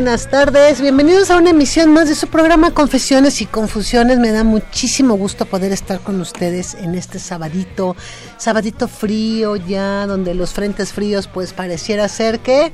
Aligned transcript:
Buenas 0.00 0.30
tardes. 0.30 0.80
Bienvenidos 0.80 1.30
a 1.30 1.36
una 1.36 1.50
emisión 1.50 1.92
más 1.92 2.08
de 2.08 2.14
su 2.14 2.28
programa 2.28 2.70
Confesiones 2.70 3.42
y 3.42 3.44
Confusiones. 3.44 4.18
Me 4.18 4.32
da 4.32 4.44
muchísimo 4.44 5.14
gusto 5.14 5.44
poder 5.44 5.72
estar 5.72 6.00
con 6.00 6.18
ustedes 6.22 6.72
en 6.72 6.94
este 6.94 7.18
sabadito, 7.18 7.94
sabadito 8.38 8.88
frío 8.88 9.56
ya, 9.56 10.06
donde 10.06 10.32
los 10.32 10.54
frentes 10.54 10.94
fríos 10.94 11.26
pues 11.26 11.52
pareciera 11.52 12.08
ser 12.08 12.40
que 12.40 12.72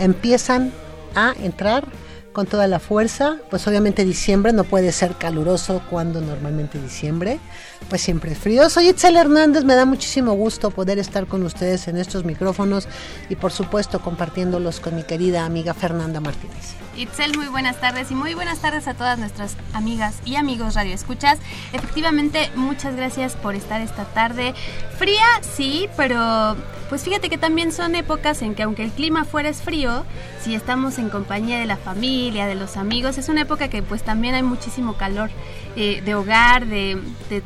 empiezan 0.00 0.72
a 1.14 1.34
entrar 1.40 1.86
con 2.36 2.46
toda 2.46 2.66
la 2.66 2.80
fuerza. 2.80 3.38
Pues 3.48 3.66
obviamente 3.66 4.04
diciembre 4.04 4.52
no 4.52 4.64
puede 4.64 4.92
ser 4.92 5.14
caluroso 5.14 5.80
cuando 5.88 6.20
normalmente 6.20 6.78
diciembre, 6.78 7.40
pues 7.88 8.02
siempre 8.02 8.32
es 8.32 8.38
frío. 8.38 8.68
Soy 8.68 8.90
Itzel 8.90 9.16
Hernández, 9.16 9.64
me 9.64 9.74
da 9.74 9.86
muchísimo 9.86 10.34
gusto 10.34 10.70
poder 10.70 10.98
estar 10.98 11.26
con 11.26 11.42
ustedes 11.44 11.88
en 11.88 11.96
estos 11.96 12.26
micrófonos 12.26 12.88
y 13.30 13.36
por 13.36 13.52
supuesto 13.52 14.00
compartiéndolos 14.00 14.80
con 14.80 14.94
mi 14.96 15.02
querida 15.02 15.46
amiga 15.46 15.72
Fernanda 15.72 16.20
Martínez. 16.20 16.74
Itzel, 16.94 17.34
muy 17.36 17.46
buenas 17.46 17.80
tardes 17.80 18.10
y 18.10 18.14
muy 18.14 18.34
buenas 18.34 18.58
tardes 18.58 18.86
a 18.86 18.92
todas 18.92 19.18
nuestras 19.18 19.56
amigas 19.72 20.16
y 20.26 20.36
amigos 20.36 20.74
Radio 20.74 20.94
Escuchas. 20.94 21.38
Efectivamente, 21.72 22.50
muchas 22.54 22.96
gracias 22.96 23.34
por 23.34 23.54
estar 23.54 23.80
esta 23.80 24.04
tarde. 24.04 24.54
Fría, 24.98 25.24
sí, 25.40 25.88
pero 25.96 26.56
pues 26.88 27.02
fíjate 27.02 27.28
que 27.28 27.36
también 27.36 27.72
son 27.72 27.94
épocas 27.96 28.42
en 28.42 28.54
que 28.54 28.62
aunque 28.62 28.84
el 28.84 28.92
clima 28.92 29.24
fuera 29.24 29.48
es 29.48 29.60
frío, 29.60 30.04
si 30.42 30.54
estamos 30.54 30.98
en 30.98 31.08
compañía 31.08 31.58
de 31.58 31.66
la 31.66 31.76
familia, 31.76 32.25
de 32.32 32.54
los 32.56 32.76
amigos, 32.76 33.18
es 33.18 33.28
una 33.28 33.42
época 33.42 33.68
que 33.68 33.82
pues 33.82 34.02
también 34.02 34.34
hay 34.34 34.42
muchísimo 34.42 34.96
calor 34.96 35.30
eh, 35.76 36.02
de 36.04 36.14
hogar, 36.14 36.66
de, 36.66 36.98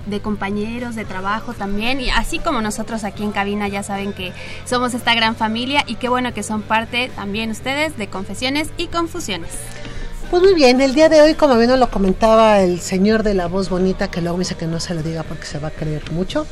de, 0.07 0.21
compañeros, 0.21 0.95
de 0.95 1.05
trabajo 1.05 1.53
también. 1.53 2.01
Y 2.01 2.09
así 2.11 2.39
como 2.39 2.63
nosotros 2.63 3.05
aquí 3.05 3.23
en 3.23 3.33
cabina 3.33 3.69
ya 3.69 3.83
saben 3.83 4.13
que 4.15 4.33
somos 4.65 4.95
esta 4.95 5.15
gran 5.15 5.37
familia 5.37 5.85
y 5.87 5.97
qué 5.97 6.09
bueno 6.09 6.33
que 6.33 6.43
son 6.43 6.63
parte 6.63 7.11
también 7.15 7.51
ustedes 7.51 7.97
de 7.99 8.09
Confesiones 8.09 8.71
y 8.79 8.87
Confusiones. 8.87 9.51
Pues 10.31 10.43
muy 10.43 10.55
bien, 10.55 10.81
el 10.81 10.95
día 10.95 11.09
de 11.09 11.21
hoy, 11.21 11.35
como 11.35 11.57
bien 11.57 11.79
lo 11.79 11.91
comentaba 11.91 12.61
el 12.61 12.81
señor 12.81 13.23
de 13.23 13.35
la 13.35 13.49
voz 13.49 13.69
bonita, 13.69 14.11
que 14.11 14.23
luego 14.23 14.39
me 14.39 14.45
dice 14.45 14.55
que 14.55 14.67
no 14.67 14.81
se 14.81 14.95
lo 14.95 15.03
diga 15.03 15.25
porque 15.25 15.45
se 15.45 15.59
va 15.59 15.69
a 15.69 15.73
creer 15.73 16.11
mucho, 16.13 16.47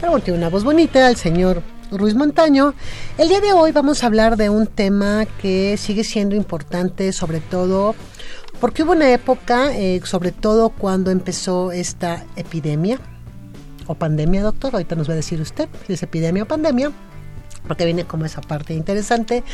pero 0.00 0.10
bueno, 0.10 0.24
tiene 0.24 0.38
una 0.38 0.50
voz 0.50 0.64
bonita, 0.64 1.08
el 1.08 1.16
señor 1.16 1.62
Ruiz 1.90 2.14
Montaño. 2.14 2.74
El 3.18 3.28
día 3.28 3.40
de 3.40 3.52
hoy 3.52 3.72
vamos 3.72 4.02
a 4.02 4.06
hablar 4.06 4.36
de 4.36 4.50
un 4.50 4.66
tema 4.66 5.26
que 5.40 5.76
sigue 5.76 6.04
siendo 6.04 6.34
importante, 6.34 7.12
sobre 7.12 7.40
todo 7.40 7.94
porque 8.60 8.82
hubo 8.82 8.92
una 8.92 9.12
época, 9.12 9.74
eh, 9.74 10.00
sobre 10.04 10.32
todo 10.32 10.70
cuando 10.70 11.10
empezó 11.10 11.72
esta 11.72 12.24
epidemia 12.36 12.98
o 13.86 13.94
pandemia, 13.94 14.42
doctor, 14.42 14.74
ahorita 14.74 14.96
nos 14.96 15.08
va 15.08 15.12
a 15.12 15.16
decir 15.16 15.40
usted 15.40 15.68
si 15.86 15.92
es 15.92 16.02
epidemia 16.02 16.42
o 16.42 16.46
pandemia, 16.46 16.90
porque 17.68 17.84
viene 17.84 18.04
como 18.04 18.24
esa 18.24 18.40
parte 18.40 18.74
interesante. 18.74 19.44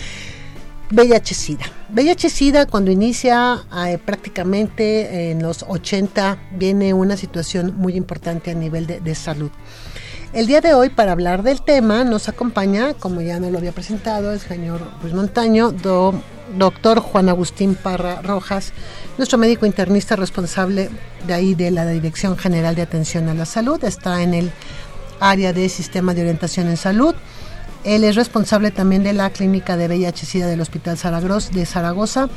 VIH-Sida. 0.92 1.64
VIH-Sida 1.94 2.66
cuando 2.66 2.90
inicia 2.90 3.64
eh, 3.86 3.98
prácticamente 3.98 5.30
en 5.30 5.42
los 5.42 5.64
80 5.66 6.38
viene 6.52 6.92
una 6.92 7.16
situación 7.16 7.74
muy 7.76 7.94
importante 7.94 8.50
a 8.50 8.54
nivel 8.54 8.86
de, 8.86 9.14
salud. 9.14 9.50
El 10.32 10.46
día 10.46 10.62
de 10.62 10.72
hoy 10.72 10.88
para 10.88 11.12
hablar 11.12 11.42
del 11.42 11.60
tema 11.60 12.04
nos 12.04 12.26
acompaña, 12.26 12.94
como 12.94 13.20
ya 13.20 13.38
nos 13.38 13.52
lo 13.52 13.58
había 13.58 13.72
presentado, 13.72 14.32
el 14.32 14.40
señor 14.40 14.80
Luis 15.02 15.12
Montaño, 15.12 15.72
do, 15.72 16.14
doctor 16.56 17.00
Juan 17.00 17.28
Agustín 17.28 17.74
Parra 17.74 18.22
Rojas, 18.22 18.72
nuestro 19.18 19.36
médico 19.36 19.66
internista 19.66 20.16
responsable 20.16 20.88
de 21.26 21.34
ahí 21.34 21.54
de 21.54 21.70
la 21.70 21.84
Dirección 21.84 22.38
General 22.38 22.74
de 22.74 22.80
Atención 22.80 23.28
a 23.28 23.34
la 23.34 23.44
Salud, 23.44 23.84
está 23.84 24.22
en 24.22 24.32
el 24.32 24.52
área 25.20 25.52
de 25.52 25.68
Sistema 25.68 26.14
de 26.14 26.22
Orientación 26.22 26.68
en 26.68 26.78
Salud. 26.78 27.14
Él 27.84 28.02
es 28.02 28.16
responsable 28.16 28.70
también 28.70 29.02
de 29.02 29.12
la 29.12 29.28
clínica 29.28 29.76
de 29.76 29.86
VIH-Sida 29.86 30.46
del 30.46 30.62
Hospital 30.62 30.96
de 31.52 31.66
Zaragoza 31.66 32.30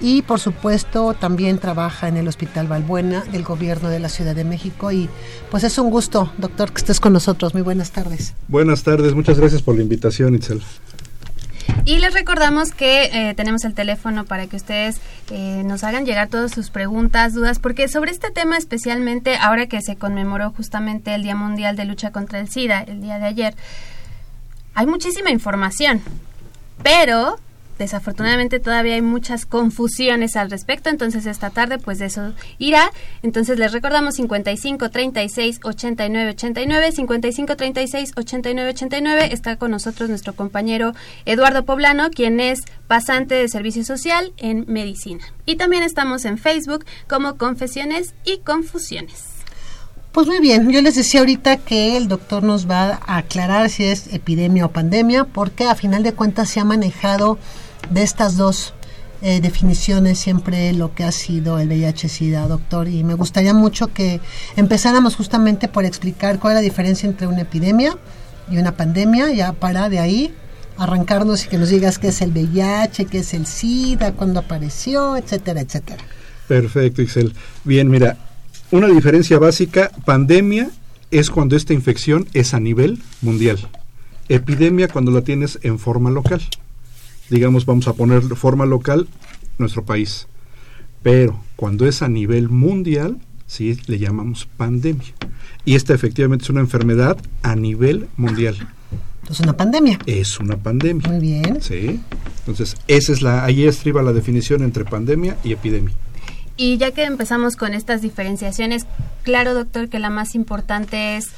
y 0.00 0.22
por 0.22 0.40
supuesto 0.40 1.14
también 1.14 1.58
trabaja 1.58 2.08
en 2.08 2.16
el 2.16 2.26
Hospital 2.26 2.66
Balbuena 2.66 3.22
del 3.24 3.44
Gobierno 3.44 3.88
de 3.88 4.00
la 4.00 4.08
Ciudad 4.08 4.34
de 4.34 4.44
México 4.44 4.90
y 4.90 5.08
pues 5.50 5.64
es 5.64 5.78
un 5.78 5.90
gusto, 5.90 6.32
doctor, 6.38 6.72
que 6.72 6.78
estés 6.78 7.00
con 7.00 7.12
nosotros. 7.12 7.54
Muy 7.54 7.62
buenas 7.62 7.90
tardes. 7.92 8.34
Buenas 8.48 8.82
tardes, 8.82 9.14
muchas 9.14 9.38
gracias 9.38 9.62
por 9.62 9.76
la 9.76 9.82
invitación, 9.82 10.34
Itzel. 10.34 10.62
Y 11.84 11.98
les 11.98 12.14
recordamos 12.14 12.72
que 12.72 13.04
eh, 13.04 13.34
tenemos 13.34 13.64
el 13.64 13.74
teléfono 13.74 14.24
para 14.24 14.46
que 14.46 14.56
ustedes 14.56 15.00
eh, 15.30 15.62
nos 15.64 15.84
hagan 15.84 16.04
llegar 16.04 16.28
todas 16.28 16.50
sus 16.50 16.70
preguntas, 16.70 17.34
dudas, 17.34 17.58
porque 17.58 17.88
sobre 17.88 18.10
este 18.10 18.30
tema 18.30 18.56
especialmente, 18.56 19.36
ahora 19.36 19.66
que 19.66 19.80
se 19.80 19.96
conmemoró 19.96 20.50
justamente 20.50 21.14
el 21.14 21.22
Día 21.22 21.36
Mundial 21.36 21.76
de 21.76 21.84
Lucha 21.84 22.10
contra 22.10 22.40
el 22.40 22.48
SIDA, 22.48 22.80
el 22.82 23.00
día 23.00 23.18
de 23.18 23.26
ayer, 23.26 23.54
hay 24.74 24.86
muchísima 24.86 25.30
información, 25.30 26.00
pero 26.82 27.38
desafortunadamente 27.84 28.60
todavía 28.60 28.94
hay 28.94 29.02
muchas 29.02 29.46
confusiones 29.46 30.36
al 30.36 30.50
respecto, 30.50 30.90
entonces 30.90 31.24
esta 31.24 31.50
tarde 31.50 31.78
pues 31.78 31.98
de 31.98 32.06
eso 32.06 32.34
irá. 32.58 32.92
Entonces 33.22 33.58
les 33.58 33.72
recordamos 33.72 34.16
55 34.16 34.90
36 34.90 35.60
89 35.64 36.30
89, 36.30 36.92
55 36.92 37.56
36 37.56 38.12
89 38.16 38.70
89, 38.70 39.28
está 39.32 39.56
con 39.56 39.70
nosotros 39.70 40.10
nuestro 40.10 40.34
compañero 40.34 40.92
Eduardo 41.24 41.64
Poblano, 41.64 42.10
quien 42.10 42.38
es 42.38 42.60
pasante 42.86 43.34
de 43.34 43.48
servicio 43.48 43.84
social 43.84 44.32
en 44.36 44.66
medicina. 44.68 45.24
Y 45.46 45.56
también 45.56 45.82
estamos 45.82 46.26
en 46.26 46.36
Facebook 46.36 46.84
como 47.08 47.36
Confesiones 47.36 48.14
y 48.24 48.38
Confusiones. 48.38 49.40
Pues 50.12 50.26
muy 50.26 50.40
bien, 50.40 50.70
yo 50.70 50.82
les 50.82 50.96
decía 50.96 51.20
ahorita 51.20 51.58
que 51.58 51.96
el 51.96 52.08
doctor 52.08 52.42
nos 52.42 52.68
va 52.68 53.00
a 53.06 53.18
aclarar 53.18 53.70
si 53.70 53.84
es 53.84 54.12
epidemia 54.12 54.66
o 54.66 54.72
pandemia, 54.72 55.22
porque 55.24 55.68
a 55.68 55.76
final 55.76 56.02
de 56.02 56.14
cuentas 56.14 56.50
se 56.50 56.58
ha 56.58 56.64
manejado 56.64 57.38
de 57.90 58.02
estas 58.02 58.36
dos 58.36 58.74
eh, 59.22 59.40
definiciones 59.40 60.18
siempre 60.18 60.72
lo 60.72 60.94
que 60.94 61.04
ha 61.04 61.12
sido 61.12 61.58
el 61.58 61.68
VIH-Sida, 61.68 62.48
doctor, 62.48 62.88
y 62.88 63.04
me 63.04 63.14
gustaría 63.14 63.52
mucho 63.52 63.88
que 63.88 64.20
empezáramos 64.56 65.14
justamente 65.16 65.68
por 65.68 65.84
explicar 65.84 66.38
cuál 66.38 66.52
es 66.52 66.56
la 66.56 66.62
diferencia 66.62 67.08
entre 67.08 67.26
una 67.26 67.42
epidemia 67.42 67.98
y 68.50 68.56
una 68.56 68.72
pandemia, 68.76 69.30
ya 69.32 69.52
para 69.52 69.90
de 69.90 69.98
ahí 69.98 70.34
arrancarnos 70.78 71.44
y 71.44 71.48
que 71.48 71.58
nos 71.58 71.68
digas 71.68 71.98
qué 71.98 72.08
es 72.08 72.22
el 72.22 72.30
VIH, 72.30 73.04
qué 73.04 73.18
es 73.18 73.34
el 73.34 73.46
SIDA, 73.46 74.12
cuándo 74.12 74.40
apareció, 74.40 75.18
etcétera, 75.18 75.60
etcétera. 75.60 76.02
Perfecto, 76.48 77.02
Ixel. 77.02 77.34
Bien, 77.64 77.90
mira, 77.90 78.16
una 78.70 78.86
diferencia 78.86 79.38
básica, 79.38 79.90
pandemia 80.06 80.70
es 81.10 81.28
cuando 81.28 81.56
esta 81.56 81.74
infección 81.74 82.26
es 82.32 82.54
a 82.54 82.60
nivel 82.60 83.02
mundial. 83.20 83.58
Epidemia 84.30 84.88
cuando 84.88 85.10
la 85.10 85.20
tienes 85.20 85.58
en 85.62 85.78
forma 85.78 86.10
local. 86.10 86.40
Digamos, 87.30 87.64
vamos 87.64 87.88
a 87.88 87.94
poner 87.94 88.22
forma 88.36 88.66
local 88.66 89.08
nuestro 89.58 89.84
país. 89.84 90.26
Pero 91.02 91.42
cuando 91.56 91.86
es 91.86 92.02
a 92.02 92.08
nivel 92.08 92.48
mundial, 92.48 93.18
sí 93.46 93.78
le 93.86 93.98
llamamos 93.98 94.46
pandemia. 94.56 95.14
Y 95.64 95.74
esta 95.74 95.94
efectivamente 95.94 96.44
es 96.44 96.50
una 96.50 96.60
enfermedad 96.60 97.16
a 97.42 97.56
nivel 97.56 98.08
mundial. 98.16 98.56
Es 99.30 99.40
una 99.40 99.56
pandemia. 99.56 99.98
Es 100.06 100.40
una 100.40 100.56
pandemia. 100.56 101.08
Muy 101.08 101.20
bien. 101.20 101.62
Sí. 101.62 102.00
Entonces, 102.40 102.76
esa 102.88 103.12
es 103.12 103.22
la, 103.22 103.44
ahí 103.44 103.64
estriba 103.64 104.02
la 104.02 104.12
definición 104.12 104.62
entre 104.62 104.84
pandemia 104.84 105.36
y 105.44 105.52
epidemia. 105.52 105.94
Y 106.56 106.76
ya 106.76 106.90
que 106.90 107.04
empezamos 107.04 107.56
con 107.56 107.72
estas 107.72 108.02
diferenciaciones, 108.02 108.86
claro, 109.22 109.54
doctor, 109.54 109.88
que 109.88 109.98
la 109.98 110.10
más 110.10 110.34
importante 110.34 111.16
es 111.16 111.28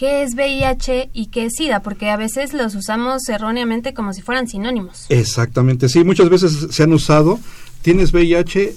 qué 0.00 0.22
es 0.22 0.34
VIH 0.34 1.10
y 1.12 1.26
qué 1.26 1.44
es 1.44 1.52
SIDA, 1.58 1.82
porque 1.82 2.08
a 2.08 2.16
veces 2.16 2.54
los 2.54 2.74
usamos 2.74 3.28
erróneamente 3.28 3.92
como 3.92 4.14
si 4.14 4.22
fueran 4.22 4.48
sinónimos. 4.48 5.04
Exactamente, 5.10 5.90
sí, 5.90 6.04
muchas 6.04 6.30
veces 6.30 6.68
se 6.70 6.82
han 6.82 6.94
usado, 6.94 7.38
tienes 7.82 8.14
VIH 8.14 8.74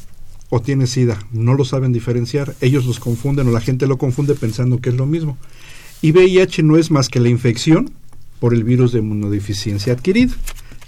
o 0.49 0.59
tienes 0.59 0.89
SIDA, 0.89 1.17
no 1.31 1.53
lo 1.53 1.63
saben 1.63 1.93
diferenciar, 1.93 2.55
ellos 2.59 2.85
los 2.85 2.99
confunden 2.99 3.47
o 3.47 3.51
la 3.51 3.61
gente 3.61 3.87
lo 3.87 3.97
confunde 3.97 4.35
pensando 4.35 4.81
que 4.81 4.89
es 4.89 4.95
lo 4.95 5.05
mismo. 5.05 5.37
Y 6.01 6.11
VIH 6.11 6.61
no 6.61 6.75
es 6.75 6.91
más 6.91 7.07
que 7.07 7.21
la 7.21 7.29
infección 7.29 7.93
por 8.41 8.53
el 8.53 8.65
virus 8.65 8.91
de 8.91 8.99
inmunodeficiencia 8.99 9.93
adquirida. 9.93 10.35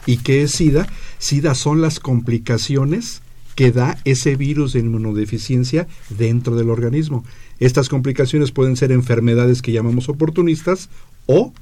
¿Y 0.05 0.17
qué 0.17 0.43
es 0.43 0.51
SIDA? 0.51 0.85
SIDA 1.17 1.55
son 1.55 1.81
las 1.81 2.01
complicaciones 2.01 3.21
que 3.55 3.71
da 3.71 3.97
ese 4.03 4.35
virus 4.35 4.73
de 4.73 4.81
inmunodeficiencia 4.81 5.87
dentro 6.09 6.57
del 6.57 6.69
organismo. 6.69 7.23
Estas 7.60 7.90
complicaciones 7.90 8.52
pueden 8.52 8.75
ser 8.75 8.92
enfermedades 8.92 9.62
que 9.62 9.72
llamamos 9.72 10.10
oportunistas 10.10 10.90
o 11.25 11.54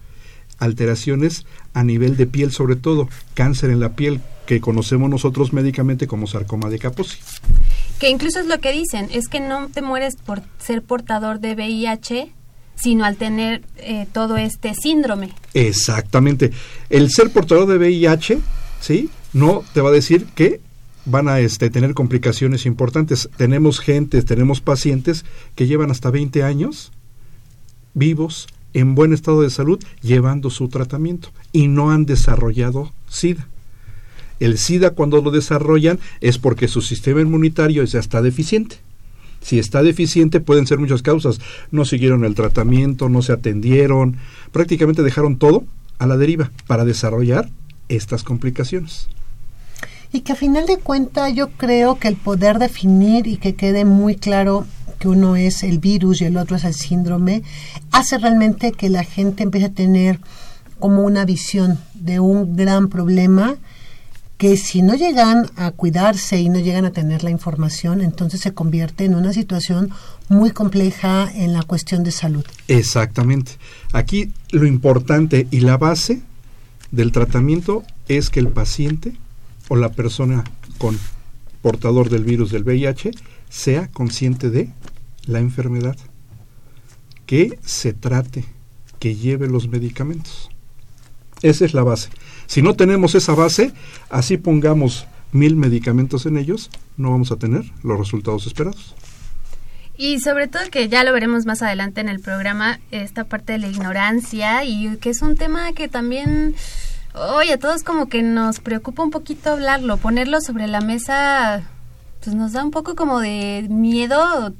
alteraciones 0.60 1.46
a 1.74 1.84
nivel 1.84 2.16
de 2.18 2.28
piel, 2.28 2.52
sobre 2.52 2.76
todo 2.76 3.10
cáncer 3.34 3.70
en 3.70 3.80
la 3.80 3.96
piel, 3.96 4.22
que 4.46 4.62
conocemos 4.62 5.10
nosotros 5.10 5.54
médicamente 5.54 6.08
como 6.08 6.28
sarcoma 6.28 6.70
de 6.70 6.80
Kaposi. 6.80 7.20
Que 8.00 8.10
incluso 8.10 8.40
es 8.40 8.48
lo 8.48 8.60
que 8.60 8.72
dicen, 8.72 9.08
es 9.12 9.28
que 9.28 9.40
no 9.40 9.70
te 9.70 9.82
mueres 9.82 10.16
por 10.16 10.42
ser 10.60 10.82
portador 10.82 11.40
de 11.40 11.54
VIH, 11.54 12.32
sino 12.76 13.06
al 13.06 13.18
tener 13.18 13.64
eh, 13.78 14.08
todo 14.12 14.38
este 14.38 14.74
síndrome. 14.74 15.34
Exactamente. 15.54 16.52
El 16.90 17.12
ser 17.12 17.32
portador 17.32 17.68
de 17.68 17.78
VIH, 17.78 18.40
¿sí? 18.82 19.10
No 19.32 19.64
te 19.74 19.82
va 19.82 19.90
a 19.90 19.94
decir 19.94 20.26
que 20.36 20.60
van 21.06 21.28
a 21.28 21.40
este, 21.40 21.70
tener 21.70 21.94
complicaciones 21.94 22.66
importantes. 22.66 23.30
Tenemos 23.38 23.80
gente, 23.80 24.22
tenemos 24.22 24.62
pacientes 24.62 25.26
que 25.56 25.68
llevan 25.68 25.92
hasta 25.92 26.12
20 26.12 26.44
años 26.44 26.92
vivos, 27.94 28.48
en 28.74 28.96
buen 28.96 29.14
estado 29.14 29.42
de 29.42 29.52
salud, 29.52 29.84
llevando 30.02 30.50
su 30.50 30.68
tratamiento 30.68 31.30
y 31.52 31.68
no 31.68 31.92
han 31.92 32.06
desarrollado 32.06 32.92
SIDA. 33.08 33.48
El 34.40 34.58
SIDA 34.58 34.92
cuando 34.92 35.22
lo 35.22 35.30
desarrollan 35.30 36.00
es 36.22 36.40
porque 36.40 36.68
su 36.68 36.82
sistema 36.82 37.22
inmunitario 37.22 37.84
ya 37.84 38.00
está 38.00 38.22
deficiente. 38.22 38.78
Si 39.42 39.60
está 39.60 39.84
deficiente 39.84 40.40
pueden 40.40 40.66
ser 40.66 40.80
muchas 40.80 41.02
causas. 41.02 41.40
No 41.70 41.86
siguieron 41.86 42.26
el 42.26 42.34
tratamiento, 42.34 43.10
no 43.10 43.22
se 43.22 43.34
atendieron, 43.34 44.18
prácticamente 44.52 45.04
dejaron 45.04 45.38
todo 45.38 45.66
a 46.00 46.08
la 46.08 46.18
deriva 46.18 46.52
para 46.66 46.86
desarrollar 46.86 47.50
estas 47.90 48.24
complicaciones. 48.24 49.08
Y 50.14 50.22
que 50.22 50.34
a 50.34 50.36
final 50.36 50.68
de 50.68 50.78
cuentas 50.78 51.34
yo 51.34 51.50
creo 51.50 51.98
que 51.98 52.08
el 52.08 52.16
poder 52.16 52.60
definir 52.60 53.26
y 53.26 53.38
que 53.38 53.56
quede 53.56 53.84
muy 53.84 54.16
claro 54.16 54.68
que 55.00 55.08
uno 55.08 55.36
es 55.36 55.64
el 55.64 55.80
virus 55.80 56.22
y 56.22 56.26
el 56.26 56.38
otro 56.38 56.56
es 56.56 56.64
el 56.64 56.76
síndrome, 56.76 57.42
hace 57.92 58.20
realmente 58.20 58.72
que 58.72 58.90
la 58.90 59.04
gente 59.04 59.42
empiece 59.44 59.66
a 59.66 59.74
tener 59.74 60.20
como 60.80 61.02
una 61.02 61.26
visión 61.26 61.80
de 61.96 62.20
un 62.20 62.56
gran 62.56 62.90
problema 62.90 63.56
que 64.38 64.56
si 64.56 64.82
no 64.82 64.94
llegan 64.94 65.50
a 65.56 65.72
cuidarse 65.72 66.40
y 66.40 66.50
no 66.50 66.60
llegan 66.60 66.86
a 66.86 66.92
tener 66.92 67.24
la 67.24 67.32
información, 67.32 68.02
entonces 68.02 68.42
se 68.42 68.54
convierte 68.54 69.06
en 69.06 69.16
una 69.16 69.34
situación 69.34 69.90
muy 70.30 70.52
compleja 70.52 71.28
en 71.34 71.54
la 71.54 71.64
cuestión 71.64 72.04
de 72.04 72.12
salud. 72.12 72.46
Exactamente. 72.68 73.54
Aquí 73.94 74.32
lo 74.52 74.68
importante 74.68 75.48
y 75.50 75.62
la 75.62 75.78
base 75.78 76.22
del 76.92 77.12
tratamiento 77.12 77.84
es 78.08 78.30
que 78.30 78.40
el 78.42 78.50
paciente 78.50 79.14
o 79.70 79.76
la 79.76 79.90
persona 79.90 80.44
con 80.78 80.98
portador 81.62 82.10
del 82.10 82.24
virus 82.24 82.52
del 82.52 82.64
VIH 82.64 83.12
sea 83.50 83.88
consciente 83.88 84.50
de 84.50 84.70
la 85.26 85.40
enfermedad, 85.40 85.98
que 87.26 87.58
se 87.64 87.94
trate, 87.94 88.46
que 89.00 89.16
lleve 89.16 89.48
los 89.48 89.68
medicamentos. 89.68 90.50
Esa 91.42 91.66
es 91.66 91.74
la 91.74 91.84
base. 91.84 92.10
Si 92.48 92.62
no 92.62 92.76
tenemos 92.76 93.16
esa 93.16 93.34
base, 93.34 93.74
así 94.10 94.38
pongamos 94.38 95.06
mil 95.32 95.56
medicamentos 95.56 96.26
en 96.26 96.38
ellos, 96.38 96.70
no 96.98 97.12
vamos 97.12 97.32
a 97.32 97.38
tener 97.38 97.64
los 97.84 97.98
resultados 97.98 98.46
esperados. 98.48 98.96
Y 99.96 100.20
sobre 100.20 100.48
todo 100.48 100.64
que 100.72 100.90
ya 100.90 101.04
lo 101.04 101.14
veremos 101.14 101.46
más 101.46 101.62
adelante 101.62 102.02
en 102.02 102.10
el 102.10 102.20
programa, 102.20 102.80
esta 102.92 103.26
parte 103.26 103.54
de 103.54 103.60
la 103.60 103.68
ignorancia 103.68 104.64
y 104.66 104.98
que 104.98 105.12
es 105.12 105.22
un 105.22 105.36
tema 105.36 105.74
que 105.74 105.88
también 105.88 106.56
Oye, 107.16 107.54
a 107.54 107.60
todos 107.60 107.84
como 107.84 108.10
que 108.10 108.24
nos 108.24 108.60
preocupa 108.60 109.04
un 109.04 109.12
poquito 109.12 109.52
hablarlo, 109.52 109.98
ponerlo 109.98 110.42
sobre 110.42 110.68
la 110.68 110.82
mesa, 110.82 111.62
pues 112.24 112.36
nos 112.36 112.54
da 112.54 112.64
un 112.64 112.72
poco 112.72 112.96
como 112.96 113.20
de 113.20 113.68
miedo. 113.70 114.54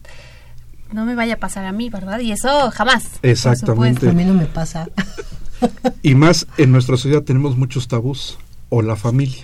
No 0.92 1.06
me 1.06 1.16
vaya 1.16 1.36
a 1.36 1.38
pasar 1.38 1.66
a 1.66 1.72
mí, 1.72 1.90
¿verdad? 1.90 2.20
Y 2.20 2.32
eso 2.32 2.70
jamás. 2.70 3.06
Exactamente. 3.24 4.08
A 4.08 4.14
mí 4.14 4.24
no 4.24 4.36
me 4.36 4.46
pasa. 4.46 4.88
y 6.04 6.14
más 6.14 6.46
en 6.58 6.72
nuestra 6.72 6.96
sociedad 6.96 7.24
tenemos 7.24 7.58
muchos 7.58 7.88
tabús. 7.88 8.38
O 8.70 8.82
la 8.82 8.96
familia. 8.96 9.44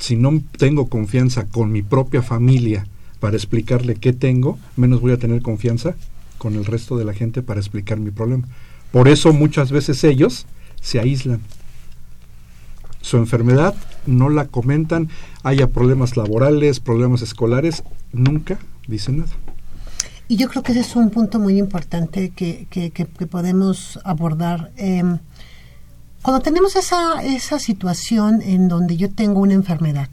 Si 0.00 0.16
no 0.16 0.42
tengo 0.58 0.88
confianza 0.88 1.46
con 1.46 1.72
mi 1.72 1.82
propia 1.82 2.22
familia 2.22 2.86
para 3.20 3.36
explicarle 3.36 3.96
qué 3.96 4.14
tengo, 4.14 4.58
menos 4.76 5.02
voy 5.02 5.12
a 5.12 5.18
tener 5.18 5.42
confianza 5.42 5.94
con 6.38 6.54
el 6.54 6.64
resto 6.64 6.96
de 6.96 7.04
la 7.04 7.12
gente 7.12 7.42
para 7.42 7.60
explicar 7.60 7.98
mi 7.98 8.10
problema. 8.10 8.48
Por 8.92 9.08
eso 9.08 9.34
muchas 9.34 9.72
veces 9.72 10.04
ellos 10.04 10.46
se 10.80 11.00
aíslan 11.00 11.40
su 13.06 13.18
enfermedad, 13.18 13.72
no 14.04 14.28
la 14.30 14.46
comentan, 14.46 15.08
haya 15.44 15.68
problemas 15.68 16.16
laborales, 16.16 16.80
problemas 16.80 17.22
escolares, 17.22 17.84
nunca 18.12 18.58
dicen 18.88 19.18
nada. 19.18 19.30
Y 20.26 20.36
yo 20.36 20.48
creo 20.48 20.64
que 20.64 20.72
ese 20.72 20.80
es 20.80 20.96
un 20.96 21.10
punto 21.10 21.38
muy 21.38 21.56
importante 21.56 22.30
que, 22.30 22.66
que, 22.68 22.90
que, 22.90 23.06
podemos 23.06 24.00
abordar. 24.02 24.72
Em, 24.76 25.18
cuando 26.20 26.42
tenemos 26.42 26.74
esa, 26.74 27.22
esa 27.22 27.60
situación 27.60 28.42
en 28.42 28.66
donde 28.66 28.96
yo 28.96 29.08
tengo 29.08 29.40
una 29.40 29.54
enfermedad 29.54 30.08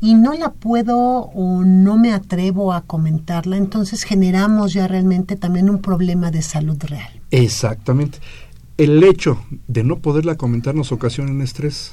y 0.00 0.14
no 0.14 0.32
la 0.32 0.50
puedo 0.50 0.96
o 0.98 1.62
no 1.62 1.96
me 1.96 2.12
atrevo 2.12 2.72
a 2.72 2.80
comentarla, 2.80 3.56
entonces 3.56 4.02
generamos 4.02 4.72
ya 4.72 4.88
realmente 4.88 5.36
también 5.36 5.70
un 5.70 5.80
problema 5.80 6.32
de 6.32 6.42
salud 6.42 6.78
real. 6.82 7.20
Exactamente 7.30 8.18
el 8.78 9.02
hecho 9.02 9.44
de 9.66 9.82
no 9.82 9.98
poderla 9.98 10.36
comentar 10.36 10.74
nos 10.74 10.92
ocasiona 10.92 11.32
un 11.32 11.42
estrés. 11.42 11.92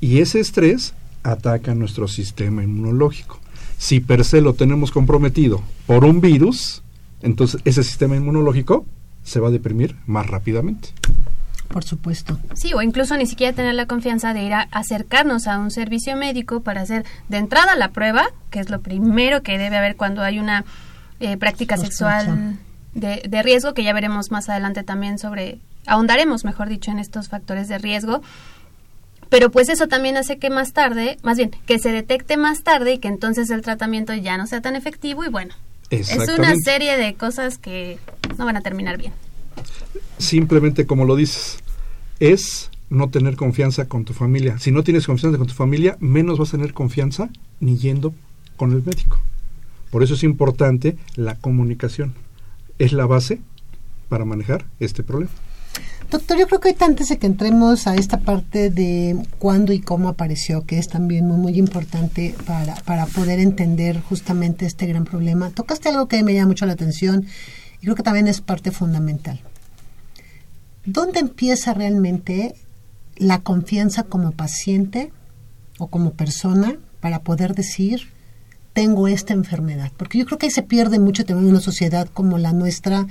Y 0.00 0.18
ese 0.18 0.40
estrés 0.40 0.92
ataca 1.22 1.74
nuestro 1.74 2.08
sistema 2.08 2.64
inmunológico. 2.64 3.38
Si 3.78 4.00
per 4.00 4.24
se 4.24 4.40
lo 4.40 4.54
tenemos 4.54 4.90
comprometido 4.90 5.62
por 5.86 6.04
un 6.04 6.20
virus, 6.20 6.82
entonces 7.22 7.60
ese 7.64 7.84
sistema 7.84 8.16
inmunológico 8.16 8.84
se 9.22 9.38
va 9.38 9.48
a 9.48 9.52
deprimir 9.52 9.96
más 10.06 10.26
rápidamente. 10.26 10.88
Por 11.68 11.84
supuesto. 11.84 12.38
Sí, 12.54 12.74
o 12.74 12.82
incluso 12.82 13.16
ni 13.16 13.26
siquiera 13.26 13.54
tener 13.54 13.74
la 13.74 13.86
confianza 13.86 14.34
de 14.34 14.42
ir 14.42 14.52
a 14.52 14.62
acercarnos 14.72 15.46
a 15.46 15.58
un 15.58 15.70
servicio 15.70 16.16
médico 16.16 16.60
para 16.60 16.82
hacer 16.82 17.06
de 17.28 17.38
entrada 17.38 17.76
la 17.76 17.92
prueba, 17.92 18.26
que 18.50 18.58
es 18.58 18.68
lo 18.68 18.80
primero 18.80 19.42
que 19.42 19.58
debe 19.58 19.78
haber 19.78 19.96
cuando 19.96 20.22
hay 20.22 20.40
una 20.40 20.64
eh, 21.20 21.36
práctica 21.36 21.76
sexual 21.76 22.58
de, 22.94 23.22
de 23.28 23.42
riesgo, 23.42 23.74
que 23.74 23.84
ya 23.84 23.92
veremos 23.92 24.30
más 24.30 24.48
adelante 24.48 24.82
también 24.82 25.18
sobre, 25.18 25.58
ahondaremos, 25.86 26.44
mejor 26.44 26.68
dicho, 26.68 26.90
en 26.90 26.98
estos 26.98 27.28
factores 27.28 27.68
de 27.68 27.78
riesgo. 27.78 28.22
Pero 29.28 29.50
pues 29.50 29.70
eso 29.70 29.88
también 29.88 30.18
hace 30.18 30.38
que 30.38 30.50
más 30.50 30.74
tarde, 30.74 31.16
más 31.22 31.38
bien, 31.38 31.52
que 31.64 31.78
se 31.78 31.90
detecte 31.90 32.36
más 32.36 32.62
tarde 32.62 32.94
y 32.94 32.98
que 32.98 33.08
entonces 33.08 33.48
el 33.50 33.62
tratamiento 33.62 34.14
ya 34.14 34.36
no 34.36 34.46
sea 34.46 34.60
tan 34.60 34.76
efectivo 34.76 35.24
y 35.24 35.28
bueno, 35.28 35.54
es 35.88 36.14
una 36.28 36.54
serie 36.62 36.98
de 36.98 37.14
cosas 37.14 37.56
que 37.58 37.98
no 38.36 38.44
van 38.44 38.56
a 38.56 38.60
terminar 38.60 38.98
bien. 38.98 39.12
Simplemente 40.18 40.86
como 40.86 41.06
lo 41.06 41.16
dices, 41.16 41.58
es 42.20 42.70
no 42.90 43.08
tener 43.08 43.36
confianza 43.36 43.86
con 43.86 44.04
tu 44.04 44.12
familia. 44.12 44.58
Si 44.58 44.70
no 44.70 44.84
tienes 44.84 45.06
confianza 45.06 45.38
con 45.38 45.46
tu 45.46 45.54
familia, 45.54 45.96
menos 45.98 46.38
vas 46.38 46.50
a 46.50 46.58
tener 46.58 46.74
confianza 46.74 47.30
ni 47.58 47.78
yendo 47.78 48.14
con 48.56 48.72
el 48.72 48.82
médico. 48.82 49.18
Por 49.90 50.02
eso 50.02 50.12
es 50.12 50.24
importante 50.24 50.96
la 51.16 51.36
comunicación 51.36 52.14
es 52.84 52.92
la 52.92 53.06
base 53.06 53.40
para 54.08 54.24
manejar 54.24 54.64
este 54.80 55.02
problema. 55.02 55.30
Doctor, 56.10 56.36
yo 56.36 56.46
creo 56.46 56.60
que 56.60 56.76
antes 56.80 57.08
de 57.08 57.16
que 57.16 57.26
entremos 57.26 57.86
a 57.86 57.94
esta 57.94 58.20
parte 58.20 58.68
de 58.68 59.16
cuándo 59.38 59.72
y 59.72 59.80
cómo 59.80 60.08
apareció, 60.08 60.66
que 60.66 60.78
es 60.78 60.88
también 60.88 61.26
muy, 61.26 61.38
muy 61.38 61.58
importante 61.58 62.34
para, 62.44 62.74
para 62.84 63.06
poder 63.06 63.38
entender 63.38 64.02
justamente 64.02 64.66
este 64.66 64.86
gran 64.86 65.04
problema, 65.04 65.50
tocaste 65.50 65.88
algo 65.88 66.08
que 66.08 66.22
me 66.22 66.34
llama 66.34 66.48
mucho 66.48 66.66
la 66.66 66.74
atención 66.74 67.24
y 67.80 67.84
creo 67.84 67.94
que 67.94 68.02
también 68.02 68.28
es 68.28 68.40
parte 68.42 68.72
fundamental. 68.72 69.40
¿Dónde 70.84 71.20
empieza 71.20 71.72
realmente 71.72 72.56
la 73.16 73.38
confianza 73.38 74.02
como 74.02 74.32
paciente 74.32 75.12
o 75.78 75.86
como 75.86 76.12
persona 76.12 76.76
para 77.00 77.20
poder 77.20 77.54
decir, 77.54 78.08
tengo 78.72 79.08
esta 79.08 79.32
enfermedad? 79.32 79.92
Porque 79.96 80.18
yo 80.18 80.26
creo 80.26 80.38
que 80.38 80.46
ahí 80.46 80.52
se 80.52 80.62
pierde 80.62 80.98
mucho 80.98 81.24
también 81.24 81.46
en 81.48 81.52
una 81.54 81.60
sociedad 81.60 82.08
como 82.12 82.38
la 82.38 82.52
nuestra, 82.52 83.06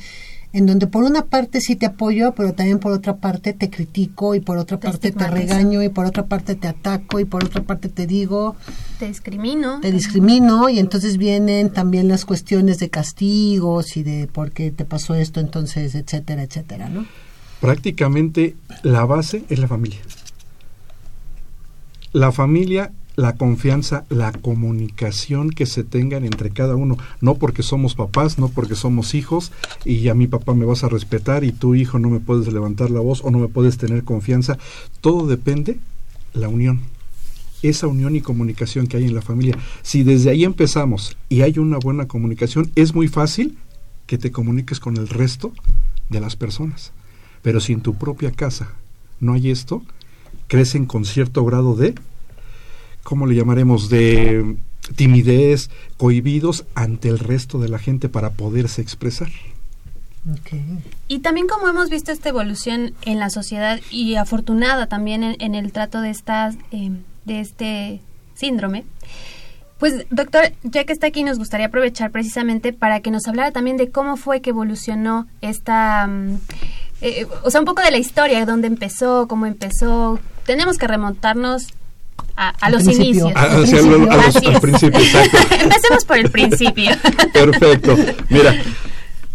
en 0.53 0.65
donde 0.65 0.86
por 0.88 1.03
una 1.06 1.25
parte 1.25 1.62
sí 1.62 1.77
te 1.77 1.86
apoyo, 1.86 2.34
pero 2.34 2.53
también 2.53 2.80
por 2.80 2.91
otra 2.91 3.15
parte 3.18 3.53
te 3.53 3.70
critico 3.70 4.36
y 4.36 4.41
por 4.41 4.58
otra 4.58 4.77
Te 4.80 4.88
parte 4.88 5.12
te 5.12 5.27
regaño 5.27 5.82
y 5.82 5.88
por 5.89 6.06
otra 6.06 6.25
parte 6.25 6.56
te 6.56 6.68
ataco 6.68 7.20
y 7.22 7.25
por 7.25 7.46
otra 7.46 7.63
parte 7.63 7.88
te 7.88 8.06
digo, 8.06 8.58
Te 9.00 9.08
discrimino. 9.08 9.80
te 9.80 9.91
discrimino 9.94 10.68
y 10.68 10.80
entonces 10.80 11.18
vienen 11.18 11.70
también 11.72 12.10
las 12.10 12.25
cuestiones 12.25 12.80
de 12.80 12.89
castigos 12.89 13.96
y 13.96 14.03
de 14.03 14.27
por 14.27 14.51
qué 14.51 14.72
te 14.72 14.84
pasó 14.84 15.15
esto, 15.15 15.39
entonces, 15.39 15.96
etcétera, 15.96 16.44
etcétera, 16.44 16.89
¿no? 16.89 17.06
Prácticamente 17.62 18.56
la 18.84 19.06
base 19.06 19.46
es 19.48 19.58
la 19.60 19.68
familia. 19.70 20.00
La 22.13 22.32
familia, 22.34 22.91
la 23.15 23.36
confianza, 23.36 24.06
la 24.10 24.32
comunicación 24.32 25.50
que 25.50 25.65
se 25.65 25.84
tengan 25.84 26.25
entre 26.25 26.51
cada 26.51 26.75
uno. 26.75 26.98
No 27.20 27.36
porque 27.36 27.63
somos 27.63 27.96
papás, 27.96 28.39
no 28.39 28.50
porque 28.50 28.75
somos 28.75 29.13
hijos 29.13 29.51
y 29.86 30.08
a 30.08 30.13
mi 30.13 30.27
papá 30.27 30.53
me 30.53 30.65
vas 30.65 30.84
a 30.84 30.89
respetar 30.89 31.44
y 31.44 31.51
tu 31.51 31.75
hijo 31.75 32.00
no 32.00 32.10
me 32.10 32.20
puedes 32.20 32.51
levantar 32.51 32.89
la 32.89 33.00
voz 33.00 33.22
o 33.24 33.32
no 33.32 33.39
me 33.39 33.48
puedes 33.48 33.77
tener 33.77 34.03
confianza. 34.03 34.58
Todo 35.01 35.27
depende 35.27 35.80
la 36.34 36.50
unión. 36.50 36.82
Esa 37.62 37.88
unión 37.88 38.15
y 38.15 38.22
comunicación 38.22 38.88
que 38.88 38.98
hay 38.98 39.06
en 39.06 39.15
la 39.15 39.22
familia. 39.22 39.58
Si 39.84 40.03
desde 40.03 40.32
ahí 40.32 40.44
empezamos 40.44 41.18
y 41.30 41.41
hay 41.41 41.60
una 41.60 41.77
buena 41.77 42.08
comunicación, 42.08 42.72
es 42.75 42.96
muy 42.96 43.08
fácil 43.08 43.58
que 44.08 44.18
te 44.18 44.32
comuniques 44.32 44.80
con 44.80 44.98
el 44.98 45.08
resto 45.08 45.53
de 46.10 46.20
las 46.20 46.36
personas. 46.36 46.91
Pero 47.41 47.60
si 47.60 47.74
en 47.74 47.82
tu 47.82 47.96
propia 47.96 48.32
casa 48.32 48.74
no 49.20 49.34
hay 49.34 49.51
esto, 49.51 49.84
crecen 50.48 50.86
con 50.86 51.06
cierto 51.06 51.46
grado 51.46 51.75
de, 51.75 51.96
¿cómo 53.03 53.25
le 53.25 53.36
llamaremos? 53.36 53.89
De 53.89 54.58
timidez, 54.96 55.70
cohibidos 55.98 56.65
ante 56.75 57.08
el 57.08 57.20
resto 57.20 57.60
de 57.60 57.70
la 57.70 57.79
gente 57.79 58.10
para 58.10 58.31
poderse 58.31 58.81
expresar. 58.81 59.29
Ok. 60.31 60.53
Y 61.08 61.20
también 61.20 61.48
como 61.48 61.67
hemos 61.67 61.89
visto 61.89 62.12
esta 62.12 62.29
evolución 62.29 62.93
en 63.03 63.20
la 63.20 63.29
sociedad 63.29 63.79
y 63.89 64.15
afortunada 64.15 64.88
también 64.88 65.24
en, 65.24 65.36
en 65.39 65.55
el 65.55 65.72
trato 65.72 66.01
de 66.01 66.12
estas 66.12 66.55
eh, 66.72 66.91
de 67.25 67.39
este 67.39 68.01
síndrome, 68.36 68.86
pues 69.81 70.05
doctor, 70.12 70.53
ya 70.62 70.84
que 70.84 70.93
está 70.93 71.08
aquí 71.08 71.24
nos 71.24 71.39
gustaría 71.39 71.65
aprovechar 71.65 72.12
precisamente 72.12 72.72
para 72.72 73.00
que 73.00 73.10
nos 73.10 73.27
hablara 73.27 73.51
también 73.51 73.77
de 73.77 73.89
cómo 73.89 74.15
fue 74.15 74.41
que 74.41 74.51
evolucionó 74.51 75.27
esta, 75.41 76.05
mm, 76.05 76.38
eh, 77.01 77.25
o 77.43 77.50
sea, 77.50 77.62
un 77.62 77.65
poco 77.65 77.81
de 77.81 77.89
la 77.89 77.98
historia, 77.98 78.39
de 78.39 78.46
dónde 78.46 78.67
empezó, 78.67 79.27
cómo 79.27 79.48
empezó. 79.48 80.20
Tenemos 80.46 80.77
que 80.77 80.88
remontarnos 80.88 81.67
a, 82.36 82.70
los 82.72 82.84
principio. 82.84 83.10
inicios. 83.12 83.32
Ah, 83.36 83.58
al- 84.53 84.62
principio, 84.62 85.00
exacto. 85.00 85.38
Empecemos 85.62 86.06
por 86.06 86.18
el 86.18 86.30
principio. 86.32 86.91
Perfecto. 87.34 87.96
Mira, 88.30 88.56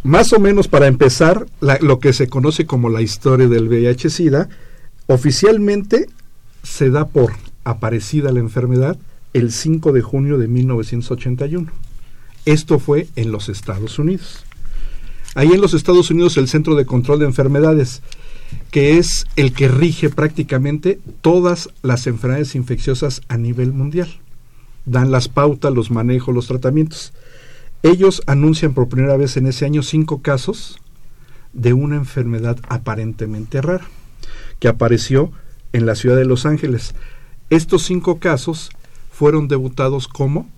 más 0.03 0.33
o 0.33 0.41
menos 0.41 0.67
para 0.69 0.87
empezar, 0.87 1.47
la- 1.61 1.79
lo 1.81 1.99
que 2.01 2.13
se 2.13 2.29
conoce 2.29 2.67
como 2.67 2.89
la 2.89 3.03
historia 3.03 3.49
del 3.49 3.69
VIH-Sida, 3.69 4.49
oficialmente 5.07 6.09
se 6.63 6.91
da 6.91 7.07
por 7.07 7.33
aparecida 7.65 8.33
la 8.33 8.41
enfermedad 8.41 8.97
el 9.33 9.53
5 9.53 9.93
de 9.93 10.03
junio 10.03 10.39
de 10.39 10.49
1981. 10.49 11.71
Esto 12.45 12.79
fue 12.79 13.09
en 13.17 13.31
los 13.33 13.49
Estados 13.49 13.99
Unidos. 13.99 14.45
Ahí 15.35 15.53
en 15.53 15.61
los 15.61 15.75
Estados 15.75 16.11
Unidos 16.11 16.37
el 16.39 16.49
Centro 16.49 16.75
de 16.77 16.87
Control 16.87 17.19
de 17.19 17.27
Enfermedades, 17.27 18.03
que 18.71 18.99
es 18.99 19.27
el 19.37 19.53
que 19.53 19.69
rige 19.69 20.11
prácticamente 20.11 20.99
todas 21.21 21.71
las 21.83 22.07
enfermedades 22.07 22.55
infecciosas 22.55 23.23
a 23.29 23.37
nivel 23.37 23.73
mundial. 23.73 24.09
Dan 24.85 25.11
las 25.11 25.29
pautas, 25.29 25.73
los 25.73 25.91
manejos, 25.91 26.35
los 26.35 26.47
tratamientos. 26.47 27.13
Ellos 27.83 28.23
anuncian 28.27 28.75
por 28.75 28.89
primera 28.89 29.17
vez 29.17 29.37
en 29.37 29.47
ese 29.47 29.65
año 29.65 29.83
cinco 29.83 30.23
casos 30.23 30.79
de 31.53 31.73
una 31.73 31.97
enfermedad 31.97 32.59
aparentemente 32.69 33.63
rara 33.63 33.87
que 34.59 34.69
apareció 34.69 35.33
en 35.73 35.87
la 35.87 35.95
ciudad 35.95 36.17
de 36.17 36.25
Los 36.25 36.47
Ángeles. 36.47 36.95
Estos 37.51 37.83
cinco 37.85 38.19
casos 38.19 38.71
fueron 39.11 39.49
debutados 39.49 40.09
como, 40.09 40.49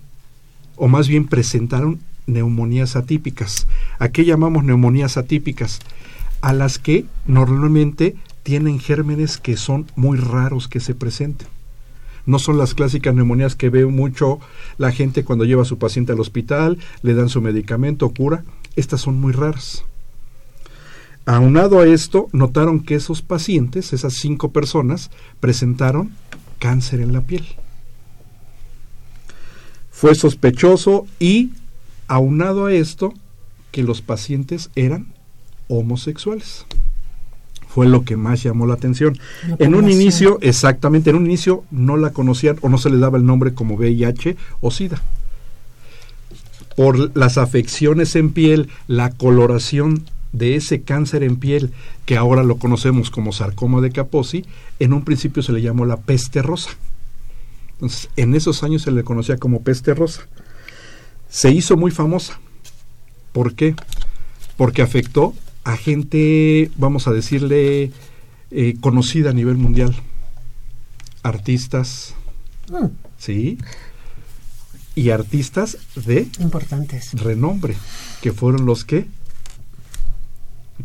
o 0.75 0.87
más 0.87 1.07
bien 1.07 1.27
presentaron 1.27 1.99
neumonías 2.27 2.95
atípicas. 2.95 3.67
¿A 3.97 4.09
qué 4.09 4.25
llamamos 4.25 4.63
neumonías 4.63 5.17
atípicas? 5.17 5.79
A 6.41 6.53
las 6.53 6.79
que 6.79 7.05
normalmente 7.25 8.15
tienen 8.43 8.79
gérmenes 8.79 9.37
que 9.37 9.57
son 9.57 9.87
muy 9.95 10.17
raros 10.17 10.67
que 10.67 10.79
se 10.79 10.95
presenten. 10.95 11.47
No 12.25 12.39
son 12.39 12.57
las 12.57 12.73
clásicas 12.73 13.15
neumonías 13.15 13.55
que 13.55 13.69
ve 13.69 13.85
mucho 13.85 14.39
la 14.77 14.91
gente 14.91 15.23
cuando 15.23 15.45
lleva 15.45 15.63
a 15.63 15.65
su 15.65 15.77
paciente 15.77 16.11
al 16.11 16.19
hospital, 16.19 16.77
le 17.01 17.13
dan 17.13 17.29
su 17.29 17.41
medicamento, 17.41 18.09
cura. 18.09 18.43
Estas 18.75 19.01
son 19.01 19.19
muy 19.19 19.33
raras. 19.33 19.83
Aunado 21.25 21.79
a 21.79 21.85
esto, 21.85 22.27
notaron 22.31 22.81
que 22.81 22.95
esos 22.95 23.21
pacientes, 23.21 23.93
esas 23.93 24.13
cinco 24.13 24.51
personas, 24.51 25.11
presentaron 25.39 26.11
cáncer 26.59 27.01
en 27.01 27.13
la 27.13 27.21
piel. 27.21 27.45
Fue 29.91 30.15
sospechoso 30.15 31.05
y, 31.19 31.51
aunado 32.07 32.65
a 32.65 32.73
esto, 32.73 33.13
que 33.71 33.83
los 33.83 34.01
pacientes 34.01 34.69
eran 34.75 35.13
homosexuales. 35.69 36.65
Fue 37.69 37.87
lo 37.87 38.03
que 38.03 38.17
más 38.17 38.43
llamó 38.43 38.65
la 38.65 38.73
atención. 38.73 39.17
La 39.47 39.55
En 39.59 39.75
un 39.75 39.89
inicio, 39.89 40.39
exactamente, 40.41 41.11
en 41.11 41.15
un 41.15 41.25
inicio 41.25 41.63
no 41.71 41.95
la 41.95 42.09
conocían 42.09 42.57
o 42.61 42.69
no 42.69 42.77
se 42.77 42.89
le 42.89 42.97
daba 42.97 43.17
el 43.17 43.25
nombre 43.25 43.53
como 43.53 43.75
VIH 43.75 44.35
o 44.59 44.71
SIDA. 44.71 45.01
Por 46.75 47.15
las 47.15 47.37
afecciones 47.37 48.15
en 48.15 48.31
piel, 48.31 48.69
la 48.87 49.11
coloración 49.11 50.03
de 50.31 50.55
ese 50.55 50.81
cáncer 50.81 51.23
en 51.23 51.37
piel, 51.37 51.71
que 52.05 52.17
ahora 52.17 52.43
lo 52.43 52.57
conocemos 52.57 53.11
como 53.11 53.33
sarcoma 53.33 53.81
de 53.81 53.91
Kaposi, 53.91 54.45
en 54.79 54.93
un 54.93 55.03
principio 55.03 55.43
se 55.43 55.51
le 55.51 55.61
llamó 55.61 55.85
la 55.85 55.97
peste 55.97 56.41
rosa. 56.41 56.71
Entonces, 57.73 58.09
en 58.15 58.35
esos 58.35 58.63
años 58.63 58.81
se 58.81 58.91
le 58.91 59.03
conocía 59.03 59.37
como 59.37 59.61
peste 59.61 59.93
rosa. 59.93 60.23
Se 61.29 61.51
hizo 61.51 61.77
muy 61.77 61.91
famosa. 61.91 62.39
¿Por 63.31 63.53
qué? 63.53 63.75
Porque 64.57 64.81
afectó 64.81 65.33
a 65.69 65.77
gente, 65.77 66.71
vamos 66.77 67.07
a 67.07 67.11
decirle, 67.11 67.91
eh, 68.51 68.75
conocida 68.79 69.29
a 69.29 69.33
nivel 69.33 69.57
mundial. 69.57 69.95
Artistas, 71.23 72.15
Mm, 72.71 72.85
¿sí? 73.17 73.57
Y 74.95 75.09
artistas 75.11 75.77
de 75.95 76.27
importantes. 76.39 77.13
renombre, 77.13 77.75
que 78.21 78.31
fueron 78.31 78.65
los 78.65 78.83
que 78.85 79.07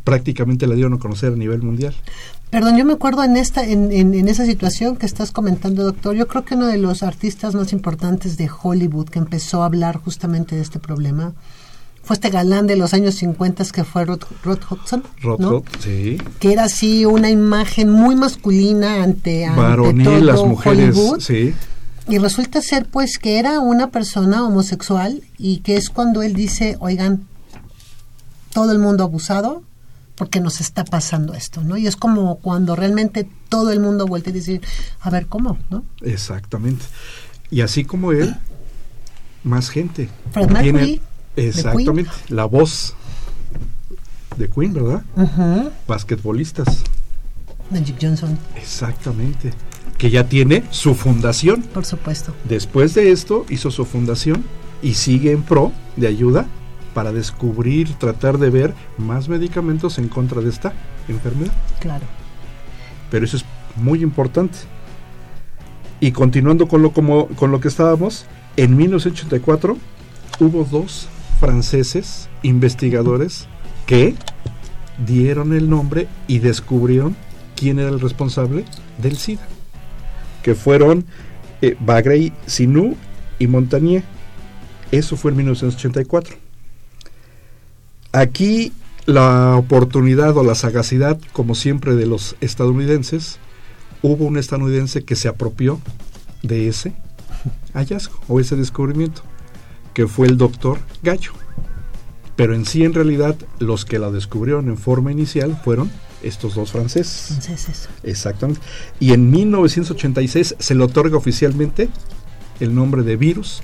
prácticamente 0.02 0.66
la 0.66 0.74
dieron 0.74 0.94
a 0.94 0.98
conocer 0.98 1.32
a 1.32 1.36
nivel 1.36 1.62
mundial. 1.62 1.94
Perdón, 2.50 2.76
yo 2.76 2.84
me 2.84 2.92
acuerdo 2.94 3.22
en 3.24 3.36
esta, 3.36 3.66
en, 3.66 3.90
en, 3.92 4.14
en 4.14 4.28
esa 4.28 4.44
situación 4.44 4.96
que 4.96 5.06
estás 5.06 5.30
comentando, 5.32 5.82
doctor. 5.82 6.14
Yo 6.14 6.26
creo 6.28 6.44
que 6.44 6.54
uno 6.54 6.66
de 6.66 6.78
los 6.78 7.02
artistas 7.02 7.54
más 7.54 7.72
importantes 7.72 8.36
de 8.36 8.48
Hollywood 8.62 9.08
que 9.08 9.18
empezó 9.18 9.62
a 9.62 9.66
hablar 9.66 9.96
justamente 9.98 10.56
de 10.56 10.62
este 10.62 10.78
problema 10.78 11.32
fue 12.04 12.14
este 12.14 12.30
galán 12.30 12.66
de 12.66 12.76
los 12.76 12.94
años 12.94 13.14
50 13.16 13.64
que 13.72 13.82
fue 13.82 14.04
Rod, 14.04 14.22
Rod 14.42 14.60
Hudson, 14.70 15.02
Rod 15.22 15.40
¿no? 15.40 15.50
Rod, 15.50 15.64
sí. 15.80 16.18
que 16.38 16.52
era 16.52 16.64
así 16.64 17.04
una 17.06 17.30
imagen 17.30 17.90
muy 17.90 18.14
masculina 18.14 19.02
ante, 19.02 19.46
ante 19.46 20.04
todo 20.04 20.20
las 20.20 20.42
mujeres, 20.44 20.96
Hollywood. 20.96 21.20
sí. 21.20 21.54
Y 22.06 22.18
resulta 22.18 22.60
ser 22.60 22.86
pues 22.86 23.18
que 23.18 23.38
era 23.38 23.60
una 23.60 23.90
persona 23.90 24.44
homosexual 24.44 25.22
y 25.38 25.58
que 25.58 25.76
es 25.76 25.88
cuando 25.88 26.22
él 26.22 26.34
dice, 26.34 26.76
oigan, 26.78 27.26
todo 28.52 28.72
el 28.72 28.78
mundo 28.78 29.04
abusado 29.04 29.62
porque 30.14 30.40
nos 30.40 30.60
está 30.60 30.84
pasando 30.84 31.34
esto, 31.34 31.64
¿no? 31.64 31.76
Y 31.76 31.86
es 31.86 31.96
como 31.96 32.36
cuando 32.36 32.76
realmente 32.76 33.28
todo 33.48 33.72
el 33.72 33.80
mundo 33.80 34.06
vuelve 34.06 34.30
a 34.30 34.34
decir, 34.34 34.60
a 35.00 35.10
ver, 35.10 35.26
¿cómo? 35.26 35.58
¿no? 35.70 35.84
Exactamente. 36.02 36.84
Y 37.50 37.62
así 37.62 37.84
como 37.84 38.12
él, 38.12 38.36
más 39.42 39.70
gente. 39.70 40.08
Fred 40.32 40.50
Mercury, 40.50 41.00
exactamente, 41.36 42.10
la 42.28 42.44
voz 42.44 42.94
de 44.36 44.48
Queen, 44.48 44.74
¿verdad? 44.74 45.02
Basquetbolistas, 45.86 46.84
Magic 47.70 47.96
Johnson, 48.00 48.38
exactamente. 48.56 49.52
Que 49.98 50.10
ya 50.10 50.28
tiene 50.28 50.64
su 50.70 50.94
fundación. 50.94 51.62
por 51.62 51.84
supuesto. 51.84 52.34
Después 52.44 52.94
de 52.94 53.12
esto 53.12 53.46
hizo 53.48 53.70
su 53.70 53.84
fundación 53.84 54.44
y 54.82 54.94
sigue 54.94 55.32
en 55.32 55.42
pro 55.42 55.72
de 55.96 56.08
ayuda 56.08 56.46
para 56.94 57.12
descubrir, 57.12 57.94
tratar 57.94 58.38
de 58.38 58.50
ver 58.50 58.74
más 58.98 59.28
medicamentos 59.28 59.98
en 59.98 60.08
contra 60.08 60.40
de 60.40 60.50
esta 60.50 60.72
enfermedad. 61.08 61.52
Claro. 61.80 62.04
Pero 63.10 63.24
eso 63.24 63.36
es 63.36 63.44
muy 63.76 64.02
importante. 64.02 64.58
Y 66.00 66.12
continuando 66.12 66.68
con 66.68 66.82
lo, 66.82 66.92
como, 66.92 67.28
con 67.28 67.50
lo 67.50 67.60
que 67.60 67.68
estábamos, 67.68 68.26
en 68.56 68.76
1984 68.76 69.76
hubo 70.40 70.64
dos 70.64 71.08
franceses 71.40 72.28
investigadores 72.42 73.46
que 73.86 74.14
dieron 75.06 75.52
el 75.52 75.68
nombre 75.68 76.08
y 76.26 76.38
descubrieron 76.38 77.16
quién 77.56 77.78
era 77.78 77.88
el 77.88 78.00
responsable 78.00 78.64
del 78.98 79.16
SIDA, 79.16 79.46
que 80.42 80.54
fueron 80.54 81.04
eh, 81.62 81.76
Bagrey 81.80 82.32
Sinou 82.46 82.96
y 83.38 83.46
Montagnier. 83.46 84.04
Eso 84.90 85.16
fue 85.16 85.30
en 85.30 85.38
1984. 85.38 86.36
Aquí 88.12 88.72
la 89.06 89.56
oportunidad 89.56 90.36
o 90.36 90.44
la 90.44 90.54
sagacidad, 90.54 91.18
como 91.32 91.54
siempre, 91.54 91.94
de 91.94 92.06
los 92.06 92.36
estadounidenses, 92.40 93.38
hubo 94.02 94.24
un 94.24 94.38
estadounidense 94.38 95.04
que 95.04 95.16
se 95.16 95.28
apropió 95.28 95.80
de 96.42 96.68
ese 96.68 96.94
hallazgo 97.74 98.18
o 98.28 98.40
ese 98.40 98.56
descubrimiento, 98.56 99.22
que 99.94 100.06
fue 100.06 100.26
el 100.26 100.36
doctor 100.36 100.78
Gallo. 101.02 101.32
Pero 102.36 102.54
en 102.54 102.66
sí, 102.66 102.84
en 102.84 102.94
realidad, 102.94 103.36
los 103.60 103.84
que 103.84 103.98
la 103.98 104.10
descubrieron 104.10 104.68
en 104.68 104.76
forma 104.76 105.12
inicial 105.12 105.58
fueron 105.64 105.90
estos 106.22 106.54
dos 106.54 106.72
franceses. 106.72 107.28
Franceses. 107.28 107.88
Exactamente. 108.02 108.60
Y 108.98 109.12
en 109.12 109.30
1986 109.30 110.56
se 110.58 110.74
le 110.74 110.82
otorga 110.82 111.16
oficialmente 111.16 111.88
el 112.60 112.74
nombre 112.74 113.02
de 113.02 113.16
virus 113.16 113.62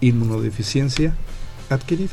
inmunodeficiencia 0.00 1.14
adquirida. 1.70 2.12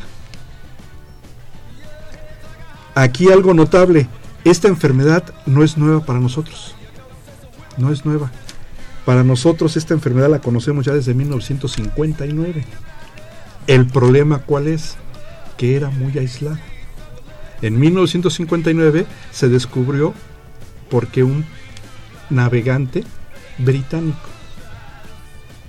Aquí 2.96 3.32
algo 3.32 3.54
notable, 3.54 4.08
esta 4.46 4.68
enfermedad 4.68 5.24
no 5.46 5.64
es 5.64 5.78
nueva 5.78 6.06
para 6.06 6.20
nosotros. 6.20 6.76
No 7.78 7.92
es 7.92 8.06
nueva. 8.06 8.32
Para 9.06 9.24
nosotros 9.24 9.78
esta 9.78 9.94
enfermedad 9.94 10.30
la 10.30 10.40
conocemos 10.40 10.86
ya 10.86 10.94
desde 10.94 11.14
1959. 11.14 12.66
El 13.70 13.86
problema 13.86 14.40
cuál 14.40 14.66
es? 14.66 14.98
Que 15.56 15.76
era 15.76 15.92
muy 15.92 16.18
aislada. 16.18 16.60
En 17.62 17.80
1959 17.80 19.06
se 19.30 19.48
descubrió 19.48 20.16
porque 20.90 21.22
un 21.22 21.46
navegante 22.32 23.04
británico 23.60 24.28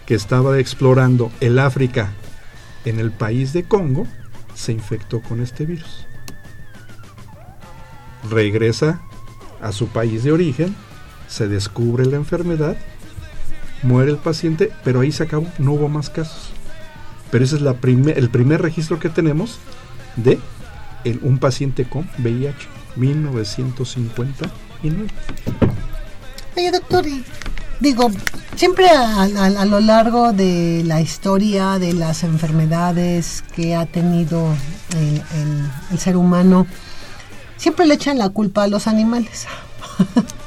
que 0.07 0.15
estaba 0.15 0.59
explorando 0.59 1.31
el 1.41 1.59
África 1.59 2.15
en 2.87 3.01
el 3.01 3.11
país 3.11 3.53
de 3.53 3.65
Congo 3.65 4.07
se 4.55 4.73
infectó 4.73 5.21
con 5.21 5.43
este 5.43 5.67
virus. 5.67 6.07
Regresa 8.31 9.03
a 9.61 9.73
su 9.73 9.89
país 9.89 10.25
de 10.25 10.33
origen, 10.33 10.75
se 11.29 11.49
descubre 11.49 12.07
la 12.07 12.17
enfermedad, 12.17 12.79
muere 13.83 14.11
el 14.11 14.17
paciente, 14.17 14.73
pero 14.85 15.01
ahí 15.01 15.13
se 15.13 15.25
acabó, 15.25 15.47
no 15.59 15.73
hubo 15.73 15.91
más 15.91 16.09
casos. 16.09 16.55
Pero 17.31 17.45
ese 17.45 17.57
es 17.57 17.63
el 17.63 18.31
primer 18.31 18.63
registro 18.63 18.99
que 18.99 19.09
tenemos 19.09 19.59
de 20.17 20.39
un 21.23 21.39
paciente 21.39 21.85
con 21.85 22.09
VIH, 22.19 22.69
1959. 22.97 25.09
Oye, 26.57 26.71
doctor, 26.73 27.05
digo, 27.81 28.11
siempre 28.57 28.89
a, 28.89 29.65
lo 29.65 29.81
largo 29.81 30.33
de 30.33 30.83
la 30.85 31.01
historia 31.01 31.79
de 31.79 31.93
las 31.93 32.25
enfermedades 32.25 33.45
que 33.55 33.77
ha 33.77 33.87
tenido 33.87 34.49
el 35.93 35.99
ser 35.99 36.17
humano, 36.17 36.67
siempre 37.57 37.87
le 37.87 37.95
echan 37.95 38.19
la 38.19 38.31
culpa 38.31 38.65
a 38.65 38.67
los 38.67 38.87
animales. 38.87 39.47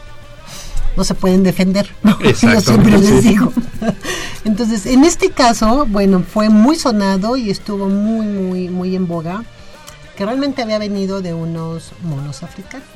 no 0.96 1.04
se 1.04 1.16
pueden 1.16 1.44
defender. 1.44 1.90
Yo 2.42 2.62
siempre 2.62 2.98
les 2.98 3.24
digo. 3.24 3.52
Entonces, 4.46 4.86
en 4.86 5.04
este 5.04 5.32
caso, 5.32 5.86
bueno, 5.88 6.22
fue 6.22 6.50
muy 6.50 6.76
sonado 6.76 7.38
y 7.38 7.50
estuvo 7.50 7.88
muy, 7.90 8.26
muy, 8.26 8.70
muy 8.70 8.96
en 8.96 9.08
boga, 9.08 9.44
que 10.18 10.26
realmente 10.26 10.62
había 10.62 10.80
venido 10.80 11.22
de 11.22 11.34
unos 11.34 11.92
monos 12.04 12.44
africanos. 12.44 12.88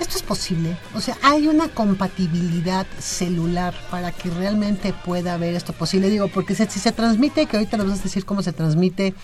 Esto 0.00 0.16
es 0.16 0.22
posible. 0.22 0.76
O 0.94 1.00
sea, 1.00 1.16
hay 1.22 1.46
una 1.46 1.68
compatibilidad 1.68 2.86
celular 2.98 3.74
para 3.90 4.10
que 4.10 4.28
realmente 4.28 4.92
pueda 4.92 5.34
haber 5.34 5.54
esto 5.54 5.72
posible. 5.72 6.10
Digo, 6.10 6.28
porque 6.28 6.54
si, 6.54 6.66
si 6.66 6.80
se 6.80 6.92
transmite, 6.92 7.46
que 7.46 7.56
ahorita 7.56 7.76
nos 7.76 7.88
vas 7.88 8.00
a 8.00 8.02
decir 8.02 8.24
cómo 8.24 8.42
se 8.42 8.52
transmite, 8.52 9.14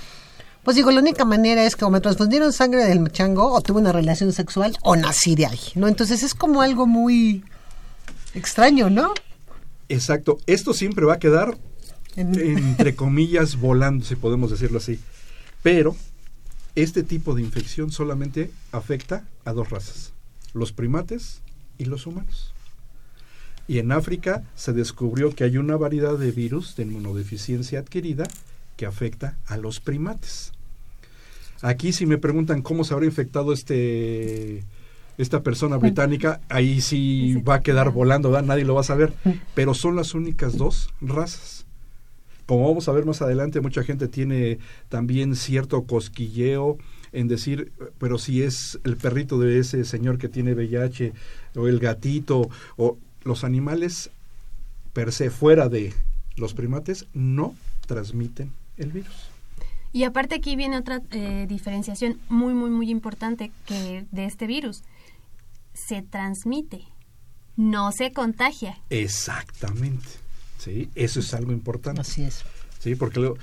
pues 0.65 0.77
digo, 0.77 0.91
la 0.91 1.01
única 1.01 1.25
manera 1.25 1.65
es 1.65 1.77
que 1.77 1.85
o 1.85 1.91
me 1.91 2.01
transfundieron 2.01 2.53
sangre 2.53 2.85
del 2.85 3.11
chango, 3.13 3.53
o 3.53 3.61
tuve 3.61 3.81
una 3.81 3.93
relación 3.93 4.33
sexual, 4.33 4.77
o 4.83 4.97
nací 4.97 5.35
de 5.35 5.47
ahí, 5.47 5.61
¿no? 5.75 5.89
Entonces 5.89 6.23
es 6.23 6.35
como 6.35 6.61
algo 6.63 6.87
muy 6.87 7.43
extraño, 8.35 8.91
¿no? 8.91 9.13
Exacto, 9.89 10.39
esto 10.47 10.73
siempre 10.75 11.05
va 11.05 11.15
a 11.15 11.19
quedar 11.19 11.59
En- 12.17 12.39
entre 12.39 12.95
comillas 12.95 13.57
volando, 13.57 14.05
si 14.05 14.17
podemos 14.17 14.51
decirlo 14.51 14.79
así. 14.79 15.01
Pero 15.63 15.97
este 16.75 17.03
tipo 17.03 17.35
de 17.35 17.43
infección 17.43 17.91
solamente 17.93 18.51
afecta 18.73 19.25
a 19.45 19.53
dos 19.53 19.71
razas, 19.71 20.13
los 20.55 20.73
primates 20.73 21.41
y 21.79 21.85
los 21.87 22.07
humanos. 22.07 22.53
Y 23.69 23.79
en 23.79 23.93
África 23.93 24.43
se 24.57 24.73
descubrió 24.73 25.35
que 25.35 25.45
hay 25.45 25.57
una 25.57 25.77
variedad 25.77 26.19
de 26.19 26.31
virus 26.33 26.75
de 26.77 26.83
inmunodeficiencia 26.85 27.79
adquirida 27.81 28.29
que 28.81 28.87
afecta 28.87 29.37
a 29.47 29.59
los 29.59 29.79
primates. 29.79 30.53
Aquí 31.61 31.93
si 31.93 32.07
me 32.07 32.17
preguntan 32.17 32.63
cómo 32.63 32.83
se 32.83 32.95
habrá 32.95 33.05
infectado 33.05 33.53
este 33.53 34.65
esta 35.19 35.43
persona 35.43 35.77
británica, 35.77 36.41
ahí 36.49 36.81
sí 36.81 37.35
va 37.47 37.57
a 37.57 37.61
quedar 37.61 37.91
volando, 37.91 38.31
¿verdad? 38.31 38.47
nadie 38.49 38.65
lo 38.65 38.75
va 38.75 38.81
a 38.81 38.85
saber, 38.85 39.13
pero 39.55 39.75
son 39.75 39.97
las 39.97 40.15
únicas 40.15 40.57
dos 40.57 40.95
razas. 41.03 41.67
Como 42.47 42.67
vamos 42.67 42.89
a 42.89 42.93
ver 42.93 43.05
más 43.05 43.21
adelante, 43.21 43.61
mucha 43.61 43.83
gente 43.83 44.09
tiene 44.09 44.59
también 44.89 45.37
cierto 45.37 45.83
cosquilleo 45.83 46.79
en 47.13 47.29
decir, 47.29 47.73
pero 47.99 48.17
si 48.17 48.43
es 48.43 48.81
el 48.85 48.97
perrito 48.97 49.39
de 49.39 49.59
ese 49.59 49.85
señor 49.85 50.17
que 50.17 50.31
tiene 50.31 50.55
VIH, 50.55 51.13
o 51.55 51.69
el 51.69 51.81
gatito, 51.81 52.49
o 52.79 52.97
los 53.25 53.45
animales 53.45 54.09
per 54.95 55.13
se 55.13 55.29
fuera 55.29 55.69
de 55.69 55.93
los 56.37 56.55
primates, 56.55 57.05
no 57.13 57.55
transmiten 57.87 58.59
el 58.81 58.93
virus. 58.93 59.31
Y 59.93 60.05
aparte 60.05 60.37
aquí 60.37 60.57
viene 60.57 60.79
otra 60.79 61.03
eh, 61.11 61.47
diferenciación 61.49 62.19
muy, 62.29 62.55
muy, 62.55 62.71
muy 62.71 62.91
importante 62.91 63.51
que 63.67 64.07
de 64.11 64.25
este 64.25 64.47
virus. 64.47 64.83
Se 65.75 66.03
transmite, 66.03 66.83
no 67.57 67.91
se 67.93 68.13
contagia. 68.13 68.79
Exactamente. 68.91 70.09
Sí, 70.59 70.91
eso 70.95 71.21
es 71.21 71.35
algo 71.35 71.53
importante. 71.53 72.01
Así 72.01 72.23
es. 72.23 72.45
Sí, 72.79 72.95
porque 72.95 73.21
luego, 73.21 73.37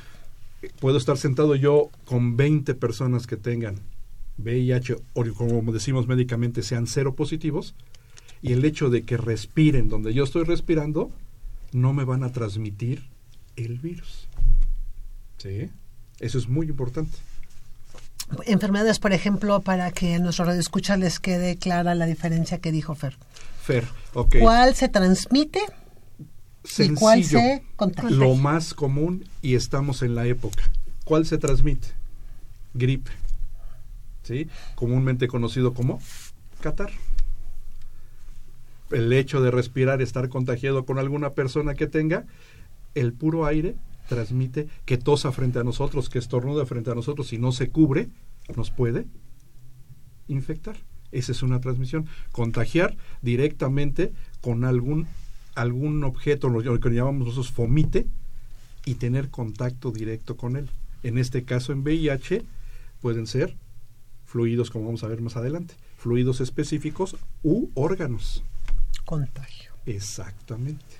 eh, 0.62 0.69
puedo 0.80 0.97
estar 0.97 1.17
sentado 1.17 1.56
yo 1.56 1.89
con 2.06 2.38
20 2.38 2.76
personas 2.76 3.28
que 3.28 3.38
tengan 3.38 3.82
VIH 4.38 4.95
o 5.13 5.26
como 5.34 5.71
decimos 5.71 6.08
médicamente 6.08 6.62
sean 6.62 6.88
cero 6.88 7.15
positivos 7.15 7.73
y 8.41 8.54
el 8.54 8.63
hecho 8.65 8.89
de 8.89 9.04
que 9.04 9.17
respiren 9.17 9.89
donde 9.89 10.13
yo 10.13 10.23
estoy 10.23 10.43
respirando 10.43 11.12
no 11.73 11.91
me 11.93 12.04
van 12.04 12.23
a 12.23 12.32
transmitir 12.32 13.04
el 13.56 13.80
virus. 13.80 14.28
Sí, 15.38 15.69
eso 16.19 16.38
es 16.38 16.47
muy 16.47 16.67
importante. 16.67 17.17
Enfermedades, 18.45 19.00
por 19.00 19.13
ejemplo, 19.13 19.62
para 19.62 19.91
que 19.91 20.15
a 20.15 20.19
nuestros 20.19 20.47
radioescuchas 20.47 21.00
les 21.00 21.19
quede 21.19 21.58
clara 21.58 21.95
la 21.95 22.06
diferencia 22.06 22.60
que 22.60 22.71
dijo 22.71 22.93
Fer. 22.93 23.17
Fer, 23.63 23.86
ok. 24.13 24.38
¿Cuál 24.39 24.76
se 24.76 24.89
transmite? 24.89 25.62
Sencillo. 26.63 26.93
¿Y 26.93 26.95
cuál 26.95 27.23
se 27.23 27.63
contagia? 27.78 28.10
Lo 28.10 28.36
más 28.36 28.73
común 28.73 29.26
y 29.41 29.56
estamos 29.56 30.02
en 30.02 30.15
la 30.15 30.26
época. 30.26 30.63
¿Cuál 31.06 31.26
se 31.26 31.38
transmite? 31.38 31.88
Gripe. 32.73 33.12
¿Sí? 34.23 34.50
Comúnmente 34.76 35.30
conocido 35.30 35.73
como 35.73 36.02
catarro. 36.60 36.95
El 38.91 39.13
hecho 39.13 39.41
de 39.41 39.52
respirar, 39.52 40.02
estar 40.02 40.28
contagiado 40.28 40.86
con 40.86 41.00
alguna 41.00 41.32
persona 41.32 41.76
que 41.76 41.88
tenga, 41.88 42.26
el 42.93 43.13
puro 43.13 43.45
aire 43.45 43.76
transmite 44.08 44.67
que 44.86 44.98
tosa 44.98 45.32
frente 45.32 45.60
a 45.60 45.63
nosotros, 45.63 46.10
que 46.10 46.20
estornuda 46.20 46.65
frente 46.65 46.91
a 46.91 46.96
nosotros 46.96 47.34
y 47.34 47.38
no 47.38 47.52
se 47.52 47.70
cubre, 47.70 48.10
nos 48.56 48.72
puede 48.72 49.06
infectar. 50.28 50.78
Esa 51.12 51.32
es 51.32 51.43
una 51.43 51.62
transmisión. 51.62 52.08
Contagiar 52.32 52.98
directamente 53.22 54.13
con 54.41 54.65
algún 54.65 55.08
algún 55.56 56.04
objeto, 56.04 56.50
lo 56.50 56.80
que 56.80 56.89
llamamos 56.91 57.30
nosotros 57.30 57.52
fomite, 57.52 58.06
y 58.86 58.96
tener 58.96 59.30
contacto 59.30 59.91
directo 59.91 60.38
con 60.38 60.56
él. 60.56 60.70
En 61.04 61.17
este 61.17 61.43
caso, 61.43 61.74
en 61.74 61.82
VIH, 61.82 62.43
pueden 63.02 63.28
ser 63.28 63.58
fluidos, 64.26 64.70
como 64.70 64.86
vamos 64.86 65.04
a 65.04 65.08
ver 65.08 65.22
más 65.22 65.36
adelante, 65.36 65.74
fluidos 65.98 66.39
específicos 66.41 67.17
u 67.43 67.70
órganos. 67.74 68.43
Contagio. 69.04 69.72
Exactamente. 69.86 70.97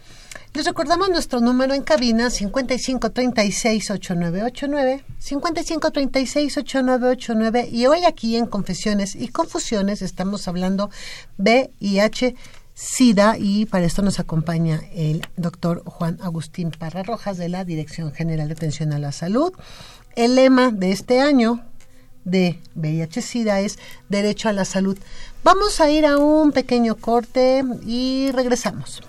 Les 0.58 0.66
recordamos 0.66 1.10
nuestro 1.12 1.40
número 1.40 1.76
en 1.76 1.84
cabina 1.84 2.30
5536-8989, 2.30 5.04
5536-8989 5.22 7.70
y 7.72 7.86
hoy 7.86 8.06
aquí 8.06 8.38
en 8.38 8.48
Confesiones 8.48 9.16
y 9.16 9.28
Confusiones 9.28 10.02
estamos 10.02 10.48
hablando 10.48 10.90
VIH, 11.38 12.36
SIDA 12.74 13.38
y 13.38 13.68
para 13.68 13.86
esto 13.86 14.02
nos 14.02 14.20
acompaña 14.20 14.82
el 14.96 15.22
doctor 15.36 15.84
Juan 15.86 16.18
Agustín 16.24 16.72
Parra 16.72 17.04
Rojas 17.04 17.38
de 17.38 17.50
la 17.50 17.64
Dirección 17.64 18.12
General 18.12 18.48
de 18.48 18.56
Atención 18.56 18.94
a 18.94 18.98
la 18.98 19.12
Salud. 19.12 19.54
El 20.16 20.34
lema 20.34 20.72
de 20.72 20.92
este 20.92 21.22
año 21.22 21.64
de 22.26 22.60
VIH-Sida 22.74 23.60
es 23.60 23.78
Derecho 24.10 24.50
a 24.50 24.54
la 24.54 24.66
Salud. 24.66 24.98
Vamos 25.44 25.80
a 25.82 25.92
ir 25.92 26.08
a 26.08 26.18
un 26.18 26.52
pequeño 26.52 26.96
corte 26.96 27.64
y 27.86 28.32
regresamos. 28.32 29.04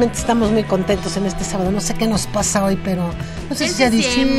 Realmente 0.00 0.18
estamos 0.18 0.50
muy 0.50 0.62
contentos 0.62 1.14
en 1.18 1.26
este 1.26 1.44
sábado. 1.44 1.70
No 1.70 1.80
sé 1.80 1.92
qué 1.94 2.06
nos 2.06 2.26
pasa 2.26 2.64
hoy, 2.64 2.80
pero 2.82 3.10
no 3.50 3.54
sé 3.54 3.66
Es 3.66 3.72
si 3.72 3.76
sea 3.76 3.90
diciembre. 3.90 4.34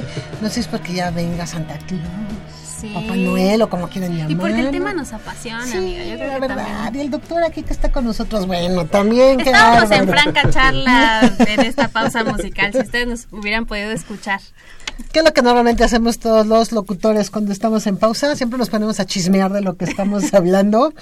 diciembre, 0.00 0.02
no 0.42 0.48
sé 0.48 0.54
si 0.54 0.60
es 0.60 0.66
porque 0.66 0.92
ya 0.92 1.10
venga 1.10 1.46
Santa 1.46 1.78
Claus, 1.78 2.02
Sí. 2.80 2.88
Papá 2.94 3.14
Noel 3.14 3.60
o 3.62 3.68
como 3.70 3.88
quieran 3.88 4.12
llamar. 4.16 4.30
Y 4.30 4.34
porque 4.36 4.60
el 4.60 4.70
tema 4.70 4.92
nos 4.94 5.12
apasiona, 5.12 5.66
Sí, 5.66 5.76
amiga. 5.76 6.04
Yo 6.04 6.14
creo 6.16 6.28
la 6.28 6.34
que 6.34 6.40
verdad. 6.40 6.56
también. 6.82 6.94
Y 6.96 7.00
el 7.06 7.10
doctor 7.10 7.42
aquí 7.44 7.62
que 7.62 7.72
está 7.74 7.90
con 7.92 8.04
nosotros, 8.06 8.46
bueno, 8.46 8.86
también. 8.86 9.36
qué 9.38 9.50
Estábamos 9.50 9.90
en 9.90 10.08
franca 10.08 10.50
charla 10.50 11.32
en 11.46 11.60
esta 11.60 11.88
pausa 11.88 12.24
musical, 12.24 12.72
si 12.72 12.78
ustedes 12.80 13.06
nos 13.06 13.26
hubieran 13.32 13.64
podido 13.66 13.90
escuchar. 13.90 14.40
¿Qué 15.12 15.18
es 15.20 15.24
lo 15.24 15.32
que 15.34 15.40
normalmente 15.42 15.82
hacemos 15.84 16.18
todos 16.18 16.46
los 16.46 16.72
locutores 16.72 17.30
cuando 17.30 17.52
estamos 17.52 17.86
en 17.86 17.96
pausa? 17.98 18.34
Siempre 18.36 18.58
nos 18.58 18.68
ponemos 18.70 18.98
a 19.00 19.04
chismear 19.06 19.50
de 19.52 19.60
lo 19.62 19.76
que 19.76 19.84
estamos 19.86 20.32
hablando. 20.34 20.92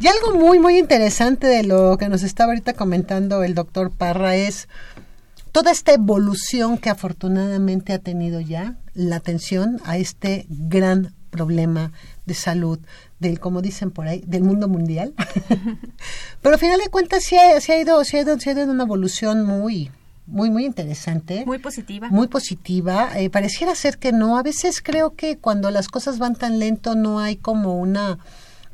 Y 0.00 0.06
algo 0.08 0.32
muy, 0.32 0.58
muy 0.58 0.78
interesante 0.78 1.46
de 1.46 1.62
lo 1.62 1.98
que 1.98 2.08
nos 2.08 2.22
estaba 2.22 2.52
ahorita 2.52 2.72
comentando 2.72 3.42
el 3.42 3.54
doctor 3.54 3.90
Parra 3.90 4.34
es 4.34 4.66
toda 5.52 5.72
esta 5.72 5.92
evolución 5.92 6.78
que 6.78 6.88
afortunadamente 6.88 7.92
ha 7.92 7.98
tenido 7.98 8.40
ya 8.40 8.78
la 8.94 9.16
atención 9.16 9.78
a 9.84 9.98
este 9.98 10.46
gran 10.48 11.12
problema 11.28 11.92
de 12.24 12.32
salud 12.32 12.78
del, 13.18 13.40
como 13.40 13.60
dicen 13.60 13.90
por 13.90 14.08
ahí, 14.08 14.24
del 14.26 14.42
mundo 14.42 14.68
mundial. 14.68 15.12
Pero 16.40 16.54
al 16.54 16.58
final 16.58 16.80
de 16.80 16.88
cuentas 16.88 17.22
sí 17.22 17.36
ha, 17.36 17.60
sí 17.60 17.72
ha 17.72 17.78
ido, 17.78 18.02
sí 18.04 18.16
ha 18.16 18.22
ido, 18.22 18.40
sí 18.40 18.48
ha 18.48 18.52
ido 18.52 18.62
en 18.62 18.70
una 18.70 18.84
evolución 18.84 19.44
muy, 19.44 19.90
muy, 20.26 20.48
muy 20.48 20.64
interesante 20.64 21.44
Muy 21.44 21.58
positiva. 21.58 22.08
muy 22.08 22.28
positiva. 22.28 23.10
Eh, 23.20 23.28
pareciera 23.28 23.74
ser 23.74 23.98
que 23.98 24.12
no. 24.12 24.38
A 24.38 24.42
veces 24.42 24.80
creo 24.80 25.14
que 25.14 25.36
cuando 25.36 25.70
las 25.70 25.88
cosas 25.88 26.18
van 26.18 26.36
tan 26.36 26.58
lento 26.58 26.94
no 26.94 27.20
hay 27.20 27.36
como 27.36 27.76
una 27.78 28.18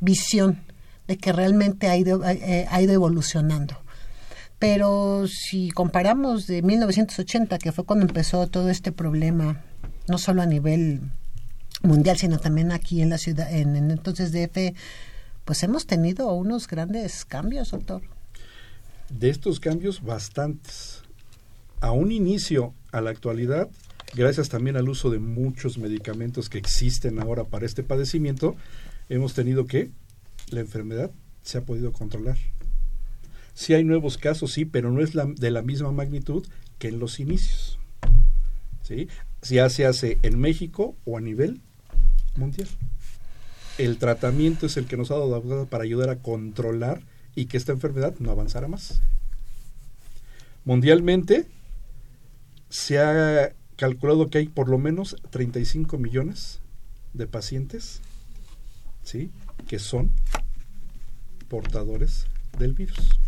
visión 0.01 0.66
de 1.07 1.19
que 1.19 1.33
realmente 1.33 1.89
ha 1.89 1.97
ido, 1.97 2.25
eh, 2.25 2.67
ha 2.71 2.83
ido 2.83 2.93
evolucionando. 2.93 3.77
Pero 4.59 5.27
si 5.29 5.71
comparamos 5.71 6.47
de 6.47 6.63
1980, 6.63 7.59
que 7.59 7.73
fue 7.73 7.85
cuando 7.85 8.07
empezó 8.07 8.47
todo 8.47 8.71
este 8.71 8.91
problema, 8.91 9.63
no 10.09 10.19
solo 10.19 10.43
a 10.43 10.47
nivel 10.47 11.01
mundial, 11.83 12.17
sino 12.17 12.39
también 12.39 12.73
aquí 12.73 13.03
en 13.03 13.11
la 13.11 13.19
ciudad, 13.19 13.53
en, 13.53 13.77
en 13.77 13.91
entonces 13.91 14.33
DF, 14.33 14.75
pues 15.45 15.63
hemos 15.63 15.87
tenido 15.87 16.33
unos 16.33 16.67
grandes 16.67 17.25
cambios, 17.25 17.71
doctor. 17.71 18.03
De 19.11 19.31
estos 19.31 19.61
cambios, 19.61 20.03
bastantes. 20.03 21.03
A 21.81 21.93
un 21.93 22.11
inicio, 22.11 22.73
a 22.91 23.01
la 23.01 23.11
actualidad, 23.11 23.69
gracias 24.15 24.49
también 24.49 24.77
al 24.77 24.89
uso 24.89 25.11
de 25.11 25.19
muchos 25.19 25.79
medicamentos 25.79 26.49
que 26.49 26.59
existen 26.59 27.21
ahora 27.21 27.45
para 27.45 27.67
este 27.67 27.83
padecimiento, 27.83 28.57
hemos 29.09 29.35
tenido 29.35 29.67
que 29.67 29.91
la 30.51 30.61
enfermedad 30.61 31.11
se 31.43 31.59
ha 31.59 31.65
podido 31.65 31.93
controlar. 31.93 32.37
Sí 33.55 33.75
hay 33.75 33.85
nuevos 33.85 34.19
casos, 34.19 34.53
sí, 34.53 34.65
pero 34.65 34.91
no 34.91 35.01
es 35.03 35.13
de 35.15 35.51
la 35.51 35.63
misma 35.63 35.93
magnitud 35.93 36.47
que 36.79 36.89
en 36.89 36.99
los 36.99 37.21
inicios. 37.21 37.79
¿Sí? 38.83 39.09
Ya 39.43 39.69
se 39.71 39.87
hace 39.87 40.19
en 40.23 40.39
México 40.39 40.95
o 41.05 41.17
a 41.17 41.21
nivel 41.21 41.61
mundial. 42.37 42.69
El 43.79 43.99
tratamiento 43.99 44.67
es 44.67 44.77
el 44.77 44.87
que 44.87 44.97
nos 44.97 45.11
ha 45.11 45.17
dado 45.17 45.67
para 45.67 45.85
ayudar 45.85 46.11
a 46.11 46.19
controlar 46.19 47.03
y 47.35 47.47
que 47.47 47.57
esta 47.57 47.73
enfermedad 47.73 48.15
no 48.19 48.31
avanzara 48.31 48.69
más. 48.69 49.01
Mundialmente 50.65 51.47
se 52.69 52.99
ha 52.99 53.53
calculado 53.77 54.31
que 54.31 54.39
hay 54.39 54.49
por 54.49 54.69
lo 54.69 54.79
menos 54.79 55.17
35 55.31 55.99
millones 55.99 56.61
de 57.13 57.27
pacientes, 57.27 58.01
¿sí? 59.05 59.31
Que 59.69 59.79
son 59.79 60.13
portadores 61.49 62.27
del 62.59 62.75
virus. 62.75 63.19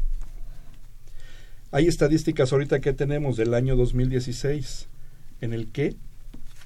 Hay 1.70 1.86
estadísticas 1.86 2.52
ahorita 2.52 2.80
que 2.80 2.92
tenemos 2.92 3.36
del 3.36 3.54
año 3.54 3.76
2016 3.76 4.88
en 5.40 5.52
el 5.52 5.70
que 5.70 5.96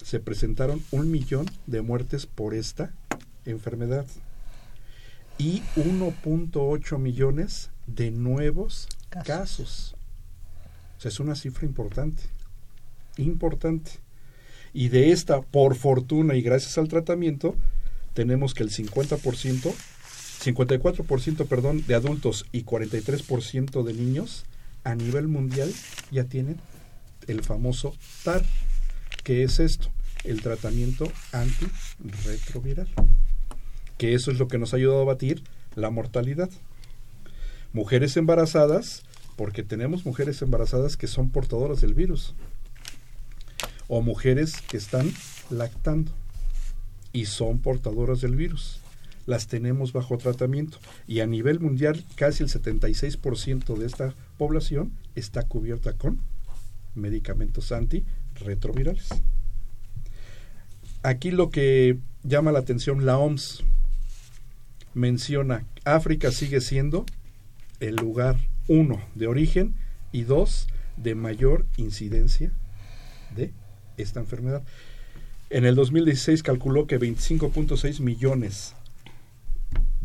se 0.04 0.20
presentaron 0.20 0.82
un 0.90 1.10
millón 1.10 1.46
de 1.66 1.82
muertes 1.82 2.26
por 2.26 2.54
esta 2.54 2.92
enfermedad 3.44 4.06
y 5.38 5.62
1.8 5.76 6.98
millones 6.98 7.70
de 7.86 8.10
nuevos 8.10 8.88
Casos. 9.10 9.26
casos. 9.26 9.94
O 10.98 11.00
sea, 11.00 11.08
es 11.08 11.20
una 11.20 11.34
cifra 11.34 11.66
importante, 11.66 12.22
importante. 13.16 13.90
Y 14.72 14.88
de 14.88 15.10
esta, 15.10 15.42
por 15.42 15.74
fortuna 15.74 16.34
y 16.34 16.42
gracias 16.42 16.78
al 16.78 16.88
tratamiento, 16.88 17.56
tenemos 18.14 18.54
que 18.54 18.62
el 18.62 18.70
50%, 18.70 19.74
54% 20.42 21.46
perdón, 21.46 21.85
de 21.87 21.94
adultos 21.94 22.46
y 22.50 22.64
43% 22.64 23.85
de 23.85 23.94
niños 23.94 24.44
a 24.83 24.96
nivel 24.96 25.28
mundial 25.28 25.72
ya 26.11 26.24
tienen 26.24 26.59
el 27.28 27.42
famoso 27.42 27.94
TAR. 28.24 28.44
¿Qué 29.22 29.44
es 29.44 29.61
esto? 29.61 29.88
El 30.24 30.42
tratamiento 30.42 31.11
antirretroviral. 31.31 32.88
Que 33.98 34.14
eso 34.14 34.33
es 34.33 34.38
lo 34.38 34.48
que 34.48 34.59
nos 34.59 34.72
ha 34.72 34.76
ayudado 34.76 35.02
a 35.02 35.07
batir 35.07 35.44
la 35.76 35.90
mortalidad. 35.90 36.50
Mujeres 37.72 38.16
embarazadas, 38.16 39.05
porque 39.37 39.62
tenemos 39.62 40.05
mujeres 40.05 40.42
embarazadas 40.42 40.96
que 40.96 41.07
son 41.07 41.31
portadoras 41.31 41.81
del 41.81 41.94
virus. 41.94 42.35
O 43.87 44.02
mujeres 44.02 44.61
que 44.62 44.76
están 44.76 45.12
lactando 45.50 46.11
y 47.12 47.26
son 47.26 47.61
portadoras 47.61 48.20
del 48.20 48.35
virus. 48.35 48.82
Las 49.26 49.46
tenemos 49.46 49.92
bajo 49.92 50.18
tratamiento. 50.18 50.78
Y 51.06 51.20
a 51.20 51.26
nivel 51.26 51.61
mundial, 51.61 52.04
casi 52.16 52.42
el 52.42 52.48
76% 52.48 53.76
de 53.76 53.87
esta 53.87 54.14
población 54.38 54.92
está 55.14 55.42
cubierta 55.42 55.92
con 55.94 56.20
medicamentos 56.94 57.72
antirretrovirales. 57.72 59.08
Aquí 61.02 61.30
lo 61.30 61.50
que 61.50 61.98
llama 62.22 62.52
la 62.52 62.61
atención 62.61 63.04
la 63.06 63.18
OMS 63.18 63.64
menciona 64.94 65.64
África 65.85 66.30
sigue 66.30 66.61
siendo 66.61 67.06
el 67.80 67.96
lugar 67.96 68.37
uno 68.68 69.00
de 69.14 69.26
origen 69.26 69.74
y 70.12 70.22
dos 70.22 70.68
de 70.96 71.14
mayor 71.14 71.66
incidencia 71.76 72.52
de 73.35 73.52
esta 73.96 74.20
enfermedad. 74.20 74.62
En 75.50 75.64
el 75.64 75.74
2016 75.74 76.42
calculó 76.42 76.87
que 76.87 77.00
25.6 77.00 78.00
millones 78.00 78.74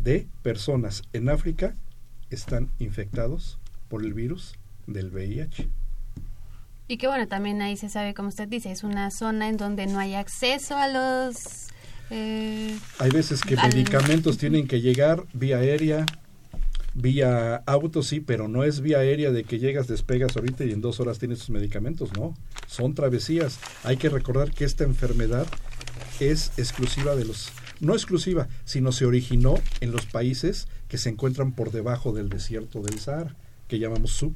de 0.02 0.26
personas 0.42 1.02
en 1.12 1.28
África 1.28 1.74
están 2.30 2.70
infectados 2.78 3.58
por 3.88 4.04
el 4.04 4.14
virus 4.14 4.54
del 4.86 5.10
VIH. 5.10 5.68
Y 6.88 6.96
que 6.96 7.06
bueno, 7.06 7.28
también 7.28 7.60
ahí 7.60 7.76
se 7.76 7.88
sabe, 7.88 8.14
como 8.14 8.28
usted 8.28 8.48
dice, 8.48 8.70
es 8.72 8.82
una 8.82 9.10
zona 9.10 9.48
en 9.48 9.56
donde 9.58 9.86
no 9.86 9.98
hay 9.98 10.14
acceso 10.14 10.76
a 10.76 10.88
los... 10.88 11.68
eh, 12.10 12.78
Hay 12.98 13.10
veces 13.10 13.42
que 13.42 13.54
Al- 13.56 13.68
medicamentos 13.74 14.38
tienen 14.38 14.66
que 14.66 14.80
llegar 14.80 15.24
vía 15.34 15.58
aérea, 15.58 16.06
vía 16.94 17.56
auto, 17.66 18.02
sí, 18.02 18.20
pero 18.20 18.48
no 18.48 18.64
es 18.64 18.80
vía 18.80 18.98
aérea 19.00 19.30
de 19.30 19.44
que 19.44 19.58
llegas, 19.58 19.86
despegas 19.86 20.34
ahorita 20.36 20.64
y 20.64 20.72
en 20.72 20.80
dos 20.80 20.98
horas 21.00 21.18
tienes 21.18 21.40
tus 21.40 21.50
medicamentos, 21.50 22.10
no. 22.14 22.34
Son 22.66 22.94
travesías. 22.94 23.58
Hay 23.84 23.98
que 23.98 24.08
recordar 24.08 24.50
que 24.52 24.64
esta 24.64 24.84
enfermedad 24.84 25.46
es 26.20 26.52
exclusiva 26.56 27.14
de 27.16 27.26
los... 27.26 27.50
No 27.80 27.94
exclusiva, 27.94 28.48
sino 28.64 28.92
se 28.92 29.04
originó 29.04 29.54
en 29.80 29.92
los 29.92 30.06
países 30.06 30.66
que 30.88 30.98
se 30.98 31.10
encuentran 31.10 31.52
por 31.52 31.70
debajo 31.70 32.12
del 32.12 32.28
desierto 32.28 32.80
del 32.82 32.98
Sahara, 32.98 33.36
que 33.68 33.78
llamamos 33.78 34.12
sub. 34.12 34.34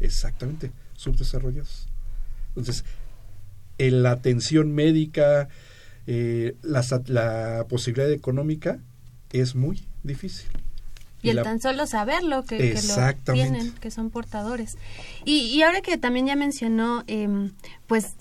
Exactamente, 0.00 0.72
subdesarrollados. 0.96 1.88
Entonces, 2.48 2.84
en 3.78 4.02
la 4.02 4.12
atención 4.12 4.72
médica, 4.72 5.48
eh, 6.06 6.56
la, 6.62 7.66
posibilidad 7.68 8.10
económica 8.10 8.78
es 9.32 9.54
muy 9.54 9.84
difícil. 10.02 10.48
Y 11.22 11.30
el 11.30 11.36
la- 11.36 11.42
tan 11.44 11.60
solo 11.60 11.86
saberlo 11.86 12.44
que, 12.44 12.58
que 12.58 12.82
lo 12.82 13.32
tienen, 13.32 13.72
que 13.72 13.90
son 13.90 14.10
portadores. 14.10 14.76
Y, 15.24 15.42
y 15.46 15.62
ahora 15.62 15.80
que 15.80 15.96
también 15.96 16.26
ya 16.26 16.36
mencionó, 16.36 17.04
em, 17.06 17.52
pues 17.86 18.14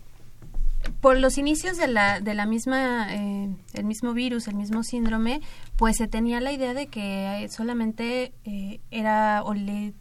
por 1.02 1.18
los 1.18 1.38
inicios 1.38 1.78
de 1.78 1.88
la, 1.88 2.20
de 2.20 2.34
la 2.34 2.46
misma, 2.46 3.14
eh, 3.14 3.50
el 3.74 3.84
mismo 3.84 4.14
virus, 4.14 4.48
el 4.48 4.56
mismo 4.56 4.84
síndrome, 4.84 5.42
pues 5.78 5.98
se 5.98 6.08
tenía 6.08 6.42
la 6.42 6.52
idea 6.52 6.74
de 6.74 6.88
que 6.88 7.44
eh, 7.44 7.50
solamente 7.50 8.34
eh, 8.46 8.80
era 8.92 9.44
o 9.44 9.54
le 9.54 9.94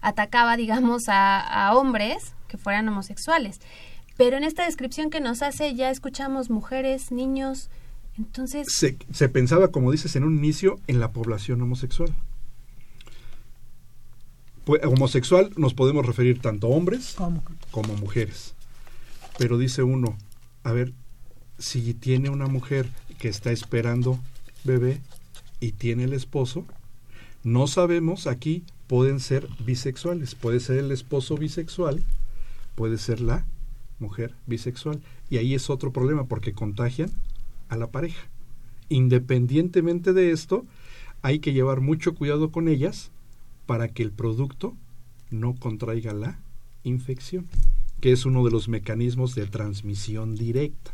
atacaba, 0.00 0.56
digamos, 0.56 1.08
a, 1.08 1.40
a 1.40 1.74
hombres 1.74 2.34
que 2.48 2.58
fueran 2.58 2.88
homosexuales. 2.88 3.60
Pero 4.16 4.36
en 4.36 4.44
esta 4.44 4.64
descripción 4.64 5.10
que 5.10 5.20
nos 5.20 5.42
hace 5.42 5.74
ya 5.74 5.90
escuchamos 5.90 6.50
mujeres, 6.50 7.10
niños, 7.10 7.70
entonces... 8.18 8.66
se, 8.70 8.98
se 9.12 9.28
pensaba, 9.28 9.68
como 9.68 9.92
dices 9.92 10.16
en 10.16 10.24
un 10.24 10.36
inicio, 10.36 10.78
en 10.86 11.00
la 11.00 11.12
población 11.12 11.62
homosexual. 11.62 12.14
Pues, 14.64 14.84
homosexual 14.84 15.50
nos 15.56 15.74
podemos 15.74 16.04
referir 16.04 16.40
tanto 16.40 16.66
a 16.66 16.70
hombres 16.70 17.14
¿Cómo? 17.16 17.42
como 17.70 17.94
mujeres. 17.94 18.54
Pero 19.40 19.56
dice 19.56 19.82
uno, 19.82 20.18
a 20.64 20.72
ver, 20.72 20.92
si 21.58 21.94
tiene 21.94 22.28
una 22.28 22.46
mujer 22.46 22.90
que 23.18 23.28
está 23.28 23.52
esperando 23.52 24.20
bebé 24.64 25.00
y 25.60 25.72
tiene 25.72 26.04
el 26.04 26.12
esposo, 26.12 26.66
no 27.42 27.66
sabemos, 27.66 28.26
aquí 28.26 28.64
pueden 28.86 29.18
ser 29.18 29.48
bisexuales, 29.64 30.34
puede 30.34 30.60
ser 30.60 30.76
el 30.76 30.92
esposo 30.92 31.38
bisexual, 31.38 32.04
puede 32.74 32.98
ser 32.98 33.22
la 33.22 33.46
mujer 33.98 34.34
bisexual. 34.46 35.00
Y 35.30 35.38
ahí 35.38 35.54
es 35.54 35.70
otro 35.70 35.90
problema 35.90 36.24
porque 36.24 36.52
contagian 36.52 37.10
a 37.70 37.78
la 37.78 37.86
pareja. 37.86 38.28
Independientemente 38.90 40.12
de 40.12 40.32
esto, 40.32 40.66
hay 41.22 41.38
que 41.38 41.54
llevar 41.54 41.80
mucho 41.80 42.14
cuidado 42.14 42.50
con 42.50 42.68
ellas 42.68 43.10
para 43.64 43.88
que 43.88 44.02
el 44.02 44.12
producto 44.12 44.76
no 45.30 45.54
contraiga 45.54 46.12
la 46.12 46.38
infección, 46.84 47.46
que 48.00 48.12
es 48.12 48.24
uno 48.24 48.44
de 48.44 48.50
los 48.50 48.68
mecanismos 48.68 49.34
de 49.34 49.46
transmisión 49.46 50.34
directa 50.34 50.92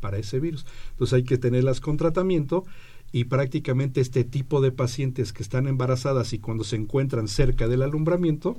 para 0.00 0.18
ese 0.18 0.40
virus. 0.40 0.64
Entonces 0.90 1.14
hay 1.14 1.24
que 1.24 1.38
tenerlas 1.38 1.80
con 1.80 1.96
tratamiento 1.96 2.64
y 3.12 3.24
prácticamente 3.24 4.00
este 4.00 4.24
tipo 4.24 4.60
de 4.60 4.72
pacientes 4.72 5.32
que 5.32 5.42
están 5.42 5.66
embarazadas 5.66 6.32
y 6.32 6.38
cuando 6.38 6.64
se 6.64 6.76
encuentran 6.76 7.28
cerca 7.28 7.68
del 7.68 7.82
alumbramiento, 7.82 8.58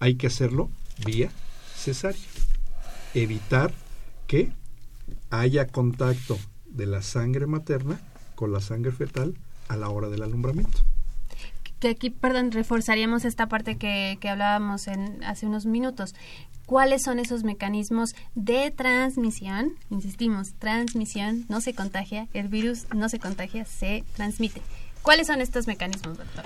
hay 0.00 0.16
que 0.16 0.26
hacerlo 0.26 0.70
vía 1.04 1.30
cesárea. 1.76 2.20
Evitar 3.14 3.72
que 4.26 4.50
haya 5.30 5.66
contacto 5.66 6.38
de 6.66 6.86
la 6.86 7.02
sangre 7.02 7.46
materna 7.46 8.00
con 8.34 8.52
la 8.52 8.60
sangre 8.60 8.92
fetal 8.92 9.34
a 9.68 9.76
la 9.76 9.88
hora 9.88 10.08
del 10.08 10.22
alumbramiento. 10.22 10.80
que 11.78 11.88
aquí, 11.88 12.10
perdón, 12.10 12.52
reforzaríamos 12.52 13.24
esta 13.24 13.48
parte 13.48 13.76
que, 13.76 14.18
que 14.20 14.28
hablábamos 14.28 14.88
en, 14.88 15.22
hace 15.24 15.46
unos 15.46 15.66
minutos. 15.66 16.14
¿Cuáles 16.66 17.04
son 17.04 17.20
esos 17.20 17.44
mecanismos 17.44 18.16
de 18.34 18.72
transmisión? 18.72 19.74
Insistimos, 19.88 20.54
transmisión, 20.54 21.46
no 21.48 21.60
se 21.60 21.74
contagia, 21.74 22.26
el 22.34 22.48
virus 22.48 22.86
no 22.92 23.08
se 23.08 23.20
contagia, 23.20 23.64
se 23.64 24.02
transmite. 24.16 24.60
¿Cuáles 25.02 25.28
son 25.28 25.40
estos 25.40 25.68
mecanismos, 25.68 26.18
doctor? 26.18 26.44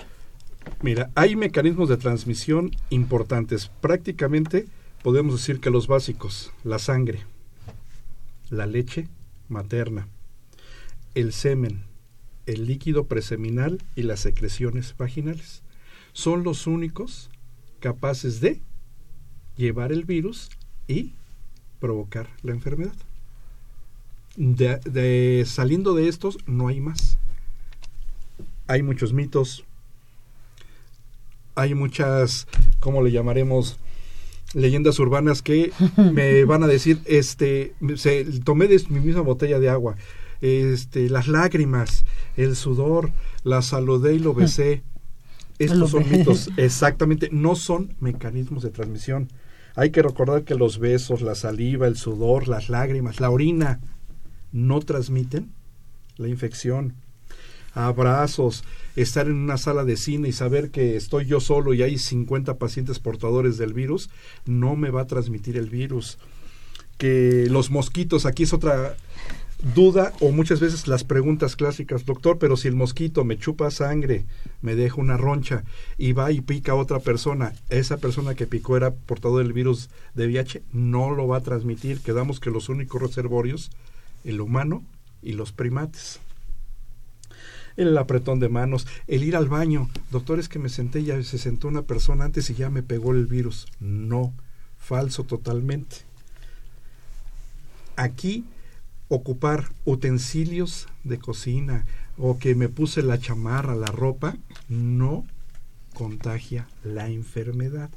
Mira, 0.82 1.10
hay 1.14 1.36
mecanismos 1.36 1.88
de 1.88 1.96
transmisión 1.96 2.70
importantes. 2.90 3.70
Prácticamente 3.80 4.66
podemos 5.02 5.36
decir 5.36 5.58
que 5.58 5.70
los 5.70 5.86
básicos, 5.86 6.52
la 6.64 6.78
sangre, 6.78 7.24
la 8.50 8.66
leche 8.66 9.08
materna, 9.48 10.06
el 11.14 11.32
semen, 11.32 11.84
el 12.44 12.66
líquido 12.66 13.06
preseminal 13.06 13.82
y 13.96 14.02
las 14.02 14.20
secreciones 14.20 14.94
vaginales, 14.98 15.62
son 16.12 16.44
los 16.44 16.66
únicos 16.66 17.30
capaces 17.80 18.42
de 18.42 18.60
llevar 19.56 19.92
el 19.92 20.04
virus 20.04 20.50
y 20.88 21.12
provocar 21.80 22.28
la 22.42 22.52
enfermedad. 22.52 22.94
De, 24.36 24.76
de- 24.78 25.44
saliendo 25.46 25.94
de 25.94 26.08
estos 26.08 26.38
no 26.46 26.68
hay 26.68 26.80
más. 26.80 27.18
Hay 28.66 28.82
muchos 28.82 29.12
mitos, 29.12 29.64
hay 31.56 31.74
muchas, 31.74 32.46
¿cómo 32.78 33.02
le 33.02 33.10
llamaremos? 33.10 33.78
leyendas 34.54 34.98
urbanas 34.98 35.42
que 35.42 35.72
me 35.96 36.44
van 36.44 36.62
a 36.64 36.66
decir, 36.66 37.00
este, 37.04 37.74
se, 37.96 38.24
tomé 38.44 38.66
de 38.66 38.82
mi 38.88 39.00
misma 39.00 39.20
botella 39.22 39.58
de 39.60 39.68
agua, 39.68 39.96
este, 40.40 41.08
las 41.08 41.28
lágrimas, 41.28 42.04
el 42.36 42.56
sudor, 42.56 43.12
la 43.44 43.62
saludé 43.62 44.14
y 44.14 44.18
lo 44.18 44.34
besé. 44.34 44.82
Estos 45.60 45.90
son 45.90 46.10
mitos, 46.10 46.48
exactamente, 46.56 47.28
no 47.30 47.54
son 47.54 47.94
mecanismos 48.00 48.62
de 48.62 48.70
transmisión. 48.70 49.28
Hay 49.76 49.90
que 49.90 50.02
recordar 50.02 50.44
que 50.44 50.54
los 50.54 50.78
besos, 50.78 51.20
la 51.20 51.34
saliva, 51.34 51.86
el 51.86 51.96
sudor, 51.96 52.48
las 52.48 52.70
lágrimas, 52.70 53.20
la 53.20 53.30
orina, 53.30 53.80
no 54.52 54.80
transmiten 54.80 55.52
la 56.16 56.28
infección. 56.28 56.94
Abrazos, 57.74 58.64
estar 58.96 59.26
en 59.26 59.34
una 59.34 59.58
sala 59.58 59.84
de 59.84 59.96
cine 59.96 60.28
y 60.28 60.32
saber 60.32 60.70
que 60.70 60.96
estoy 60.96 61.26
yo 61.26 61.40
solo 61.40 61.74
y 61.74 61.82
hay 61.82 61.98
50 61.98 62.58
pacientes 62.58 62.98
portadores 62.98 63.58
del 63.58 63.74
virus, 63.74 64.10
no 64.46 64.76
me 64.76 64.90
va 64.90 65.02
a 65.02 65.06
transmitir 65.06 65.56
el 65.56 65.68
virus. 65.68 66.18
Que 66.96 67.46
los 67.48 67.70
mosquitos, 67.70 68.26
aquí 68.26 68.42
es 68.42 68.52
otra 68.52 68.96
duda 69.74 70.12
o 70.20 70.30
muchas 70.30 70.60
veces 70.60 70.88
las 70.88 71.04
preguntas 71.04 71.56
clásicas, 71.56 72.04
doctor, 72.04 72.38
pero 72.38 72.56
si 72.56 72.68
el 72.68 72.74
mosquito 72.74 73.24
me 73.24 73.38
chupa 73.38 73.70
sangre, 73.70 74.24
me 74.62 74.74
deja 74.74 75.00
una 75.00 75.16
roncha 75.16 75.64
y 75.98 76.12
va 76.12 76.32
y 76.32 76.40
pica 76.40 76.72
a 76.72 76.76
otra 76.76 77.00
persona, 77.00 77.52
esa 77.68 77.98
persona 77.98 78.34
que 78.34 78.46
picó 78.46 78.76
era 78.76 78.92
portador 78.92 79.42
del 79.42 79.52
virus 79.52 79.90
de 80.14 80.26
VIH, 80.26 80.62
no 80.72 81.10
lo 81.10 81.28
va 81.28 81.38
a 81.38 81.42
transmitir. 81.42 82.00
Quedamos 82.00 82.40
que 82.40 82.50
los 82.50 82.68
únicos 82.68 83.02
reservorios, 83.02 83.70
el 84.24 84.40
humano 84.40 84.82
y 85.22 85.32
los 85.32 85.52
primates. 85.52 86.20
El 87.76 87.96
apretón 87.96 88.40
de 88.40 88.48
manos, 88.48 88.86
el 89.06 89.24
ir 89.24 89.36
al 89.36 89.48
baño. 89.48 89.88
Doctor, 90.10 90.38
es 90.38 90.48
que 90.48 90.58
me 90.58 90.68
senté 90.68 91.04
ya 91.04 91.22
se 91.22 91.38
sentó 91.38 91.68
una 91.68 91.82
persona 91.82 92.24
antes 92.24 92.50
y 92.50 92.54
ya 92.54 92.68
me 92.68 92.82
pegó 92.82 93.12
el 93.12 93.26
virus. 93.26 93.68
No, 93.78 94.34
falso 94.78 95.24
totalmente. 95.24 95.96
Aquí 97.96 98.44
ocupar 99.10 99.66
utensilios 99.84 100.86
de 101.04 101.18
cocina 101.18 101.84
o 102.16 102.38
que 102.38 102.54
me 102.54 102.68
puse 102.70 103.02
la 103.02 103.18
chamarra, 103.18 103.74
la 103.74 103.88
ropa, 103.88 104.36
no 104.68 105.26
contagia 105.94 106.66
la 106.84 107.08
enfermedad. 107.10 107.90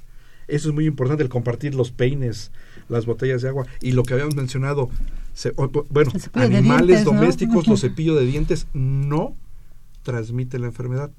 Eso 0.47 0.67
es 0.69 0.75
muy 0.75 0.85
importante, 0.87 1.23
el 1.23 1.29
compartir 1.29 1.75
los 1.75 1.91
peines, 1.91 2.51
las 2.89 3.05
botellas 3.05 3.41
de 3.41 3.47
agua 3.49 3.65
y 3.79 3.91
lo 3.93 4.03
que 4.03 4.13
habíamos 4.15 4.35
mencionado, 4.35 4.89
se- 5.33 5.51
bueno, 5.89 6.11
animales 6.33 6.87
dientes, 6.87 7.05
¿no? 7.05 7.13
domésticos, 7.13 7.67
los 7.67 7.81
cepillos 7.81 8.19
de 8.19 8.25
dientes 8.25 8.67
no 8.73 9.35
transmiten 10.01 10.61
la 10.61 10.67
enfermedad. 10.67 11.11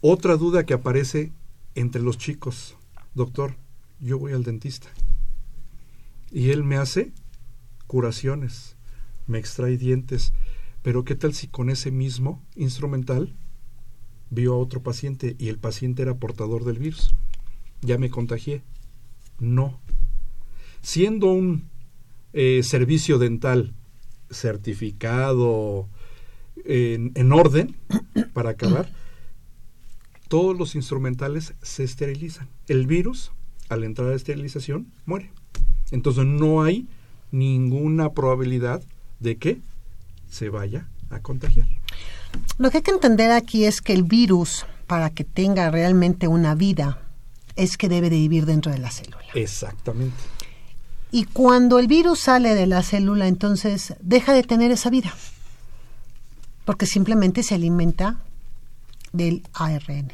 Otra 0.00 0.36
duda 0.36 0.66
que 0.66 0.74
aparece 0.74 1.32
entre 1.74 2.02
los 2.02 2.18
chicos, 2.18 2.76
doctor, 3.14 3.54
yo 4.00 4.18
voy 4.18 4.32
al 4.32 4.42
dentista 4.44 4.88
y 6.30 6.50
él 6.50 6.64
me 6.64 6.76
hace 6.76 7.12
curaciones, 7.86 8.76
me 9.26 9.38
extrae 9.38 9.76
dientes, 9.76 10.32
pero 10.82 11.04
¿qué 11.04 11.14
tal 11.14 11.34
si 11.34 11.48
con 11.48 11.70
ese 11.70 11.90
mismo 11.90 12.42
instrumental 12.54 13.34
vio 14.30 14.54
a 14.54 14.58
otro 14.58 14.82
paciente 14.82 15.36
y 15.38 15.48
el 15.48 15.58
paciente 15.58 16.02
era 16.02 16.14
portador 16.14 16.64
del 16.64 16.78
virus? 16.78 17.14
Ya 17.82 17.98
me 17.98 18.10
contagié. 18.10 18.62
No. 19.38 19.80
Siendo 20.82 21.26
un 21.26 21.68
eh, 22.32 22.62
servicio 22.62 23.18
dental 23.18 23.74
certificado 24.30 25.88
en, 26.64 27.12
en 27.14 27.32
orden 27.32 27.76
para 28.32 28.50
acabar, 28.50 28.88
todos 30.28 30.56
los 30.56 30.74
instrumentales 30.74 31.54
se 31.62 31.84
esterilizan. 31.84 32.48
El 32.68 32.86
virus, 32.86 33.32
al 33.68 33.84
entrar 33.84 34.08
a 34.08 34.10
la 34.10 34.16
esterilización, 34.16 34.92
muere. 35.04 35.30
Entonces 35.90 36.24
no 36.24 36.62
hay 36.62 36.88
ninguna 37.36 38.10
probabilidad 38.10 38.82
de 39.20 39.36
que 39.36 39.60
se 40.30 40.48
vaya 40.48 40.88
a 41.10 41.20
contagiar. 41.20 41.66
Lo 42.58 42.70
que 42.70 42.78
hay 42.78 42.82
que 42.82 42.90
entender 42.90 43.30
aquí 43.32 43.64
es 43.64 43.80
que 43.80 43.92
el 43.92 44.02
virus, 44.02 44.66
para 44.86 45.10
que 45.10 45.24
tenga 45.24 45.70
realmente 45.70 46.28
una 46.28 46.54
vida, 46.54 47.00
es 47.54 47.76
que 47.76 47.88
debe 47.88 48.10
de 48.10 48.16
vivir 48.16 48.46
dentro 48.46 48.72
de 48.72 48.78
la 48.78 48.90
célula. 48.90 49.24
Exactamente. 49.34 50.16
Y 51.10 51.24
cuando 51.24 51.78
el 51.78 51.86
virus 51.86 52.20
sale 52.20 52.54
de 52.54 52.66
la 52.66 52.82
célula, 52.82 53.28
entonces 53.28 53.94
deja 54.00 54.32
de 54.32 54.42
tener 54.42 54.70
esa 54.70 54.90
vida. 54.90 55.14
Porque 56.64 56.84
simplemente 56.84 57.42
se 57.42 57.54
alimenta 57.54 58.18
del 59.12 59.42
ARN. 59.54 60.10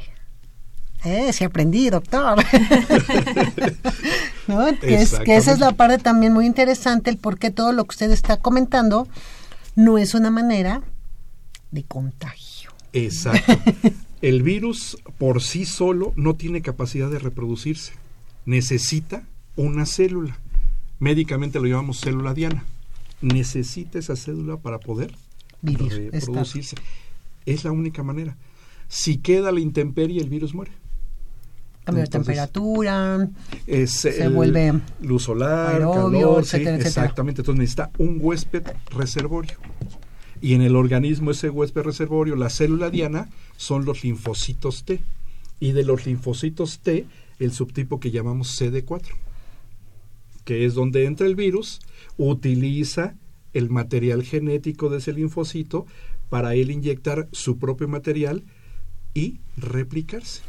Eh, 1.04 1.32
sí 1.32 1.44
aprendí, 1.44 1.90
doctor. 1.90 2.38
¿No? 4.52 4.78
Que, 4.78 4.94
es, 4.96 5.18
que 5.20 5.36
esa 5.36 5.52
es 5.52 5.58
la 5.58 5.72
parte 5.72 5.98
también 5.98 6.32
muy 6.32 6.46
interesante, 6.46 7.10
el 7.10 7.16
por 7.16 7.38
qué 7.38 7.50
todo 7.50 7.72
lo 7.72 7.84
que 7.84 7.94
usted 7.94 8.10
está 8.10 8.36
comentando 8.36 9.08
no 9.74 9.98
es 9.98 10.14
una 10.14 10.30
manera 10.30 10.82
de 11.70 11.84
contagio. 11.84 12.70
Exacto. 12.92 13.52
El 14.22 14.44
virus 14.44 14.98
por 15.18 15.42
sí 15.42 15.64
solo 15.64 16.12
no 16.14 16.34
tiene 16.34 16.62
capacidad 16.62 17.10
de 17.10 17.18
reproducirse. 17.18 17.92
Necesita 18.46 19.24
una 19.56 19.84
célula. 19.84 20.38
Médicamente 21.00 21.58
lo 21.58 21.66
llamamos 21.66 22.00
célula 22.00 22.32
diana. 22.32 22.64
Necesita 23.20 23.98
esa 23.98 24.14
célula 24.14 24.58
para 24.58 24.78
poder 24.78 25.16
Vivir, 25.60 26.10
reproducirse. 26.12 26.76
Es 27.46 27.64
la 27.64 27.72
única 27.72 28.04
manera. 28.04 28.36
Si 28.86 29.16
queda 29.16 29.50
la 29.50 29.58
intemperie, 29.58 30.20
el 30.20 30.28
virus 30.28 30.54
muere. 30.54 30.70
Cambio 31.84 32.04
de 32.04 32.10
temperatura, 32.10 33.28
Es 33.66 33.90
Se 33.90 34.24
el 34.24 34.32
vuelve 34.32 34.72
luz 35.00 35.24
solar, 35.24 35.74
aerobio, 35.74 36.20
calor, 36.20 36.44
sí, 36.44 36.56
etcétera. 36.58 36.76
exactamente. 36.76 37.40
Entonces 37.42 37.58
necesita 37.58 37.90
un 37.98 38.18
huésped 38.20 38.62
reservorio. 38.90 39.58
Y 40.40 40.54
en 40.54 40.62
el 40.62 40.76
organismo 40.76 41.30
ese 41.30 41.50
huésped 41.50 41.82
reservorio, 41.82 42.36
la 42.36 42.50
célula 42.50 42.90
diana, 42.90 43.28
son 43.56 43.84
los 43.84 44.04
linfocitos 44.04 44.84
T. 44.84 45.00
Y 45.60 45.72
de 45.72 45.84
los 45.84 46.06
linfocitos 46.06 46.80
T, 46.80 47.06
el 47.38 47.52
subtipo 47.52 48.00
que 48.00 48.10
llamamos 48.10 48.60
CD4, 48.60 49.02
que 50.44 50.64
es 50.64 50.74
donde 50.74 51.04
entra 51.04 51.26
el 51.26 51.36
virus, 51.36 51.80
utiliza 52.16 53.14
el 53.52 53.70
material 53.70 54.22
genético 54.24 54.88
de 54.88 54.98
ese 54.98 55.12
linfocito 55.12 55.86
para 56.30 56.54
él 56.54 56.70
inyectar 56.70 57.28
su 57.32 57.58
propio 57.58 57.86
material 57.88 58.42
y 59.14 59.38
replicarse. 59.56 60.42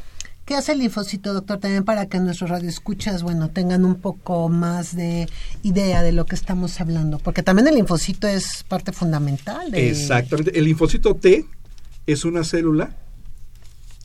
¿Qué 0.44 0.54
hace 0.54 0.72
el 0.72 0.80
linfocito, 0.80 1.32
doctor? 1.32 1.58
También 1.58 1.84
para 1.84 2.06
que 2.06 2.20
nuestros 2.20 2.50
radioescuchas, 2.50 3.22
bueno, 3.22 3.48
tengan 3.48 3.86
un 3.86 3.94
poco 3.94 4.50
más 4.50 4.94
de 4.94 5.26
idea 5.62 6.02
de 6.02 6.12
lo 6.12 6.26
que 6.26 6.34
estamos 6.34 6.82
hablando. 6.82 7.18
Porque 7.18 7.42
también 7.42 7.66
el 7.66 7.76
linfocito 7.76 8.28
es 8.28 8.62
parte 8.68 8.92
fundamental 8.92 9.70
de... 9.70 9.88
Exactamente. 9.88 10.58
El 10.58 10.66
linfocito 10.66 11.14
T 11.14 11.46
es 12.06 12.26
una 12.26 12.44
célula 12.44 12.94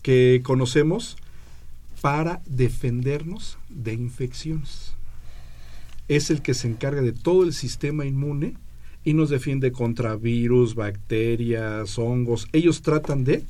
que 0.02 0.40
conocemos 0.42 1.18
para 2.00 2.42
defendernos 2.46 3.58
de 3.68 3.94
infecciones. 3.94 4.94
Es 6.08 6.30
el 6.30 6.42
que 6.42 6.54
se 6.54 6.70
encarga 6.70 7.02
de 7.02 7.12
todo 7.12 7.44
el 7.44 7.54
sistema 7.54 8.06
inmune 8.06 8.56
y 9.04 9.14
nos 9.14 9.30
defiende 9.30 9.74
contra 9.74 10.16
virus, 10.16 10.74
bacterias, 10.76 12.00
hongos. 12.00 12.48
Ellos 12.54 12.82
tratan 12.82 13.26
de 13.26 13.44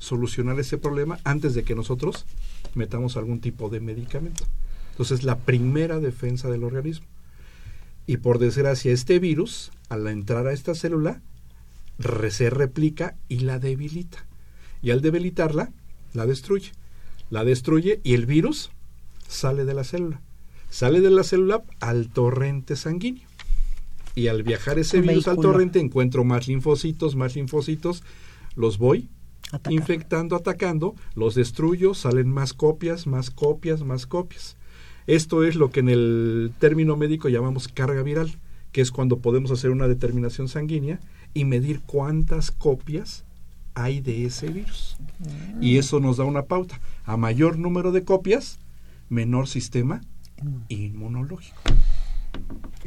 solucionar 0.00 0.58
ese 0.58 0.78
problema 0.78 1.20
antes 1.22 1.54
de 1.54 1.62
que 1.62 1.76
nosotros 1.76 2.24
metamos 2.74 3.16
algún 3.16 3.40
tipo 3.40 3.68
de 3.68 3.78
medicamento. 3.78 4.44
Entonces, 4.90 5.22
la 5.22 5.38
primera 5.38 6.00
defensa 6.00 6.50
del 6.50 6.64
organismo. 6.64 7.06
Y 8.06 8.16
por 8.16 8.38
desgracia, 8.38 8.92
este 8.92 9.20
virus, 9.20 9.70
al 9.88 10.08
entrar 10.08 10.48
a 10.48 10.52
esta 10.52 10.74
célula, 10.74 11.20
se 12.30 12.50
replica 12.50 13.16
y 13.28 13.40
la 13.40 13.58
debilita. 13.58 14.26
Y 14.82 14.90
al 14.90 15.02
debilitarla, 15.02 15.70
la 16.14 16.26
destruye. 16.26 16.72
La 17.28 17.44
destruye 17.44 18.00
y 18.02 18.14
el 18.14 18.26
virus 18.26 18.70
sale 19.28 19.64
de 19.64 19.74
la 19.74 19.84
célula. 19.84 20.20
Sale 20.70 21.00
de 21.00 21.10
la 21.10 21.24
célula 21.24 21.62
al 21.78 22.08
torrente 22.08 22.74
sanguíneo. 22.74 23.28
Y 24.14 24.28
al 24.28 24.42
viajar 24.42 24.78
ese 24.78 25.00
virus 25.02 25.28
al 25.28 25.36
torrente 25.36 25.78
encuentro 25.78 26.24
más 26.24 26.48
linfocitos, 26.48 27.16
más 27.16 27.36
linfocitos, 27.36 28.02
los 28.56 28.78
voy 28.78 29.08
Atacar. 29.52 29.72
infectando, 29.72 30.36
atacando, 30.36 30.94
los 31.14 31.34
destruyo, 31.34 31.94
salen 31.94 32.28
más 32.28 32.52
copias, 32.52 33.06
más 33.06 33.30
copias, 33.30 33.82
más 33.82 34.06
copias. 34.06 34.56
Esto 35.06 35.44
es 35.44 35.56
lo 35.56 35.70
que 35.70 35.80
en 35.80 35.88
el 35.88 36.52
término 36.58 36.96
médico 36.96 37.28
llamamos 37.28 37.68
carga 37.68 38.02
viral, 38.02 38.38
que 38.70 38.80
es 38.80 38.90
cuando 38.92 39.18
podemos 39.18 39.50
hacer 39.50 39.70
una 39.70 39.88
determinación 39.88 40.48
sanguínea 40.48 41.00
y 41.34 41.44
medir 41.44 41.80
cuántas 41.80 42.50
copias 42.50 43.24
hay 43.74 44.00
de 44.00 44.24
ese 44.26 44.48
virus. 44.48 44.96
Y 45.60 45.78
eso 45.78 46.00
nos 46.00 46.16
da 46.16 46.24
una 46.24 46.42
pauta. 46.44 46.80
A 47.04 47.16
mayor 47.16 47.58
número 47.58 47.92
de 47.92 48.04
copias, 48.04 48.58
menor 49.08 49.48
sistema 49.48 50.00
inmunológico. 50.68 51.60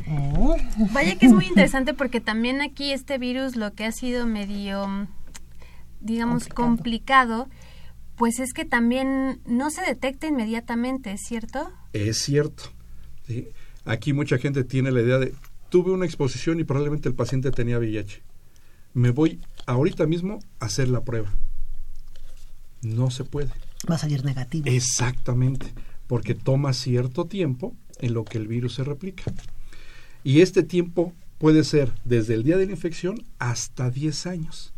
Oh, 0.10 0.56
Vaya 0.91 1.17
que 1.17 1.28
es 1.28 1.34
muy 1.34 1.45
interesante 1.45 1.93
porque 1.93 2.19
también 2.19 2.62
aquí 2.62 2.91
este 2.91 3.17
virus 3.17 3.55
lo 3.55 3.74
que 3.74 3.86
ha 3.86 3.91
sido 3.91 4.26
medio, 4.26 5.07
digamos, 6.04 6.47
complicado, 6.47 7.49
pues 8.16 8.39
es 8.39 8.54
que 8.54 8.66
también 8.66 9.41
no 9.45 9.70
se 9.72 9.82
detecta 9.82 10.28
inmediatamente, 10.28 11.18
¿cierto? 11.18 11.72
Es 11.93 12.20
cierto. 12.20 12.64
¿sí? 13.26 13.47
Aquí 13.86 14.14
mucha 14.14 14.38
gente 14.38 14.64
tiene 14.64 14.91
la 14.91 15.01
idea 15.01 15.18
de, 15.18 15.34
tuve 15.70 15.91
una 15.91 16.06
exposición 16.06 16.60
y 16.60 16.64
probablemente 16.64 17.10
el 17.10 17.16
paciente 17.16 17.51
tenía 17.51 17.80
VIH. 17.80 18.22
Me 18.93 19.10
voy 19.10 19.39
ahorita 19.66 20.06
mismo 20.06 20.39
a 20.60 20.66
hacer 20.66 20.89
la 20.89 21.04
prueba. 21.04 21.34
No 22.82 23.10
se 23.10 23.24
puede. 23.24 23.49
va 23.89 23.95
a 23.95 23.97
salir 23.97 24.24
negativo. 24.24 24.70
Exactamente, 24.70 25.74
porque 26.08 26.36
toma 26.36 26.74
cierto 26.74 27.26
tiempo 27.26 27.76
en 27.99 28.14
lo 28.14 28.26
que 28.26 28.38
el 28.38 28.47
virus 28.47 28.76
se 28.76 28.84
replica. 28.84 29.24
Y 30.24 30.41
este 30.41 30.64
tiempo 30.64 31.14
puede 31.38 31.64
ser 31.64 31.91
desde 32.06 32.36
el 32.36 32.43
día 32.43 32.58
de 32.58 32.66
la 32.66 32.72
infección 32.72 33.24
hasta 33.39 33.89
10 33.89 34.28
años, 34.28 34.74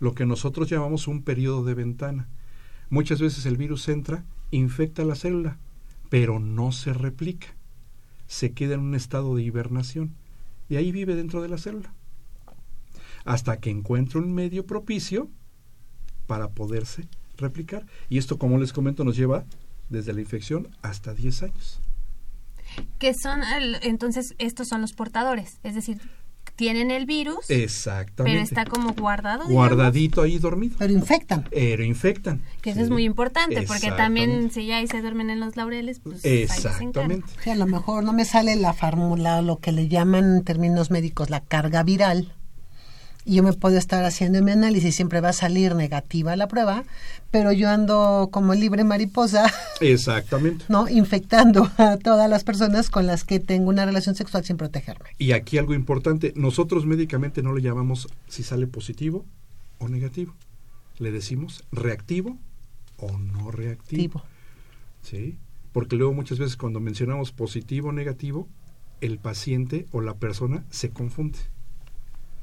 lo 0.00 0.14
que 0.14 0.26
nosotros 0.26 0.68
llamamos 0.68 1.06
un 1.06 1.22
periodo 1.22 1.64
de 1.64 1.74
ventana. 1.74 2.28
Muchas 2.88 3.20
veces 3.20 3.46
el 3.46 3.56
virus 3.56 3.88
entra, 3.88 4.24
infecta 4.50 5.04
la 5.04 5.14
célula, 5.14 5.58
pero 6.08 6.40
no 6.40 6.72
se 6.72 6.92
replica. 6.92 7.48
Se 8.26 8.52
queda 8.52 8.74
en 8.74 8.80
un 8.80 8.94
estado 8.94 9.36
de 9.36 9.42
hibernación 9.42 10.14
y 10.68 10.76
ahí 10.76 10.90
vive 10.90 11.14
dentro 11.14 11.42
de 11.42 11.48
la 11.48 11.58
célula. 11.58 11.92
Hasta 13.24 13.60
que 13.60 13.70
encuentre 13.70 14.18
un 14.18 14.32
medio 14.32 14.66
propicio 14.66 15.28
para 16.26 16.48
poderse 16.50 17.06
replicar. 17.36 17.86
Y 18.08 18.18
esto, 18.18 18.38
como 18.38 18.58
les 18.58 18.72
comento, 18.72 19.04
nos 19.04 19.16
lleva 19.16 19.44
desde 19.88 20.12
la 20.12 20.20
infección 20.20 20.68
hasta 20.82 21.14
10 21.14 21.42
años. 21.42 21.80
Que 22.98 23.12
son, 23.14 23.40
entonces, 23.82 24.34
estos 24.38 24.68
son 24.68 24.80
los 24.80 24.92
portadores. 24.92 25.58
Es 25.64 25.74
decir, 25.74 26.00
tienen 26.60 26.90
el 26.90 27.06
virus, 27.06 27.48
Exactamente. 27.48 28.22
pero 28.38 28.42
está 28.42 28.66
como 28.66 28.92
guardado. 28.92 29.44
digamos, 29.48 29.54
Guardadito 29.54 30.20
ahí 30.20 30.38
dormido. 30.38 30.76
Pero 30.78 30.92
infectan. 30.92 31.46
Pero 31.50 31.82
infectan. 31.82 32.42
Que 32.60 32.68
eso 32.70 32.80
Sí. 32.80 32.84
es 32.84 32.90
muy 32.90 33.04
importante, 33.04 33.62
porque 33.62 33.90
también 33.92 34.50
si 34.50 34.66
ya 34.66 34.76
ahí 34.76 34.86
se 34.86 35.00
duermen 35.00 35.30
en 35.30 35.40
los 35.40 35.56
laureles, 35.56 36.00
pues. 36.00 36.22
Exactamente. 36.22 37.26
Sí, 37.42 37.48
a 37.48 37.54
lo 37.54 37.66
mejor 37.66 38.04
no 38.04 38.12
me 38.12 38.26
sale 38.26 38.56
la 38.56 38.74
fórmula, 38.74 39.40
lo 39.40 39.56
que 39.58 39.72
le 39.72 39.88
llaman 39.88 40.36
en 40.36 40.44
términos 40.44 40.90
médicos 40.90 41.30
la 41.30 41.40
carga 41.40 41.82
viral. 41.82 42.34
Y 43.24 43.36
yo 43.36 43.42
me 43.42 43.52
puedo 43.52 43.76
estar 43.76 44.04
haciendo 44.04 44.42
mi 44.42 44.50
análisis, 44.50 44.94
siempre 44.94 45.20
va 45.20 45.30
a 45.30 45.32
salir 45.34 45.74
negativa 45.74 46.34
la 46.36 46.48
prueba, 46.48 46.84
pero 47.30 47.52
yo 47.52 47.68
ando 47.68 48.28
como 48.32 48.54
libre 48.54 48.82
mariposa, 48.82 49.52
Exactamente. 49.80 50.64
¿no? 50.68 50.88
Infectando 50.88 51.70
a 51.76 51.98
todas 51.98 52.30
las 52.30 52.44
personas 52.44 52.88
con 52.88 53.06
las 53.06 53.24
que 53.24 53.38
tengo 53.38 53.68
una 53.68 53.84
relación 53.84 54.14
sexual 54.14 54.44
sin 54.44 54.56
protegerme. 54.56 55.10
Y 55.18 55.32
aquí 55.32 55.58
algo 55.58 55.74
importante, 55.74 56.32
nosotros 56.34 56.86
médicamente 56.86 57.42
no 57.42 57.52
le 57.52 57.62
llamamos 57.62 58.08
si 58.28 58.42
sale 58.42 58.66
positivo 58.66 59.26
o 59.78 59.88
negativo. 59.88 60.34
Le 60.98 61.10
decimos 61.10 61.64
reactivo 61.72 62.38
o 62.96 63.18
no 63.18 63.50
reactivo. 63.50 64.22
¿sí? 65.02 65.38
Porque 65.72 65.96
luego 65.96 66.12
muchas 66.12 66.38
veces 66.38 66.56
cuando 66.56 66.80
mencionamos 66.80 67.32
positivo 67.32 67.88
o 67.88 67.92
negativo, 67.92 68.48
el 69.00 69.18
paciente 69.18 69.86
o 69.92 70.00
la 70.00 70.14
persona 70.14 70.64
se 70.70 70.90
confunde. 70.90 71.38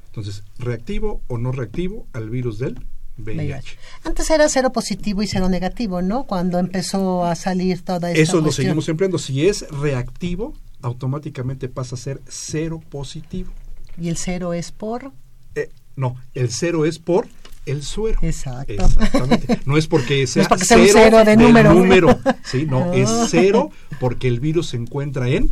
Entonces, 0.08 0.42
reactivo 0.58 1.22
o 1.28 1.38
no 1.38 1.52
reactivo 1.52 2.06
al 2.12 2.30
virus 2.30 2.58
del 2.58 2.74
VIH. 3.18 3.42
VIH. 3.42 3.78
Antes 4.04 4.30
era 4.30 4.48
cero 4.48 4.72
positivo 4.72 5.22
y 5.22 5.26
cero 5.26 5.48
negativo, 5.48 6.02
¿no? 6.02 6.24
Cuando 6.24 6.58
empezó 6.58 7.24
a 7.24 7.34
salir 7.34 7.82
toda 7.82 8.10
esta 8.10 8.22
Eso 8.22 8.40
lo 8.40 8.52
seguimos 8.52 8.88
empleando. 8.88 9.18
Si 9.18 9.46
es 9.46 9.68
reactivo, 9.70 10.54
automáticamente 10.82 11.68
pasa 11.68 11.96
a 11.96 11.98
ser 11.98 12.20
cero 12.28 12.80
positivo. 12.88 13.52
Y 14.00 14.08
el 14.08 14.16
cero 14.16 14.54
es 14.54 14.72
por... 14.72 15.12
Eh, 15.54 15.70
no, 15.96 16.16
el 16.34 16.50
cero 16.50 16.84
es 16.84 16.98
por 16.98 17.28
el 17.66 17.82
suero. 17.82 18.18
Exacto. 18.22 18.72
Exactamente. 18.72 19.60
No 19.64 19.76
es 19.76 19.86
porque 19.86 20.26
sea, 20.26 20.42
es 20.42 20.48
porque 20.48 20.64
sea 20.64 20.78
cero, 20.78 20.92
cero 20.94 21.18
de 21.24 21.36
del 21.36 21.64
número. 21.64 22.18
Sí, 22.44 22.66
no, 22.66 22.92
es 22.94 23.10
cero 23.30 23.70
porque 24.00 24.28
el 24.28 24.40
virus 24.40 24.68
se 24.68 24.76
encuentra 24.76 25.28
en 25.28 25.50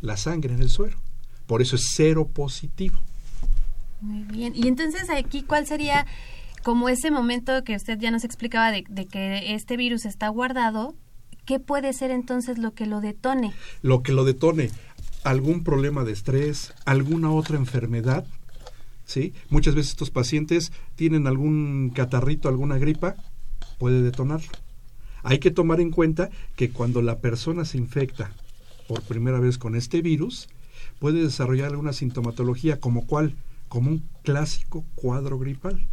la 0.00 0.16
sangre, 0.16 0.54
en 0.54 0.60
el 0.60 0.70
suero. 0.70 0.98
Por 1.46 1.62
eso 1.62 1.76
es 1.76 1.92
cero 1.94 2.28
positivo. 2.32 2.98
Muy 4.00 4.24
bien. 4.24 4.52
Y 4.54 4.68
entonces 4.68 5.08
aquí, 5.10 5.42
¿cuál 5.42 5.66
sería 5.66 6.06
como 6.62 6.88
ese 6.88 7.10
momento 7.10 7.64
que 7.64 7.76
usted 7.76 7.98
ya 7.98 8.10
nos 8.10 8.24
explicaba 8.24 8.70
de, 8.70 8.84
que 9.06 9.54
este 9.54 9.76
virus 9.76 10.04
está 10.04 10.28
guardado? 10.28 10.94
¿Qué 11.44 11.60
puede 11.60 11.92
ser 11.92 12.10
entonces 12.10 12.58
lo 12.58 12.74
que 12.74 12.86
lo 12.86 13.00
detone? 13.00 13.52
Lo 13.82 14.02
que 14.02 14.12
lo 14.12 14.24
detone, 14.24 14.70
algún 15.22 15.62
problema 15.62 16.04
de 16.04 16.12
estrés, 16.12 16.74
alguna 16.84 17.30
otra 17.30 17.56
enfermedad, 17.56 18.26
¿sí? 19.04 19.32
Muchas 19.48 19.74
veces 19.74 19.92
estos 19.92 20.10
pacientes 20.10 20.72
tienen 20.96 21.26
algún 21.26 21.90
catarrito, 21.94 22.48
alguna 22.48 22.78
gripa, 22.78 23.14
puede 23.78 24.02
detonarlo. 24.02 24.48
Hay 25.22 25.38
que 25.38 25.50
tomar 25.50 25.80
en 25.80 25.90
cuenta 25.90 26.30
que 26.56 26.70
cuando 26.70 27.02
la 27.02 27.18
persona 27.18 27.64
se 27.64 27.78
infecta 27.78 28.32
por 28.88 29.02
primera 29.02 29.40
vez 29.40 29.58
con 29.58 29.74
este 29.74 30.02
virus, 30.02 30.48
puede 30.98 31.22
desarrollar 31.22 31.70
alguna 31.70 31.92
sintomatología 31.92 32.80
como 32.80 33.06
cuál, 33.06 33.34
como 33.68 33.90
un 33.90 34.08
clásico 34.22 34.84
cuadro 34.94 35.38
gripal. 35.38 35.86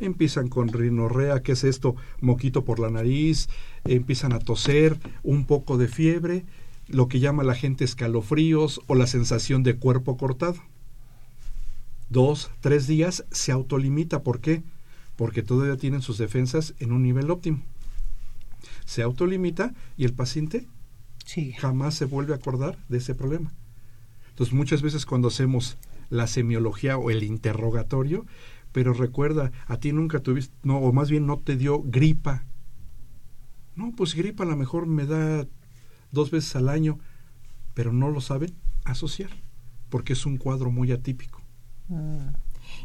Empiezan 0.00 0.48
con 0.48 0.68
rinorrea, 0.68 1.42
que 1.42 1.52
es 1.52 1.64
esto, 1.64 1.96
moquito 2.20 2.64
por 2.64 2.78
la 2.78 2.90
nariz, 2.90 3.48
empiezan 3.84 4.32
a 4.32 4.38
toser, 4.38 4.98
un 5.22 5.44
poco 5.44 5.76
de 5.76 5.88
fiebre, 5.88 6.44
lo 6.86 7.08
que 7.08 7.20
llama 7.20 7.42
la 7.42 7.54
gente 7.54 7.84
escalofríos 7.84 8.80
o 8.86 8.94
la 8.94 9.06
sensación 9.06 9.62
de 9.62 9.76
cuerpo 9.76 10.16
cortado. 10.16 10.56
Dos, 12.10 12.50
tres 12.60 12.86
días 12.86 13.24
se 13.30 13.52
autolimita. 13.52 14.22
¿Por 14.22 14.40
qué? 14.40 14.62
Porque 15.16 15.42
todavía 15.42 15.76
tienen 15.76 16.00
sus 16.00 16.16
defensas 16.16 16.74
en 16.78 16.92
un 16.92 17.02
nivel 17.02 17.30
óptimo. 17.30 17.62
Se 18.86 19.02
autolimita 19.02 19.74
y 19.96 20.04
el 20.04 20.14
paciente 20.14 20.66
Sí. 21.26 21.52
jamás 21.52 21.94
se 21.94 22.06
vuelve 22.06 22.32
a 22.32 22.36
acordar 22.36 22.78
de 22.88 22.98
ese 22.98 23.14
problema. 23.14 23.52
Entonces 24.30 24.54
muchas 24.54 24.80
veces 24.80 25.04
cuando 25.04 25.28
hacemos 25.28 25.76
la 26.10 26.26
semiología 26.26 26.98
o 26.98 27.10
el 27.10 27.22
interrogatorio, 27.22 28.26
pero 28.72 28.92
recuerda, 28.92 29.52
a 29.66 29.78
ti 29.78 29.92
nunca 29.92 30.20
tuviste, 30.20 30.54
no, 30.62 30.78
o 30.78 30.92
más 30.92 31.10
bien 31.10 31.26
no 31.26 31.38
te 31.38 31.56
dio 31.56 31.82
gripa. 31.82 32.44
No, 33.76 33.92
pues 33.96 34.14
gripa 34.14 34.44
a 34.44 34.46
lo 34.46 34.56
mejor 34.56 34.86
me 34.86 35.06
da 35.06 35.46
dos 36.10 36.30
veces 36.30 36.54
al 36.56 36.68
año, 36.68 36.98
pero 37.74 37.92
no 37.92 38.10
lo 38.10 38.20
saben 38.20 38.54
asociar, 38.84 39.30
porque 39.88 40.14
es 40.14 40.26
un 40.26 40.36
cuadro 40.36 40.70
muy 40.70 40.92
atípico. 40.92 41.42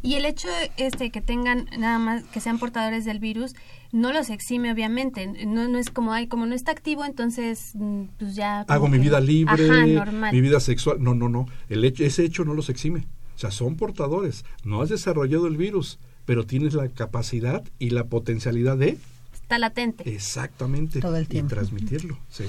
Y 0.04 0.16
el 0.16 0.26
hecho 0.26 0.50
este 0.78 1.10
que 1.10 1.22
tengan 1.22 1.68
nada 1.78 1.98
más 1.98 2.24
que 2.26 2.40
sean 2.42 2.60
portadores 2.60 3.06
del 3.06 3.20
virus 3.20 3.56
no 3.94 4.12
los 4.12 4.30
exime 4.30 4.72
obviamente. 4.72 5.26
No, 5.48 5.68
no 5.70 5.78
es 5.80 5.90
como 5.90 6.12
ay 6.14 6.28
como 6.28 6.46
no 6.46 6.54
está 6.54 6.72
activo 6.72 7.06
entonces 7.06 7.72
mm, 7.74 8.04
pues 8.20 8.36
ya 8.36 8.62
Hago 8.68 8.88
mi 8.90 9.00
vida 9.00 9.20
libre, 9.22 9.70
Ajá, 9.70 9.86
normal. 9.88 10.34
mi 10.34 10.42
vida 10.42 10.60
sexual. 10.60 10.98
No, 11.02 11.16
no, 11.16 11.30
no. 11.30 11.48
El 11.70 11.84
hecho, 11.86 12.04
ese 12.04 12.24
hecho 12.26 12.44
no 12.44 12.54
los 12.54 12.70
exime. 12.70 13.08
O 13.36 13.40
sea, 13.40 13.50
son 13.50 13.76
portadores. 13.78 14.44
No 14.64 14.82
has 14.82 14.90
desarrollado 14.90 15.48
el 15.48 15.58
virus, 15.58 15.98
pero 16.26 16.46
tienes 16.46 16.74
la 16.74 16.88
capacidad 16.90 17.64
y 17.80 17.90
la 17.92 18.04
potencialidad 18.04 18.78
de 18.78 18.98
Está 19.34 19.58
latente. 19.58 20.04
exactamente 20.14 21.00
Todo 21.00 21.16
el 21.16 21.24
y 21.24 21.28
tiempo. 21.28 21.56
transmitirlo. 21.56 22.18
Sí. 22.30 22.44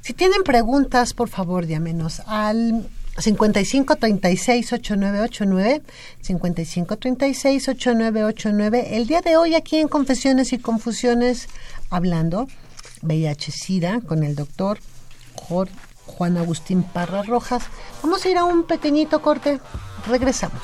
Si 0.00 0.12
tienen 0.12 0.42
preguntas, 0.44 1.14
por 1.14 1.28
favor, 1.28 1.66
llámenos 1.66 2.20
al 2.26 2.88
55 3.18 3.96
36 3.96 4.72
8989 4.72 5.82
55 6.20 6.96
36 6.96 7.68
8989. 7.68 8.96
El 8.96 9.06
día 9.06 9.20
de 9.20 9.36
hoy 9.36 9.54
aquí 9.54 9.78
en 9.78 9.88
Confesiones 9.88 10.52
y 10.52 10.58
Confusiones 10.58 11.48
hablando 11.90 12.48
VIH-Sida 13.02 14.00
con 14.00 14.22
el 14.22 14.34
doctor 14.34 14.78
Juan 16.06 16.36
Agustín 16.36 16.82
Parra 16.82 17.22
Rojas. 17.22 17.64
Vamos 18.02 18.24
a 18.24 18.28
ir 18.28 18.38
a 18.38 18.44
un 18.44 18.64
pequeñito 18.64 19.22
corte. 19.22 19.60
Regresamos. 20.06 20.62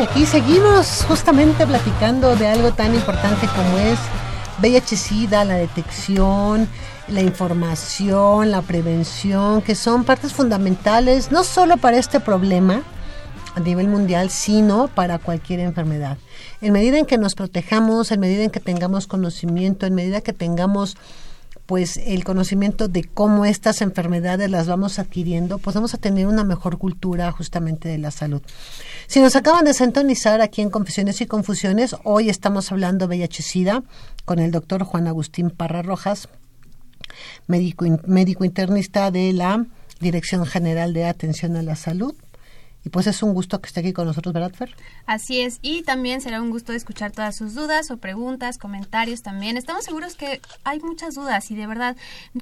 Aquí 0.00 0.26
seguimos 0.26 1.04
justamente 1.08 1.66
platicando 1.66 2.36
de 2.36 2.46
algo 2.46 2.72
tan 2.72 2.94
importante 2.94 3.48
como 3.48 3.78
es 3.78 3.98
VIH-Sida, 4.60 5.44
la 5.44 5.56
detección, 5.56 6.68
la 7.08 7.20
información, 7.20 8.50
la 8.50 8.62
prevención, 8.62 9.60
que 9.60 9.74
son 9.74 10.04
partes 10.04 10.32
fundamentales 10.32 11.32
no 11.32 11.42
solo 11.42 11.78
para 11.78 11.96
este 11.96 12.20
problema 12.20 12.82
a 13.56 13.60
nivel 13.60 13.88
mundial, 13.88 14.30
sino 14.30 14.86
para 14.88 15.18
cualquier 15.18 15.60
enfermedad. 15.60 16.16
En 16.60 16.72
medida 16.72 16.98
en 16.98 17.06
que 17.06 17.18
nos 17.18 17.34
protejamos, 17.34 18.12
en 18.12 18.20
medida 18.20 18.44
en 18.44 18.50
que 18.50 18.60
tengamos 18.60 19.08
conocimiento, 19.08 19.84
en 19.86 19.94
medida 19.94 20.20
que 20.20 20.32
tengamos 20.32 20.96
pues 21.68 21.98
el 21.98 22.24
conocimiento 22.24 22.88
de 22.88 23.04
cómo 23.04 23.44
estas 23.44 23.82
enfermedades 23.82 24.50
las 24.50 24.66
vamos 24.66 24.98
adquiriendo, 24.98 25.58
pues 25.58 25.74
vamos 25.74 25.92
a 25.92 25.98
tener 25.98 26.26
una 26.26 26.42
mejor 26.42 26.78
cultura 26.78 27.30
justamente 27.30 27.90
de 27.90 27.98
la 27.98 28.10
salud. 28.10 28.40
Si 29.06 29.20
nos 29.20 29.36
acaban 29.36 29.66
de 29.66 29.74
sintonizar 29.74 30.40
aquí 30.40 30.62
en 30.62 30.70
Confesiones 30.70 31.20
y 31.20 31.26
Confusiones, 31.26 31.94
hoy 32.04 32.30
estamos 32.30 32.72
hablando 32.72 33.06
VIH-Sida 33.06 33.82
con 34.24 34.38
el 34.38 34.50
doctor 34.50 34.82
Juan 34.82 35.08
Agustín 35.08 35.50
Parra 35.50 35.82
Rojas, 35.82 36.30
médico, 37.48 37.84
médico 38.06 38.46
internista 38.46 39.10
de 39.10 39.34
la 39.34 39.66
Dirección 40.00 40.46
General 40.46 40.94
de 40.94 41.04
Atención 41.04 41.54
a 41.54 41.62
la 41.62 41.76
Salud. 41.76 42.14
Y 42.84 42.90
pues 42.90 43.06
es 43.06 43.22
un 43.22 43.34
gusto 43.34 43.60
que 43.60 43.66
esté 43.66 43.80
aquí 43.80 43.92
con 43.92 44.06
nosotros, 44.06 44.32
¿verdad, 44.32 44.52
Fer? 44.54 44.74
Así 45.06 45.40
es, 45.40 45.58
y 45.62 45.82
también 45.82 46.20
será 46.20 46.40
un 46.40 46.50
gusto 46.50 46.72
escuchar 46.72 47.10
todas 47.10 47.36
sus 47.36 47.54
dudas 47.54 47.90
o 47.90 47.96
preguntas, 47.96 48.56
comentarios 48.56 49.22
también. 49.22 49.56
Estamos 49.56 49.84
seguros 49.84 50.14
que 50.14 50.40
hay 50.64 50.80
muchas 50.80 51.14
dudas 51.14 51.50
y 51.50 51.56
de 51.56 51.66
verdad 51.66 51.96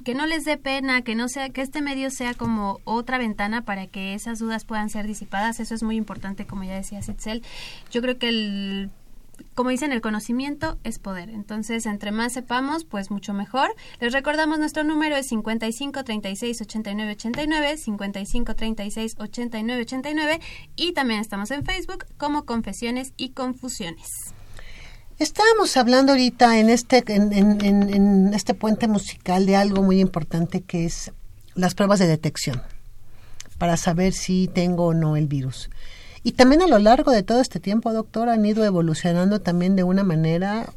que 0.05 0.13
no 0.13 0.25
les 0.27 0.45
dé 0.45 0.57
pena, 0.57 1.01
que 1.01 1.15
no 1.15 1.27
sea 1.27 1.49
que 1.49 1.61
este 1.61 1.81
medio 1.81 2.11
sea 2.11 2.33
como 2.33 2.79
otra 2.83 3.17
ventana 3.17 3.63
para 3.63 3.87
que 3.87 4.13
esas 4.13 4.39
dudas 4.39 4.63
puedan 4.63 4.89
ser 4.89 5.07
disipadas. 5.07 5.59
Eso 5.59 5.73
es 5.73 5.83
muy 5.83 5.95
importante, 5.95 6.45
como 6.45 6.63
ya 6.63 6.75
decía 6.75 7.01
Sitzel. 7.01 7.43
Yo 7.91 8.01
creo 8.01 8.17
que 8.17 8.29
el 8.29 8.91
como 9.53 9.69
dicen, 9.69 9.91
el 9.91 10.01
conocimiento 10.01 10.77
es 10.83 10.99
poder. 10.99 11.29
Entonces, 11.29 11.85
entre 11.85 12.11
más 12.11 12.33
sepamos, 12.33 12.85
pues 12.85 13.11
mucho 13.11 13.33
mejor. 13.33 13.69
Les 13.99 14.13
recordamos 14.13 14.59
nuestro 14.59 14.83
número 14.83 15.15
es 15.15 15.27
55 15.27 16.03
36 16.03 16.61
89 16.61 17.11
89, 17.13 17.77
55 17.77 18.55
36 18.55 19.15
89 19.17 19.81
89 19.81 20.39
y 20.75 20.93
también 20.93 21.19
estamos 21.19 21.51
en 21.51 21.63
Facebook 21.65 22.05
como 22.17 22.45
Confesiones 22.45 23.13
y 23.17 23.29
Confusiones. 23.29 24.07
Estábamos 25.19 25.75
hablando 25.77 26.11
ahorita 26.11 26.59
en 26.59 26.69
este, 26.69 27.03
en, 27.07 27.33
en- 27.33 28.33
este 28.35 28.53
puente 28.53 28.87
musical 28.87 29.45
de 29.47 29.55
algo 29.55 29.81
muy 29.81 29.99
importante 29.99 30.61
que 30.61 30.85
es 30.85 31.11
las 31.55 31.73
pruebas 31.73 31.97
de 31.97 32.05
detección 32.05 32.61
para 33.57 33.77
saber 33.77 34.13
si 34.13 34.47
tengo 34.47 34.85
o 34.85 34.93
no 34.93 35.15
el 35.17 35.25
virus. 35.27 35.71
Y 36.27 36.33
también 36.33 36.61
a 36.61 36.67
lo 36.67 36.77
largo 36.77 37.13
de 37.13 37.23
todo 37.23 37.39
este 37.39 37.61
tiempo, 37.61 37.93
doctor, 37.93 38.27
han 38.27 38.45
ido 38.45 38.65
evolucionando 38.65 39.39
también 39.39 39.77
de 39.77 39.83
una 39.83 40.03
manera 40.03 40.73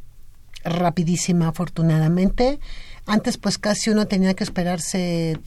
rapidísima, 0.62 1.48
afortunadamente. 1.48 2.60
Antes 3.04 3.36
pues 3.36 3.58
casi 3.58 3.90
uno 3.90 4.06
tenía 4.06 4.34
que 4.34 4.44
esperarse 4.44 5.40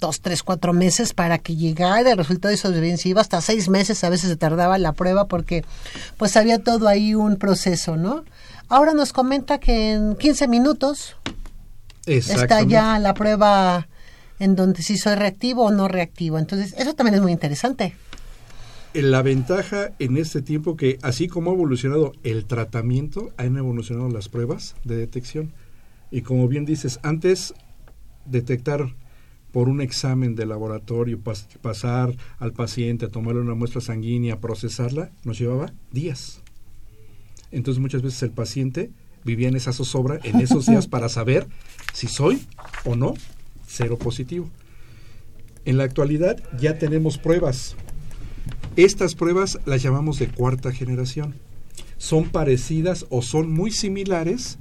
dos, 0.00 0.22
tres, 0.22 0.42
cuatro 0.42 0.72
meses 0.72 1.12
para 1.12 1.36
que 1.36 1.54
llegara 1.54 2.12
el 2.12 2.16
resultado 2.16 2.50
de 2.50 2.56
sobrevivencia. 2.56 3.10
Iba 3.10 3.20
hasta 3.20 3.42
seis 3.42 3.68
meses, 3.68 4.02
a 4.04 4.08
veces 4.08 4.30
se 4.30 4.36
tardaba 4.36 4.78
la 4.78 4.94
prueba 4.94 5.28
porque 5.28 5.66
pues 6.16 6.34
había 6.38 6.64
todo 6.64 6.88
ahí 6.88 7.14
un 7.14 7.36
proceso, 7.36 7.98
¿no? 7.98 8.24
Ahora 8.70 8.94
nos 8.94 9.12
comenta 9.12 9.58
que 9.58 9.92
en 9.92 10.16
15 10.16 10.48
minutos 10.48 11.16
está 12.06 12.62
ya 12.62 12.98
la 12.98 13.12
prueba 13.12 13.86
en 14.38 14.56
donde 14.56 14.82
si 14.82 14.96
soy 14.96 15.16
reactivo 15.16 15.64
o 15.66 15.70
no 15.70 15.88
reactivo. 15.88 16.38
Entonces, 16.38 16.74
eso 16.78 16.94
también 16.94 17.16
es 17.16 17.20
muy 17.20 17.32
interesante. 17.32 17.94
La 18.94 19.22
ventaja 19.22 19.92
en 19.98 20.18
este 20.18 20.42
tiempo 20.42 20.76
que 20.76 20.98
así 21.02 21.26
como 21.26 21.50
ha 21.50 21.54
evolucionado 21.54 22.12
el 22.24 22.44
tratamiento, 22.44 23.30
han 23.38 23.56
evolucionado 23.56 24.10
las 24.10 24.28
pruebas 24.28 24.76
de 24.84 24.96
detección. 24.96 25.52
Y 26.10 26.20
como 26.22 26.46
bien 26.46 26.66
dices, 26.66 27.00
antes 27.02 27.54
detectar 28.26 28.94
por 29.50 29.68
un 29.70 29.80
examen 29.80 30.34
de 30.34 30.44
laboratorio, 30.44 31.18
pas- 31.22 31.46
pasar 31.62 32.14
al 32.38 32.52
paciente, 32.52 33.06
a 33.06 33.08
tomarle 33.08 33.40
una 33.40 33.54
muestra 33.54 33.80
sanguínea, 33.80 34.40
procesarla, 34.40 35.10
nos 35.24 35.38
llevaba 35.38 35.72
días. 35.90 36.42
Entonces 37.50 37.80
muchas 37.80 38.02
veces 38.02 38.22
el 38.22 38.30
paciente 38.30 38.90
vivía 39.24 39.48
en 39.48 39.56
esa 39.56 39.72
zozobra 39.72 40.18
en 40.22 40.40
esos 40.40 40.66
días 40.66 40.86
para 40.86 41.08
saber 41.08 41.46
si 41.94 42.08
soy 42.08 42.42
o 42.84 42.94
no 42.94 43.14
cero 43.66 43.98
positivo. 43.98 44.50
En 45.64 45.78
la 45.78 45.84
actualidad 45.84 46.42
ya 46.58 46.78
tenemos 46.78 47.16
pruebas 47.16 47.74
estas 48.76 49.14
pruebas 49.14 49.58
las 49.66 49.82
llamamos 49.82 50.18
de 50.18 50.28
cuarta 50.28 50.72
generación. 50.72 51.34
Son 51.98 52.30
parecidas 52.30 53.06
o 53.10 53.20
son 53.20 53.52
muy 53.52 53.70
similares 53.70 54.58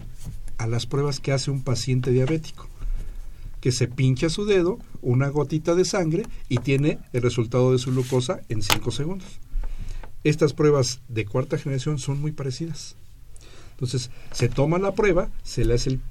a 0.58 0.68
las 0.68 0.86
pruebas 0.86 1.20
que 1.20 1.32
hace 1.32 1.50
un 1.50 1.64
paciente 1.64 2.12
diabético, 2.12 2.68
que 3.62 3.72
se 3.72 3.88
pincha 3.88 4.30
su 4.30 4.46
dedo, 4.46 4.80
una 5.02 5.30
gotita 5.30 5.76
de 5.76 5.86
sangre 5.86 6.24
y 6.50 6.58
tiene 6.58 7.00
el 7.14 7.22
resultado 7.22 7.72
de 7.72 7.80
su 7.80 7.92
glucosa 7.92 8.42
en 8.50 8.62
5 8.62 8.92
segundos. 8.92 9.40
Estas 10.24 10.54
pruebas 10.54 11.00
de 11.08 11.26
cuarta 11.26 11.58
generación 11.58 11.98
son 11.98 12.20
muy 12.20 12.32
parecidas. 12.32 12.96
Entonces, 13.72 14.12
se 14.32 14.50
toma 14.50 14.78
la 14.78 14.94
prueba, 14.94 15.32
se 15.42 15.66
le 15.66 15.74
hace 15.74 15.92
el, 15.92 16.02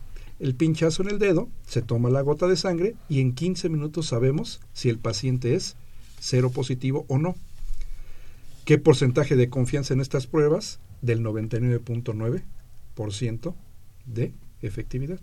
el 0.41 0.55
pinchazo 0.55 1.03
en 1.03 1.11
el 1.11 1.19
dedo, 1.19 1.49
se 1.69 1.83
toma 1.83 2.11
la 2.11 2.23
gota 2.23 2.49
de 2.49 2.57
sangre 2.57 2.97
y 3.09 3.21
en 3.21 3.35
15 3.35 3.69
minutos 3.69 4.07
sabemos 4.07 4.61
si 4.73 4.89
el 4.89 4.99
paciente 4.99 5.55
es 5.55 5.77
cero 6.19 6.51
positivo 6.51 7.05
o 7.09 7.19
no. 7.19 7.37
¿Qué 8.65 8.79
porcentaje 8.79 9.37
de 9.37 9.49
confianza 9.49 9.95
en 9.95 10.01
estas 10.01 10.27
pruebas? 10.27 10.81
Del 11.03 11.23
99.9% 11.23 13.55
de 14.07 14.35
efectividad. 14.61 15.21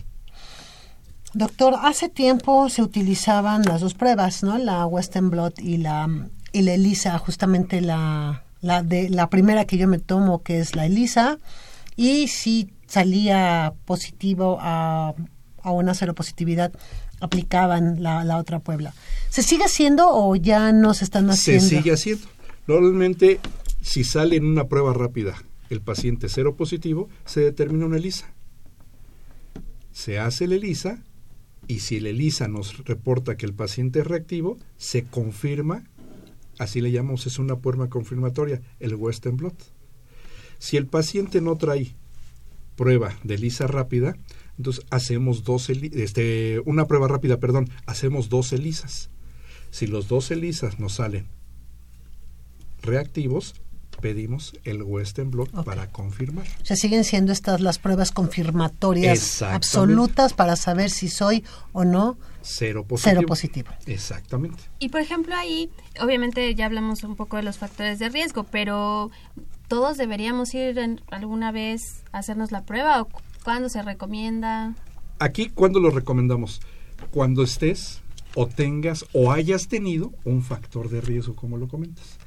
Doctor, 1.34 1.76
hace 1.82 2.10
tiempo 2.10 2.70
se 2.70 2.82
utilizaban 2.82 3.64
las 3.64 3.82
dos 3.82 3.94
pruebas, 3.94 4.44
¿no? 4.44 4.58
La 4.58 4.86
Western 4.86 5.30
Blot 5.30 5.60
y 5.60 5.78
la, 5.78 6.10
y 6.52 6.62
la 6.62 6.74
ELISA, 6.74 7.18
justamente 7.20 7.82
la, 7.82 8.44
la, 8.62 8.82
de, 8.82 9.10
la 9.10 9.30
primera 9.30 9.66
que 9.66 9.78
yo 9.78 9.88
me 9.88 10.00
tomo, 10.00 10.42
que 10.42 10.60
es 10.60 10.76
la 10.76 10.86
ELISA, 10.86 11.38
y 11.96 12.30
si 12.30 12.72
salía 12.88 13.74
positivo 13.86 14.58
a, 14.62 15.14
a 15.62 15.72
una 15.72 15.94
seropositividad, 15.94 16.72
aplicaban 17.20 18.02
la, 18.02 18.24
la 18.24 18.38
otra 18.38 18.60
Puebla. 18.60 18.94
¿Se 19.30 19.44
sigue 19.44 19.66
haciendo 19.66 20.10
o 20.10 20.36
ya 20.36 20.72
no 20.72 20.94
se 20.94 21.04
están 21.04 21.30
haciendo? 21.30 21.64
Se 21.64 21.78
sigue 21.78 21.92
haciendo. 21.92 22.28
Normalmente, 22.68 23.39
si 23.82 24.03
sale 24.03 24.36
en 24.36 24.45
una 24.45 24.68
prueba 24.68 24.93
rápida 24.93 25.41
el 25.70 25.82
paciente 25.82 26.28
cero 26.28 26.55
positivo, 26.55 27.07
se 27.26 27.39
determina 27.39 27.86
una 27.86 27.97
ELISA. 27.97 28.34
Se 29.91 30.20
hace 30.20 30.45
el 30.45 30.51
ELISA 30.51 31.01
y 31.68 31.80
si 31.80 31.95
el 31.97 32.07
ELISA 32.07 32.49
nos 32.49 32.84
reporta 32.86 33.38
que 33.38 33.45
el 33.45 33.53
paciente 33.53 33.99
es 33.99 34.07
reactivo, 34.07 34.57
se 34.76 35.03
confirma, 35.03 35.86
así 36.59 36.82
le 36.82 36.91
llamamos, 36.91 37.26
es 37.26 37.39
una 37.39 37.57
prueba 37.57 37.89
confirmatoria, 37.89 38.61
el 38.80 38.95
Western 38.95 39.38
blot. 39.38 39.55
Si 40.59 40.76
el 40.76 40.88
paciente 40.88 41.39
no 41.39 41.55
trae 41.55 41.95
prueba 42.76 43.18
de 43.24 43.36
ELISA 43.36 43.68
rápida, 43.68 44.18
entonces 44.57 44.86
hacemos 44.89 45.45
dos, 45.45 45.70
este, 45.70 46.61
una 46.65 46.86
prueba 46.86 47.07
rápida, 47.07 47.39
perdón, 47.39 47.70
hacemos 47.86 48.28
dos 48.28 48.51
ELISAs. 48.51 49.09
Si 49.70 49.88
los 49.88 50.09
dos 50.09 50.32
ELISAs 50.32 50.80
nos 50.80 50.93
salen 50.93 51.37
reactivos, 52.88 53.54
pedimos 54.02 54.54
el 54.64 54.84
Western 54.84 55.32
blot 55.32 55.64
para 55.64 55.88
confirmar. 55.92 56.46
O 56.62 56.66
sea, 56.66 56.76
siguen 56.76 57.04
siendo 57.04 57.32
estas 57.32 57.62
las 57.62 57.80
pruebas 57.80 58.12
confirmatorias 58.12 59.42
absolutas 59.42 60.34
para 60.34 60.56
saber 60.56 60.90
si 60.90 61.08
soy 61.10 61.44
o 61.74 61.84
no 61.84 62.18
Cero 62.42 62.86
positivo. 62.86 63.16
cero 63.16 63.28
positivo. 63.28 63.70
Exactamente. 63.88 64.64
Y 64.80 64.90
por 64.90 65.02
ejemplo 65.02 65.36
ahí, 65.36 65.70
obviamente 66.02 66.54
ya 66.56 66.66
hablamos 66.68 67.04
un 67.04 67.16
poco 67.16 67.38
de 67.38 67.44
los 67.44 67.58
factores 67.58 68.00
de 68.00 68.10
riesgo, 68.10 68.44
pero 68.44 69.12
todos 69.68 69.98
deberíamos 69.98 70.54
ir 70.54 70.78
en- 70.80 71.02
alguna 71.12 71.52
vez 71.52 72.04
a 72.12 72.20
hacernos 72.20 72.52
la 72.52 72.64
prueba 72.64 73.02
o 73.02 73.06
cu- 73.06 73.20
cuándo 73.44 73.68
se 73.68 73.82
recomienda. 73.82 74.76
Aquí, 75.20 75.50
¿cuándo 75.50 75.80
lo 75.80 75.90
recomendamos? 75.90 76.62
Cuando 77.12 77.44
estés 77.44 78.02
o 78.36 78.46
tengas 78.48 79.06
o 79.14 79.32
hayas 79.32 79.68
tenido 79.68 80.14
un 80.24 80.44
factor 80.44 80.90
de 80.90 81.02
riesgo, 81.02 81.36
como 81.36 81.58
lo 81.58 81.68
comentas. 81.68 82.18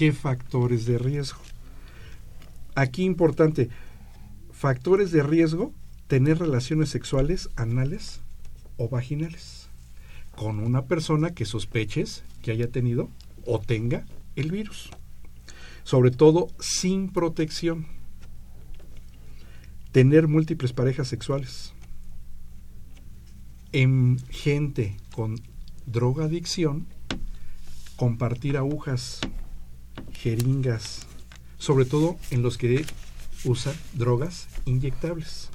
¿Qué 0.00 0.12
factores 0.12 0.86
de 0.86 0.96
riesgo? 0.96 1.40
Aquí 2.74 3.04
importante, 3.04 3.68
factores 4.50 5.10
de 5.12 5.22
riesgo, 5.22 5.74
tener 6.06 6.38
relaciones 6.38 6.88
sexuales 6.88 7.50
anales 7.54 8.22
o 8.78 8.88
vaginales 8.88 9.68
con 10.34 10.58
una 10.58 10.86
persona 10.86 11.34
que 11.34 11.44
sospeches 11.44 12.24
que 12.40 12.50
haya 12.50 12.70
tenido 12.70 13.10
o 13.44 13.60
tenga 13.60 14.06
el 14.36 14.50
virus. 14.50 14.88
Sobre 15.82 16.10
todo 16.12 16.48
sin 16.60 17.12
protección. 17.12 17.86
tener 19.92 20.28
múltiples 20.28 20.72
parejas 20.72 21.08
sexuales. 21.08 21.74
En 23.72 24.18
gente 24.30 24.96
con 25.12 25.42
drogadicción, 25.84 26.86
compartir 27.96 28.56
agujas, 28.56 29.20
jeringas, 30.12 31.06
sobre 31.58 31.84
todo 31.84 32.16
en 32.30 32.42
los 32.42 32.58
que 32.58 32.84
usan 33.44 33.74
drogas 33.94 34.48
inyectables. 34.64 35.50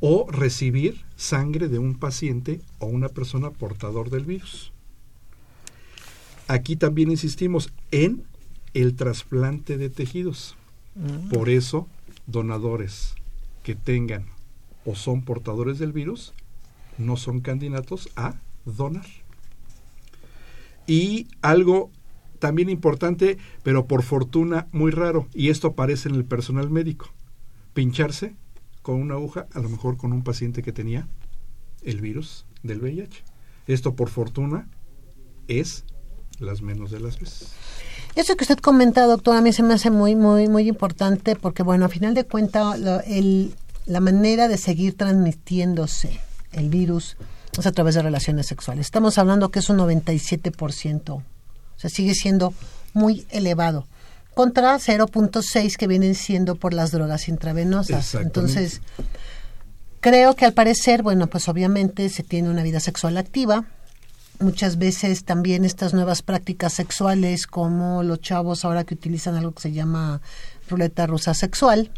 O 0.00 0.30
recibir 0.30 1.00
sangre 1.16 1.68
de 1.68 1.78
un 1.78 1.98
paciente 1.98 2.60
o 2.78 2.86
una 2.86 3.08
persona 3.08 3.50
portador 3.50 4.10
del 4.10 4.24
virus. 4.24 4.72
Aquí 6.46 6.76
también 6.76 7.10
insistimos 7.10 7.72
en 7.90 8.24
el 8.74 8.96
trasplante 8.96 9.78
de 9.78 9.88
tejidos. 9.88 10.56
Por 11.30 11.48
eso, 11.48 11.88
donadores 12.26 13.14
que 13.62 13.74
tengan 13.74 14.26
o 14.84 14.94
son 14.94 15.22
portadores 15.22 15.78
del 15.78 15.92
virus 15.92 16.34
no 16.98 17.16
son 17.16 17.40
candidatos 17.40 18.08
a 18.14 18.36
donar. 18.64 19.06
Y 20.86 21.28
algo 21.40 21.90
también 22.44 22.68
importante, 22.68 23.38
pero 23.62 23.86
por 23.86 24.02
fortuna 24.02 24.66
muy 24.70 24.90
raro, 24.90 25.28
y 25.32 25.48
esto 25.48 25.68
aparece 25.68 26.10
en 26.10 26.14
el 26.14 26.26
personal 26.26 26.68
médico, 26.68 27.06
pincharse 27.72 28.34
con 28.82 28.96
una 29.00 29.14
aguja, 29.14 29.46
a 29.54 29.60
lo 29.60 29.70
mejor 29.70 29.96
con 29.96 30.12
un 30.12 30.22
paciente 30.22 30.62
que 30.62 30.70
tenía 30.70 31.08
el 31.84 32.02
virus 32.02 32.44
del 32.62 32.82
VIH. 32.82 33.24
Esto 33.66 33.94
por 33.94 34.10
fortuna 34.10 34.68
es 35.48 35.84
las 36.38 36.60
menos 36.60 36.90
de 36.90 37.00
las 37.00 37.18
veces. 37.18 37.54
Eso 38.14 38.36
que 38.36 38.44
usted 38.44 38.58
comenta, 38.58 39.06
doctor, 39.06 39.38
a 39.38 39.40
mí 39.40 39.50
se 39.54 39.62
me 39.62 39.72
hace 39.72 39.88
muy, 39.90 40.14
muy, 40.14 40.46
muy 40.46 40.68
importante 40.68 41.36
porque, 41.36 41.62
bueno, 41.62 41.86
a 41.86 41.88
final 41.88 42.12
de 42.12 42.24
cuentas, 42.24 42.78
la 42.78 44.00
manera 44.00 44.48
de 44.48 44.58
seguir 44.58 44.98
transmitiéndose 44.98 46.20
el 46.52 46.68
virus 46.68 47.16
es 47.58 47.66
a 47.66 47.72
través 47.72 47.94
de 47.94 48.02
relaciones 48.02 48.44
sexuales. 48.44 48.84
Estamos 48.84 49.16
hablando 49.16 49.48
que 49.48 49.60
es 49.60 49.70
un 49.70 49.78
97%, 49.78 51.10
o 51.10 51.22
sea, 51.88 51.96
sigue 51.96 52.14
siendo 52.14 52.54
muy 52.92 53.26
elevado, 53.30 53.86
contra 54.34 54.76
0.6 54.76 55.76
que 55.76 55.86
vienen 55.86 56.14
siendo 56.14 56.56
por 56.56 56.74
las 56.74 56.90
drogas 56.90 57.28
intravenosas. 57.28 58.14
Entonces, 58.14 58.80
creo 60.00 60.34
que 60.34 60.44
al 60.44 60.52
parecer, 60.52 61.02
bueno, 61.02 61.26
pues 61.26 61.48
obviamente 61.48 62.08
se 62.08 62.22
tiene 62.22 62.50
una 62.50 62.62
vida 62.62 62.80
sexual 62.80 63.16
activa, 63.16 63.64
muchas 64.40 64.78
veces 64.78 65.24
también 65.24 65.64
estas 65.64 65.94
nuevas 65.94 66.22
prácticas 66.22 66.72
sexuales 66.72 67.46
como 67.46 68.02
los 68.02 68.20
chavos 68.20 68.64
ahora 68.64 68.84
que 68.84 68.94
utilizan 68.94 69.36
algo 69.36 69.52
que 69.52 69.62
se 69.62 69.72
llama 69.72 70.20
ruleta 70.68 71.06
rusa 71.06 71.34
sexual 71.34 71.90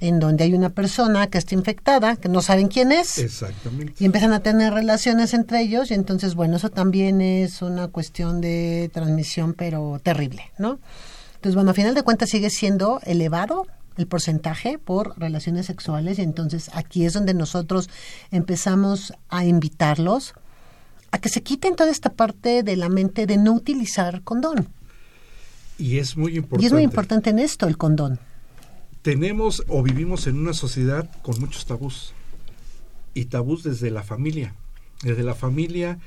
en 0.00 0.20
donde 0.20 0.44
hay 0.44 0.54
una 0.54 0.70
persona 0.70 1.26
que 1.28 1.38
está 1.38 1.54
infectada 1.54 2.16
que 2.16 2.28
no 2.28 2.40
saben 2.42 2.68
quién 2.68 2.92
es 2.92 3.18
Exactamente. 3.18 3.94
y 3.98 4.04
empiezan 4.04 4.32
a 4.32 4.40
tener 4.40 4.72
relaciones 4.72 5.34
entre 5.34 5.60
ellos 5.62 5.90
y 5.90 5.94
entonces 5.94 6.34
bueno 6.34 6.56
eso 6.56 6.70
también 6.70 7.20
es 7.20 7.62
una 7.62 7.88
cuestión 7.88 8.40
de 8.40 8.90
transmisión 8.92 9.54
pero 9.54 10.00
terrible 10.02 10.50
no 10.58 10.78
entonces 11.36 11.54
bueno 11.54 11.70
a 11.72 11.74
final 11.74 11.94
de 11.94 12.02
cuentas 12.02 12.30
sigue 12.30 12.50
siendo 12.50 13.00
elevado 13.04 13.66
el 13.96 14.06
porcentaje 14.06 14.78
por 14.78 15.18
relaciones 15.18 15.66
sexuales 15.66 16.18
y 16.18 16.22
entonces 16.22 16.70
aquí 16.74 17.04
es 17.04 17.12
donde 17.14 17.34
nosotros 17.34 17.90
empezamos 18.30 19.12
a 19.28 19.44
invitarlos 19.44 20.34
a 21.10 21.18
que 21.18 21.28
se 21.28 21.42
quiten 21.42 21.74
toda 21.74 21.90
esta 21.90 22.10
parte 22.10 22.62
de 22.62 22.76
la 22.76 22.88
mente 22.88 23.26
de 23.26 23.36
no 23.38 23.52
utilizar 23.54 24.22
condón 24.22 24.68
Y 25.78 25.98
es 25.98 26.16
muy 26.16 26.36
importante. 26.36 26.62
y 26.62 26.66
es 26.66 26.72
muy 26.72 26.82
importante 26.82 27.30
en 27.30 27.38
esto 27.40 27.66
el 27.66 27.76
condón 27.76 28.20
Tenemos 29.02 29.64
o 29.68 29.82
vivimos 29.82 30.26
en 30.26 30.38
una 30.38 30.52
sociedad 30.52 31.10
con 31.22 31.38
muchos 31.40 31.66
tabús. 31.66 32.12
Y 33.14 33.26
tabús 33.26 33.62
desde 33.62 33.90
la 33.90 34.02
familia. 34.02 34.54
Desde 35.02 35.22
la 35.22 35.34
familia 35.34 35.98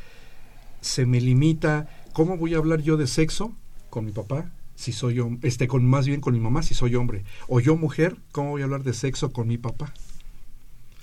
se 0.82 1.06
me 1.06 1.22
limita, 1.22 1.88
¿cómo 2.14 2.38
voy 2.38 2.56
a 2.56 2.58
hablar 2.58 2.82
yo 2.82 2.98
de 2.98 3.08
sexo 3.08 3.54
con 3.90 4.06
mi 4.06 4.12
papá? 4.12 4.52
Si 4.76 4.92
soy 4.92 5.22
este 5.44 5.68
con 5.68 5.86
más 5.86 6.08
bien 6.08 6.22
con 6.22 6.34
mi 6.34 6.40
mamá 6.40 6.64
si 6.64 6.74
soy 6.74 6.96
hombre, 6.96 7.24
o 7.48 7.60
yo 7.60 7.78
mujer, 7.78 8.18
¿cómo 8.32 8.52
voy 8.52 8.62
a 8.62 8.66
hablar 8.66 8.84
de 8.84 8.94
sexo 8.94 9.32
con 9.32 9.48
mi 9.48 9.58
papá? 9.58 9.94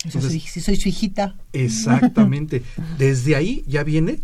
Entonces- 0.04 0.32
si, 0.32 0.40
si 0.40 0.60
soy 0.60 0.76
su 0.76 0.88
hijita 0.88 1.36
Exactamente. 1.52 2.62
Desde 2.98 3.36
ahí 3.36 3.64
ya 3.66 3.84
viene 3.84 4.20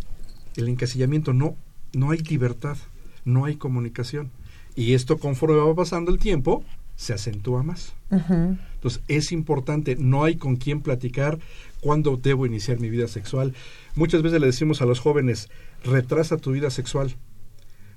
el 0.56 0.68
encasillamiento. 0.68 1.32
No, 1.32 1.56
no 1.92 2.10
hay 2.10 2.18
libertad, 2.18 2.76
no 3.24 3.44
hay 3.44 3.56
comunicación. 3.56 4.30
Y 4.76 4.94
esto 4.94 5.18
conforme 5.18 5.56
va 5.56 5.74
pasando 5.74 6.10
el 6.12 6.18
tiempo, 6.18 6.64
se 6.96 7.12
acentúa 7.12 7.62
más. 7.62 7.94
Entonces 8.10 9.02
es 9.08 9.32
importante, 9.32 9.96
no 9.96 10.24
hay 10.24 10.36
con 10.36 10.56
quién 10.56 10.80
platicar 10.80 11.38
cuándo 11.80 12.16
debo 12.16 12.46
iniciar 12.46 12.80
mi 12.80 12.90
vida 12.90 13.08
sexual. 13.08 13.54
Muchas 13.94 14.22
veces 14.22 14.40
le 14.40 14.46
decimos 14.46 14.80
a 14.82 14.86
los 14.86 15.00
jóvenes, 15.00 15.48
retrasa 15.84 16.36
tu 16.36 16.52
vida 16.52 16.70
sexual. 16.70 17.14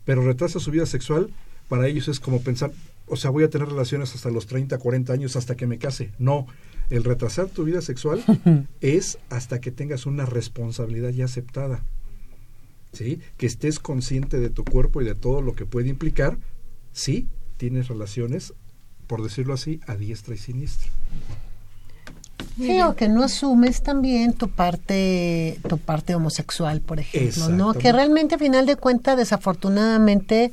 Pero 0.06 0.24
retrasa 0.24 0.60
su 0.60 0.72
vida 0.72 0.86
sexual, 0.86 1.30
para 1.68 1.88
ellos 1.88 2.08
es 2.08 2.20
como 2.20 2.42
pensar, 2.42 2.72
o 3.08 3.18
sea, 3.18 3.30
voy 3.30 3.44
a 3.44 3.50
tener 3.50 3.68
relaciones 3.68 4.16
hasta 4.16 4.30
los 4.30 4.48
30, 4.48 4.78
40 4.78 5.14
años, 5.14 5.36
hasta 5.36 5.56
que 5.56 5.68
me 5.68 5.78
case. 5.78 6.12
No, 6.18 6.48
el 6.90 7.04
retrasar 7.04 7.48
tu 7.48 7.66
vida 7.66 7.82
sexual 7.82 8.24
es 8.82 9.20
hasta 9.30 9.60
que 9.60 9.72
tengas 9.72 10.06
una 10.06 10.26
responsabilidad 10.26 11.10
ya 11.10 11.26
aceptada. 11.26 11.84
¿Sí? 12.94 13.20
Que 13.36 13.46
estés 13.46 13.80
consciente 13.80 14.40
de 14.40 14.50
tu 14.50 14.64
cuerpo 14.64 15.02
y 15.02 15.06
de 15.06 15.14
todo 15.14 15.42
lo 15.42 15.54
que 15.54 15.66
puede 15.66 15.90
implicar 15.90 16.38
si 16.94 17.28
tienes 17.58 17.90
relaciones, 17.90 18.54
por 19.08 19.24
decirlo 19.24 19.54
así, 19.54 19.80
a 19.88 19.96
diestra 19.96 20.36
y 20.36 20.38
siniestra. 20.38 20.92
Sí, 22.58 22.82
o 22.82 22.96
que 22.96 23.08
no 23.08 23.24
asumes 23.24 23.84
también 23.84 24.34
tu 24.34 24.50
parte, 24.50 25.60
tu 25.68 25.78
parte 25.78 26.16
homosexual, 26.16 26.82
por 26.82 27.00
ejemplo, 27.00 27.50
¿no? 27.50 27.74
Que 27.74 27.92
realmente 27.92 28.36
a 28.36 28.38
final 28.40 28.66
de 28.66 28.76
cuentas, 28.76 29.16
desafortunadamente, 29.16 30.52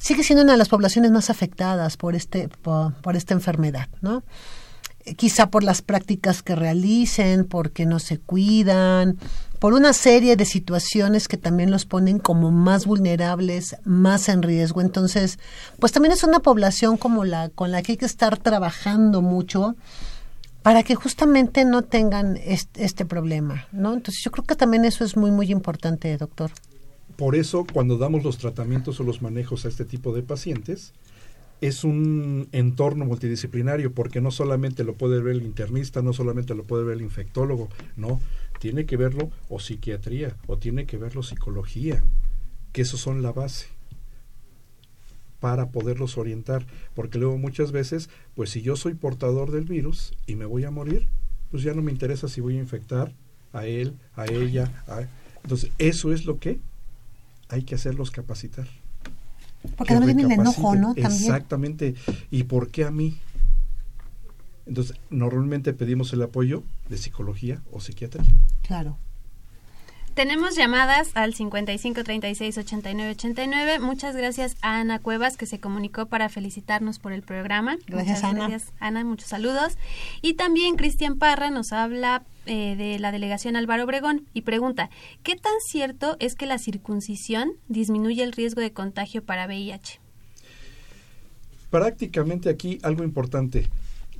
sigue 0.00 0.24
siendo 0.24 0.42
una 0.42 0.52
de 0.52 0.58
las 0.58 0.68
poblaciones 0.68 1.12
más 1.12 1.30
afectadas 1.30 1.96
por 1.96 2.16
este, 2.16 2.48
por, 2.48 2.94
por 2.94 3.16
esta 3.16 3.34
enfermedad, 3.34 3.88
¿no? 4.00 4.24
Eh, 5.04 5.14
Quizá 5.14 5.50
por 5.50 5.62
las 5.62 5.82
prácticas 5.82 6.42
que 6.42 6.56
realicen, 6.56 7.44
porque 7.44 7.86
no 7.86 8.00
se 8.00 8.18
cuidan, 8.18 9.16
por 9.60 9.74
una 9.74 9.92
serie 9.92 10.36
de 10.36 10.46
situaciones 10.46 11.28
que 11.28 11.36
también 11.36 11.70
los 11.70 11.84
ponen 11.84 12.18
como 12.18 12.50
más 12.50 12.86
vulnerables, 12.86 13.76
más 13.84 14.28
en 14.30 14.42
riesgo. 14.42 14.80
Entonces, 14.80 15.38
pues 15.78 15.92
también 15.92 16.12
es 16.12 16.24
una 16.24 16.40
población 16.40 16.96
como 16.96 17.24
la 17.24 17.50
con 17.50 17.70
la 17.70 17.82
que 17.82 17.92
hay 17.92 17.98
que 17.98 18.06
estar 18.06 18.38
trabajando 18.38 19.20
mucho 19.20 19.76
para 20.62 20.82
que 20.82 20.94
justamente 20.94 21.64
no 21.64 21.82
tengan 21.82 22.38
este, 22.44 23.04
problema, 23.04 23.66
¿no? 23.70 23.92
Entonces 23.92 24.22
yo 24.24 24.30
creo 24.30 24.44
que 24.44 24.56
también 24.56 24.84
eso 24.84 25.04
es 25.04 25.16
muy 25.16 25.30
muy 25.30 25.52
importante, 25.52 26.16
doctor. 26.16 26.50
Por 27.16 27.36
eso, 27.36 27.66
cuando 27.70 27.98
damos 27.98 28.24
los 28.24 28.38
tratamientos 28.38 28.98
o 28.98 29.04
los 29.04 29.20
manejos 29.20 29.66
a 29.66 29.68
este 29.68 29.84
tipo 29.84 30.14
de 30.14 30.22
pacientes, 30.22 30.94
es 31.60 31.84
un 31.84 32.48
entorno 32.52 33.04
multidisciplinario, 33.04 33.92
porque 33.92 34.22
no 34.22 34.30
solamente 34.30 34.84
lo 34.84 34.94
puede 34.94 35.20
ver 35.20 35.36
el 35.36 35.42
internista, 35.42 36.00
no 36.00 36.14
solamente 36.14 36.54
lo 36.54 36.64
puede 36.64 36.84
ver 36.84 36.96
el 36.96 37.02
infectólogo, 37.02 37.68
no, 37.96 38.20
tiene 38.60 38.84
que 38.84 38.98
verlo 38.98 39.30
o 39.48 39.58
psiquiatría, 39.58 40.36
o 40.46 40.58
tiene 40.58 40.84
que 40.84 40.98
verlo 40.98 41.22
psicología, 41.22 42.04
que 42.72 42.82
esos 42.82 43.00
son 43.00 43.22
la 43.22 43.32
base 43.32 43.68
para 45.40 45.70
poderlos 45.70 46.18
orientar, 46.18 46.66
porque 46.94 47.18
luego 47.18 47.38
muchas 47.38 47.72
veces, 47.72 48.10
pues 48.34 48.50
si 48.50 48.60
yo 48.60 48.76
soy 48.76 48.92
portador 48.92 49.50
del 49.50 49.64
virus 49.64 50.12
y 50.26 50.36
me 50.36 50.44
voy 50.44 50.64
a 50.64 50.70
morir, 50.70 51.08
pues 51.50 51.62
ya 51.62 51.72
no 51.72 51.80
me 51.80 51.90
interesa 51.90 52.28
si 52.28 52.42
voy 52.42 52.58
a 52.58 52.60
infectar 52.60 53.14
a 53.54 53.64
él, 53.64 53.96
a 54.14 54.26
ella, 54.26 54.84
a... 54.86 55.08
entonces 55.42 55.72
eso 55.78 56.12
es 56.12 56.26
lo 56.26 56.38
que 56.38 56.60
hay 57.48 57.62
que 57.62 57.76
hacerlos 57.76 58.10
capacitar. 58.10 58.68
Porque 59.76 59.94
Que 59.94 59.98
también 59.98 60.18
viene 60.18 60.34
el 60.34 60.40
enojo. 60.40 60.74
¿no? 60.76 60.94
También. 60.94 61.06
Exactamente. 61.06 61.94
¿Y 62.30 62.44
por 62.44 62.70
qué 62.70 62.84
a 62.84 62.90
mí? 62.90 63.18
Entonces, 64.66 64.96
normalmente 65.10 65.72
pedimos 65.72 66.12
el 66.12 66.22
apoyo 66.22 66.62
de 66.90 66.98
psicología 66.98 67.62
o 67.72 67.80
psiquiatría. 67.80 68.30
Claro. 68.62 68.98
Tenemos 70.14 70.56
llamadas 70.56 71.12
al 71.14 71.34
55 71.34 72.02
36 72.02 72.58
89 72.58 73.12
89. 73.12 73.78
Muchas 73.78 74.16
gracias 74.16 74.56
a 74.60 74.80
Ana 74.80 74.98
Cuevas 74.98 75.36
que 75.36 75.46
se 75.46 75.60
comunicó 75.60 76.06
para 76.06 76.28
felicitarnos 76.28 76.98
por 76.98 77.12
el 77.12 77.22
programa. 77.22 77.78
Gracias, 77.86 78.18
Muchas 78.18 78.24
Ana. 78.24 78.48
Gracias, 78.48 78.72
Ana. 78.80 79.04
Muchos 79.04 79.28
saludos. 79.28 79.78
Y 80.20 80.34
también 80.34 80.76
Cristian 80.76 81.16
Parra 81.16 81.50
nos 81.50 81.72
habla 81.72 82.24
eh, 82.46 82.74
de 82.76 82.98
la 82.98 83.12
delegación 83.12 83.54
Álvaro 83.54 83.84
Obregón 83.84 84.26
y 84.34 84.42
pregunta: 84.42 84.90
¿Qué 85.22 85.36
tan 85.36 85.54
cierto 85.64 86.16
es 86.18 86.34
que 86.34 86.46
la 86.46 86.58
circuncisión 86.58 87.52
disminuye 87.68 88.24
el 88.24 88.32
riesgo 88.32 88.60
de 88.60 88.72
contagio 88.72 89.24
para 89.24 89.46
VIH? 89.46 90.00
Prácticamente 91.70 92.50
aquí 92.50 92.80
algo 92.82 93.04
importante. 93.04 93.70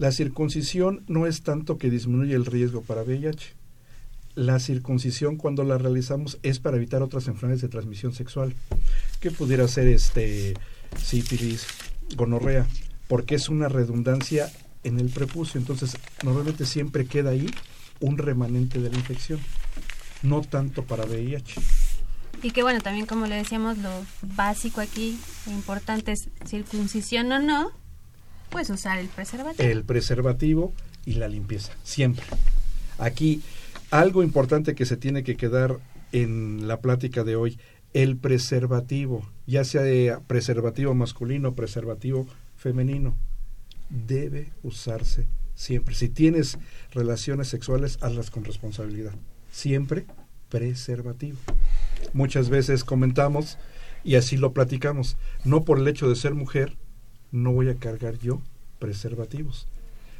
La 0.00 0.12
circuncisión 0.12 1.04
no 1.08 1.26
es 1.26 1.42
tanto 1.42 1.76
que 1.76 1.90
disminuye 1.90 2.34
el 2.34 2.46
riesgo 2.46 2.80
para 2.80 3.02
VIH. 3.02 3.52
La 4.34 4.58
circuncisión 4.58 5.36
cuando 5.36 5.62
la 5.62 5.76
realizamos 5.76 6.38
es 6.42 6.58
para 6.58 6.78
evitar 6.78 7.02
otras 7.02 7.28
enfermedades 7.28 7.60
de 7.60 7.68
transmisión 7.68 8.14
sexual, 8.14 8.54
que 9.20 9.30
pudiera 9.30 9.68
ser 9.68 9.88
este 9.88 10.54
sífilis, 10.96 11.66
gonorrea, 12.16 12.66
porque 13.08 13.34
es 13.34 13.50
una 13.50 13.68
redundancia 13.68 14.50
en 14.84 14.98
el 14.98 15.10
prepucio. 15.10 15.60
Entonces, 15.60 15.98
normalmente 16.24 16.64
siempre 16.64 17.04
queda 17.04 17.32
ahí 17.32 17.50
un 18.00 18.16
remanente 18.16 18.80
de 18.80 18.88
la 18.88 18.96
infección. 18.96 19.38
No 20.22 20.40
tanto 20.40 20.82
para 20.82 21.04
VIH. 21.04 21.60
Y 22.42 22.52
que 22.52 22.62
bueno, 22.62 22.80
también 22.80 23.04
como 23.04 23.26
le 23.26 23.36
decíamos, 23.36 23.76
lo 23.76 23.90
básico 24.34 24.80
aquí, 24.80 25.18
lo 25.44 25.52
importante 25.52 26.12
es 26.12 26.30
circuncisión 26.46 27.30
o 27.32 27.38
no, 27.38 27.79
pues 28.50 28.70
usar 28.70 28.98
el 28.98 29.08
preservativo. 29.08 29.68
El 29.68 29.84
preservativo 29.84 30.72
y 31.06 31.14
la 31.14 31.28
limpieza, 31.28 31.72
siempre. 31.82 32.24
Aquí, 32.98 33.42
algo 33.90 34.22
importante 34.22 34.74
que 34.74 34.86
se 34.86 34.96
tiene 34.96 35.22
que 35.22 35.36
quedar 35.36 35.78
en 36.12 36.68
la 36.68 36.80
plática 36.80 37.24
de 37.24 37.36
hoy, 37.36 37.58
el 37.94 38.16
preservativo, 38.16 39.28
ya 39.46 39.64
sea 39.64 39.82
de 39.82 40.16
preservativo 40.26 40.94
masculino, 40.94 41.54
preservativo 41.54 42.26
femenino, 42.56 43.16
debe 43.88 44.52
usarse 44.62 45.26
siempre. 45.54 45.94
Si 45.94 46.08
tienes 46.08 46.58
relaciones 46.92 47.48
sexuales, 47.48 47.98
hazlas 48.00 48.30
con 48.30 48.44
responsabilidad. 48.44 49.12
Siempre 49.50 50.06
preservativo. 50.48 51.38
Muchas 52.12 52.48
veces 52.48 52.84
comentamos 52.84 53.58
y 54.04 54.16
así 54.16 54.36
lo 54.36 54.52
platicamos. 54.52 55.16
No 55.44 55.64
por 55.64 55.78
el 55.78 55.88
hecho 55.88 56.08
de 56.08 56.16
ser 56.16 56.34
mujer, 56.34 56.76
no 57.32 57.52
voy 57.52 57.68
a 57.68 57.76
cargar 57.76 58.18
yo 58.18 58.40
preservativos. 58.78 59.66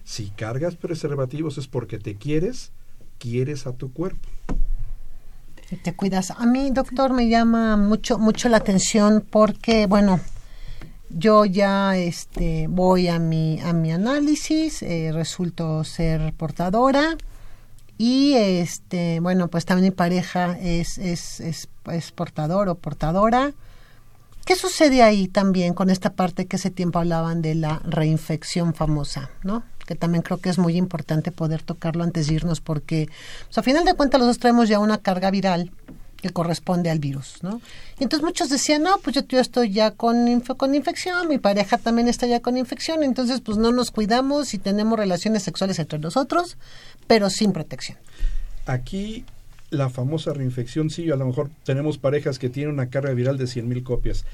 Si 0.05 0.31
cargas 0.31 0.77
preservativos 0.77 1.59
es 1.59 1.67
porque 1.67 1.99
te 1.99 2.17
quieres, 2.17 2.73
quieres 3.19 3.67
a 3.67 3.73
tu 3.73 3.93
cuerpo. 3.93 4.29
Te 5.83 5.95
cuidas. 5.95 6.33
A 6.33 6.47
mí, 6.47 6.71
doctor, 6.71 7.13
me 7.13 7.29
llama 7.29 7.77
mucho, 7.77 8.19
mucho 8.19 8.49
la 8.49 8.57
atención 8.57 9.25
porque, 9.31 9.87
bueno, 9.87 10.21
yo 11.11 11.45
ya 11.45 11.97
este, 11.97 12.67
voy 12.69 13.07
a 13.09 13.19
mi, 13.21 13.61
a 13.61 13.73
mi 13.73 13.93
análisis, 13.93 14.83
eh, 14.83 15.11
resulto 15.13 15.85
ser 15.85 16.33
portadora 16.35 17.17
y, 17.99 18.33
este, 18.35 19.21
bueno, 19.21 19.49
pues 19.49 19.65
también 19.65 19.93
mi 19.93 19.97
pareja 19.97 20.59
es, 20.59 20.99
es, 20.99 21.39
es, 21.41 21.69
es 21.93 22.13
portador 22.13 22.69
o 22.69 22.75
portadora. 22.75 23.53
¿Qué 24.45 24.57
sucede 24.57 25.03
ahí 25.03 25.29
también 25.29 25.75
con 25.75 25.91
esta 25.91 26.13
parte 26.13 26.47
que 26.47 26.57
hace 26.57 26.71
tiempo 26.71 26.99
hablaban 26.99 27.43
de 27.43 27.55
la 27.55 27.81
reinfección 27.85 28.75
famosa, 28.75 29.31
¿no? 29.45 29.63
Que 29.87 29.95
también 29.95 30.23
creo 30.23 30.39
que 30.39 30.51
es 30.51 30.59
muy 30.59 30.77
importante 30.77 31.31
poder 31.31 31.63
tocarlo 31.63 32.05
antes 32.05 32.27
de 32.27 32.35
irnos 32.35 32.61
porque, 32.61 33.09
pues, 33.47 33.59
a 33.59 33.63
final 33.63 33.85
de 33.85 33.95
cuentas, 33.95 34.21
los 34.21 34.29
dos 34.29 34.39
traemos 34.39 34.69
ya 34.69 34.79
una 34.79 34.99
carga 34.99 35.31
viral 35.31 35.71
que 36.21 36.31
corresponde 36.31 36.91
al 36.91 36.99
virus, 36.99 37.39
¿no? 37.43 37.61
Y 37.99 38.03
entonces 38.05 38.25
muchos 38.25 38.49
decían, 38.51 38.83
no, 38.83 38.99
pues 38.99 39.17
yo, 39.17 39.41
estoy 39.41 39.73
ya 39.73 39.93
con, 39.93 40.41
con 40.41 40.75
infección, 40.75 41.29
mi 41.29 41.39
pareja 41.39 41.79
también 41.79 42.09
está 42.09 42.27
ya 42.27 42.41
con 42.41 42.57
infección, 42.57 43.03
entonces 43.03 43.41
pues 43.41 43.59
no 43.59 43.73
nos 43.73 43.91
cuidamos 43.91 44.55
y 44.55 44.59
tenemos 44.59 44.99
relaciones 44.99 45.43
sexuales 45.43 45.79
entre 45.79 45.99
nosotros, 45.99 46.57
pero 47.07 47.31
sin 47.31 47.53
protección. 47.53 47.99
Aquí 48.67 49.25
la 49.71 49.89
famosa 49.89 50.33
reinfección, 50.33 50.91
sí, 50.91 51.11
a 51.11 51.17
lo 51.17 51.27
mejor 51.27 51.51
tenemos 51.65 51.99
parejas 51.99 52.39
que 52.39 52.49
tienen 52.49 52.75
una 52.75 52.91
carga 52.91 53.13
viral 53.13 53.39
de 53.39 53.45
100.000 53.45 53.83
copias. 53.83 54.25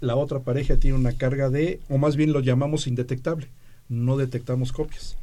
La 0.00 0.16
otra 0.16 0.40
pareja 0.40 0.76
tiene 0.76 0.98
una 0.98 1.12
carga 1.12 1.48
de, 1.48 1.80
o 1.88 1.98
más 1.98 2.16
bien 2.16 2.32
lo 2.32 2.40
llamamos 2.40 2.86
indetectable, 2.86 3.48
no 3.88 4.16
detectamos 4.16 4.72
copias. 4.72 5.16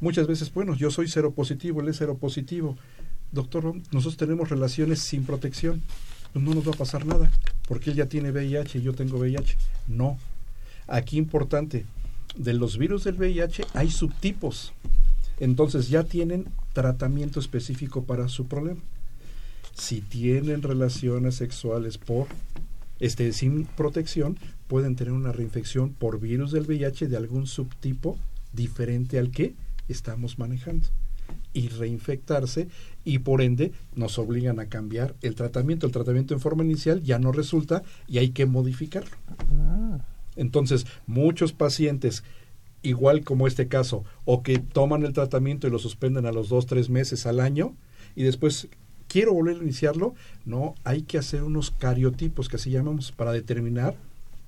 Muchas 0.00 0.26
veces, 0.26 0.52
bueno, 0.52 0.74
yo 0.74 0.90
soy 0.90 1.08
cero 1.08 1.32
positivo, 1.32 1.80
él 1.80 1.88
es 1.88 1.98
cero 1.98 2.16
positivo. 2.18 2.76
Doctor, 3.32 3.74
nosotros 3.90 4.16
tenemos 4.16 4.48
relaciones 4.48 5.00
sin 5.00 5.24
protección. 5.24 5.82
Pues 6.32 6.44
no 6.44 6.54
nos 6.54 6.66
va 6.66 6.72
a 6.72 6.76
pasar 6.76 7.04
nada, 7.04 7.30
porque 7.66 7.90
él 7.90 7.96
ya 7.96 8.06
tiene 8.06 8.30
VIH 8.30 8.78
y 8.78 8.82
yo 8.82 8.94
tengo 8.94 9.18
VIH. 9.18 9.56
No. 9.88 10.18
Aquí 10.86 11.18
importante, 11.18 11.84
de 12.36 12.54
los 12.54 12.78
virus 12.78 13.04
del 13.04 13.16
VIH 13.16 13.64
hay 13.74 13.90
subtipos. 13.90 14.72
Entonces 15.40 15.88
ya 15.88 16.04
tienen 16.04 16.46
tratamiento 16.72 17.40
específico 17.40 18.04
para 18.04 18.28
su 18.28 18.46
problema. 18.46 18.80
Si 19.74 20.00
tienen 20.00 20.62
relaciones 20.62 21.36
sexuales 21.36 21.98
por 21.98 22.26
este 23.00 23.32
sin 23.32 23.64
protección, 23.64 24.38
pueden 24.66 24.96
tener 24.96 25.12
una 25.12 25.32
reinfección 25.32 25.90
por 25.90 26.20
virus 26.20 26.50
del 26.50 26.66
VIH 26.66 27.06
de 27.06 27.16
algún 27.16 27.46
subtipo 27.46 28.18
diferente 28.52 29.18
al 29.18 29.30
que 29.30 29.54
estamos 29.88 30.38
manejando 30.38 30.88
y 31.52 31.68
reinfectarse 31.68 32.68
y 33.04 33.20
por 33.20 33.42
ende 33.42 33.72
nos 33.94 34.18
obligan 34.18 34.60
a 34.60 34.66
cambiar 34.66 35.14
el 35.22 35.34
tratamiento. 35.34 35.86
El 35.86 35.92
tratamiento 35.92 36.34
en 36.34 36.40
forma 36.40 36.64
inicial 36.64 37.02
ya 37.02 37.18
no 37.18 37.32
resulta 37.32 37.82
y 38.06 38.18
hay 38.18 38.30
que 38.30 38.46
modificarlo. 38.46 39.16
Entonces, 40.36 40.86
muchos 41.06 41.52
pacientes, 41.52 42.22
igual 42.82 43.24
como 43.24 43.46
este 43.46 43.68
caso, 43.68 44.04
o 44.24 44.42
que 44.42 44.58
toman 44.58 45.04
el 45.04 45.12
tratamiento 45.12 45.66
y 45.66 45.70
lo 45.70 45.78
suspenden 45.78 46.26
a 46.26 46.32
los 46.32 46.48
dos, 46.48 46.66
tres 46.66 46.90
meses 46.90 47.26
al 47.26 47.40
año 47.40 47.74
y 48.14 48.22
después 48.22 48.68
quiero 49.08 49.32
volver 49.32 49.56
a 49.56 49.62
iniciarlo, 49.62 50.14
no, 50.44 50.74
hay 50.84 51.02
que 51.02 51.18
hacer 51.18 51.42
unos 51.42 51.70
cariotipos 51.70 52.48
que 52.48 52.56
así 52.56 52.70
llamamos 52.70 53.12
para 53.12 53.32
determinar 53.32 53.96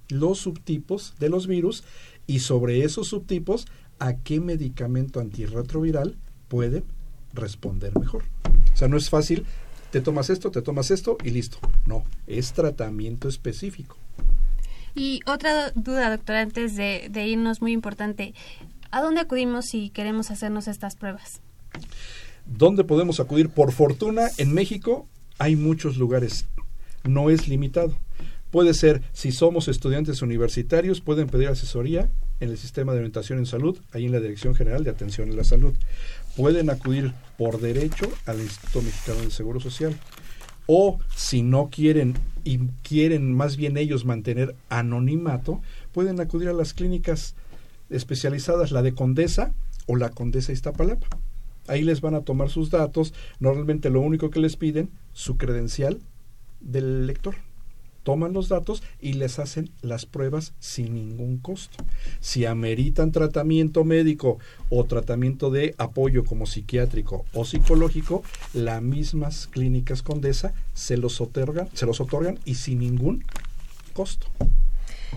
los 0.08 0.38
subtipos 0.38 1.14
de 1.18 1.28
los 1.28 1.46
virus 1.46 1.84
y 2.26 2.40
sobre 2.40 2.84
esos 2.84 3.08
subtipos 3.08 3.66
a 3.98 4.14
qué 4.14 4.40
medicamento 4.40 5.20
antirretroviral 5.20 6.16
pueden 6.48 6.84
responder 7.32 7.96
mejor. 7.98 8.24
O 8.72 8.76
sea, 8.76 8.88
no 8.88 8.96
es 8.96 9.10
fácil, 9.10 9.44
te 9.90 10.00
tomas 10.00 10.30
esto, 10.30 10.50
te 10.50 10.62
tomas 10.62 10.90
esto 10.90 11.16
y 11.24 11.30
listo. 11.30 11.58
No, 11.86 12.04
es 12.26 12.52
tratamiento 12.52 13.28
específico. 13.28 13.96
Y 14.94 15.20
otra 15.26 15.70
duda, 15.74 16.10
doctora, 16.10 16.40
antes 16.40 16.76
de, 16.76 17.26
irnos, 17.26 17.60
muy 17.60 17.72
importante. 17.72 18.34
¿A 18.90 19.00
dónde 19.00 19.20
acudimos 19.20 19.66
si 19.66 19.90
queremos 19.90 20.30
hacernos 20.30 20.68
estas 20.68 20.96
pruebas? 20.96 21.40
¿Dónde 22.46 22.84
podemos 22.84 23.20
acudir? 23.20 23.50
Por 23.50 23.72
fortuna, 23.72 24.28
en 24.38 24.52
México 24.52 25.06
hay 25.38 25.54
muchos 25.56 25.96
lugares. 25.96 26.46
No 27.04 27.30
es 27.30 27.48
limitado. 27.48 27.96
Puede 28.50 28.74
ser, 28.74 29.02
si 29.12 29.30
somos 29.30 29.68
estudiantes 29.68 30.22
universitarios, 30.22 31.00
pueden 31.00 31.28
pedir 31.28 31.48
asesoría 31.48 32.10
en 32.40 32.50
el 32.50 32.58
sistema 32.58 32.92
de 32.92 32.98
orientación 32.98 33.38
en 33.38 33.46
salud, 33.46 33.78
ahí 33.92 34.06
en 34.06 34.12
la 34.12 34.20
Dirección 34.20 34.56
General 34.56 34.82
de 34.82 34.90
Atención 34.90 35.30
a 35.30 35.34
la 35.34 35.44
Salud. 35.44 35.74
Pueden 36.36 36.68
acudir 36.70 37.12
por 37.38 37.60
derecho 37.60 38.10
al 38.26 38.40
Instituto 38.40 38.82
Mexicano 38.82 39.20
del 39.20 39.30
Seguro 39.30 39.60
Social. 39.60 39.94
O 40.66 40.98
si 41.14 41.42
no 41.42 41.68
quieren 41.70 42.14
y 42.44 42.58
quieren 42.82 43.34
más 43.34 43.56
bien 43.56 43.76
ellos 43.76 44.04
mantener 44.04 44.54
anonimato, 44.68 45.60
pueden 45.92 46.20
acudir 46.20 46.48
a 46.48 46.52
las 46.52 46.74
clínicas 46.74 47.34
especializadas, 47.90 48.72
la 48.72 48.82
de 48.82 48.94
Condesa 48.94 49.52
o 49.86 49.96
la 49.96 50.10
Condesa 50.10 50.52
Iztapalapa. 50.52 51.08
Ahí 51.66 51.82
les 51.82 52.00
van 52.00 52.14
a 52.14 52.22
tomar 52.22 52.50
sus 52.50 52.70
datos. 52.70 53.14
Normalmente 53.38 53.90
lo 53.90 54.00
único 54.00 54.30
que 54.30 54.40
les 54.40 54.56
piden, 54.56 54.90
su 55.12 55.36
credencial 55.36 56.00
del 56.60 57.06
lector. 57.06 57.36
Toman 58.02 58.32
los 58.32 58.48
datos 58.48 58.82
y 59.00 59.14
les 59.14 59.38
hacen 59.38 59.70
las 59.82 60.06
pruebas 60.06 60.52
sin 60.58 60.94
ningún 60.94 61.38
costo. 61.38 61.84
Si 62.20 62.46
ameritan 62.46 63.12
tratamiento 63.12 63.84
médico 63.84 64.38
o 64.68 64.84
tratamiento 64.84 65.50
de 65.50 65.74
apoyo 65.78 66.24
como 66.24 66.46
psiquiátrico 66.46 67.24
o 67.34 67.44
psicológico, 67.44 68.22
las 68.54 68.82
mismas 68.82 69.46
clínicas 69.46 70.02
Condesa 70.02 70.52
se 70.74 70.96
los 70.96 71.20
otorgan, 71.20 71.68
se 71.74 71.86
los 71.86 72.00
otorgan 72.00 72.38
y 72.44 72.54
sin 72.54 72.80
ningún 72.80 73.24
costo. 73.92 74.26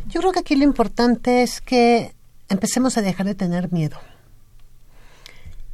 Yo 0.09 0.19
creo 0.19 0.31
que 0.31 0.39
aquí 0.39 0.55
lo 0.55 0.63
importante 0.63 1.43
es 1.43 1.61
que 1.61 2.11
empecemos 2.49 2.97
a 2.97 3.01
dejar 3.01 3.25
de 3.25 3.35
tener 3.35 3.71
miedo. 3.71 3.97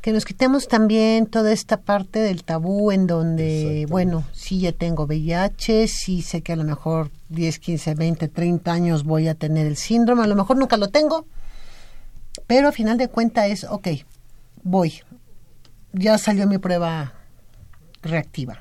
Que 0.01 0.13
nos 0.13 0.23
quitemos 0.23 0.67
también 0.67 1.25
toda 1.25 1.51
esta 1.51 1.81
parte 1.81 2.19
del 2.19 2.43
tabú 2.45 2.91
en 2.91 3.05
donde, 3.05 3.85
bueno, 3.89 4.23
sí 4.31 4.61
ya 4.61 4.71
tengo 4.71 5.03
VIH, 5.03 5.87
sí 5.89 6.21
sé 6.21 6.41
que 6.41 6.53
a 6.53 6.55
lo 6.55 6.63
mejor 6.63 7.11
10, 7.27 7.59
15, 7.59 7.95
20, 7.95 8.27
30 8.29 8.71
años 8.71 9.03
voy 9.03 9.27
a 9.27 9.35
tener 9.35 9.67
el 9.67 9.75
síndrome, 9.75 10.23
a 10.23 10.27
lo 10.27 10.35
mejor 10.35 10.57
nunca 10.57 10.77
lo 10.77 10.87
tengo, 10.87 11.25
pero 12.47 12.69
a 12.69 12.71
final 12.71 12.97
de 12.97 13.09
cuentas 13.09 13.47
es, 13.49 13.63
ok, 13.65 13.89
voy, 14.63 15.01
ya 15.91 16.17
salió 16.17 16.47
mi 16.47 16.59
prueba 16.59 17.13
reactiva, 18.01 18.59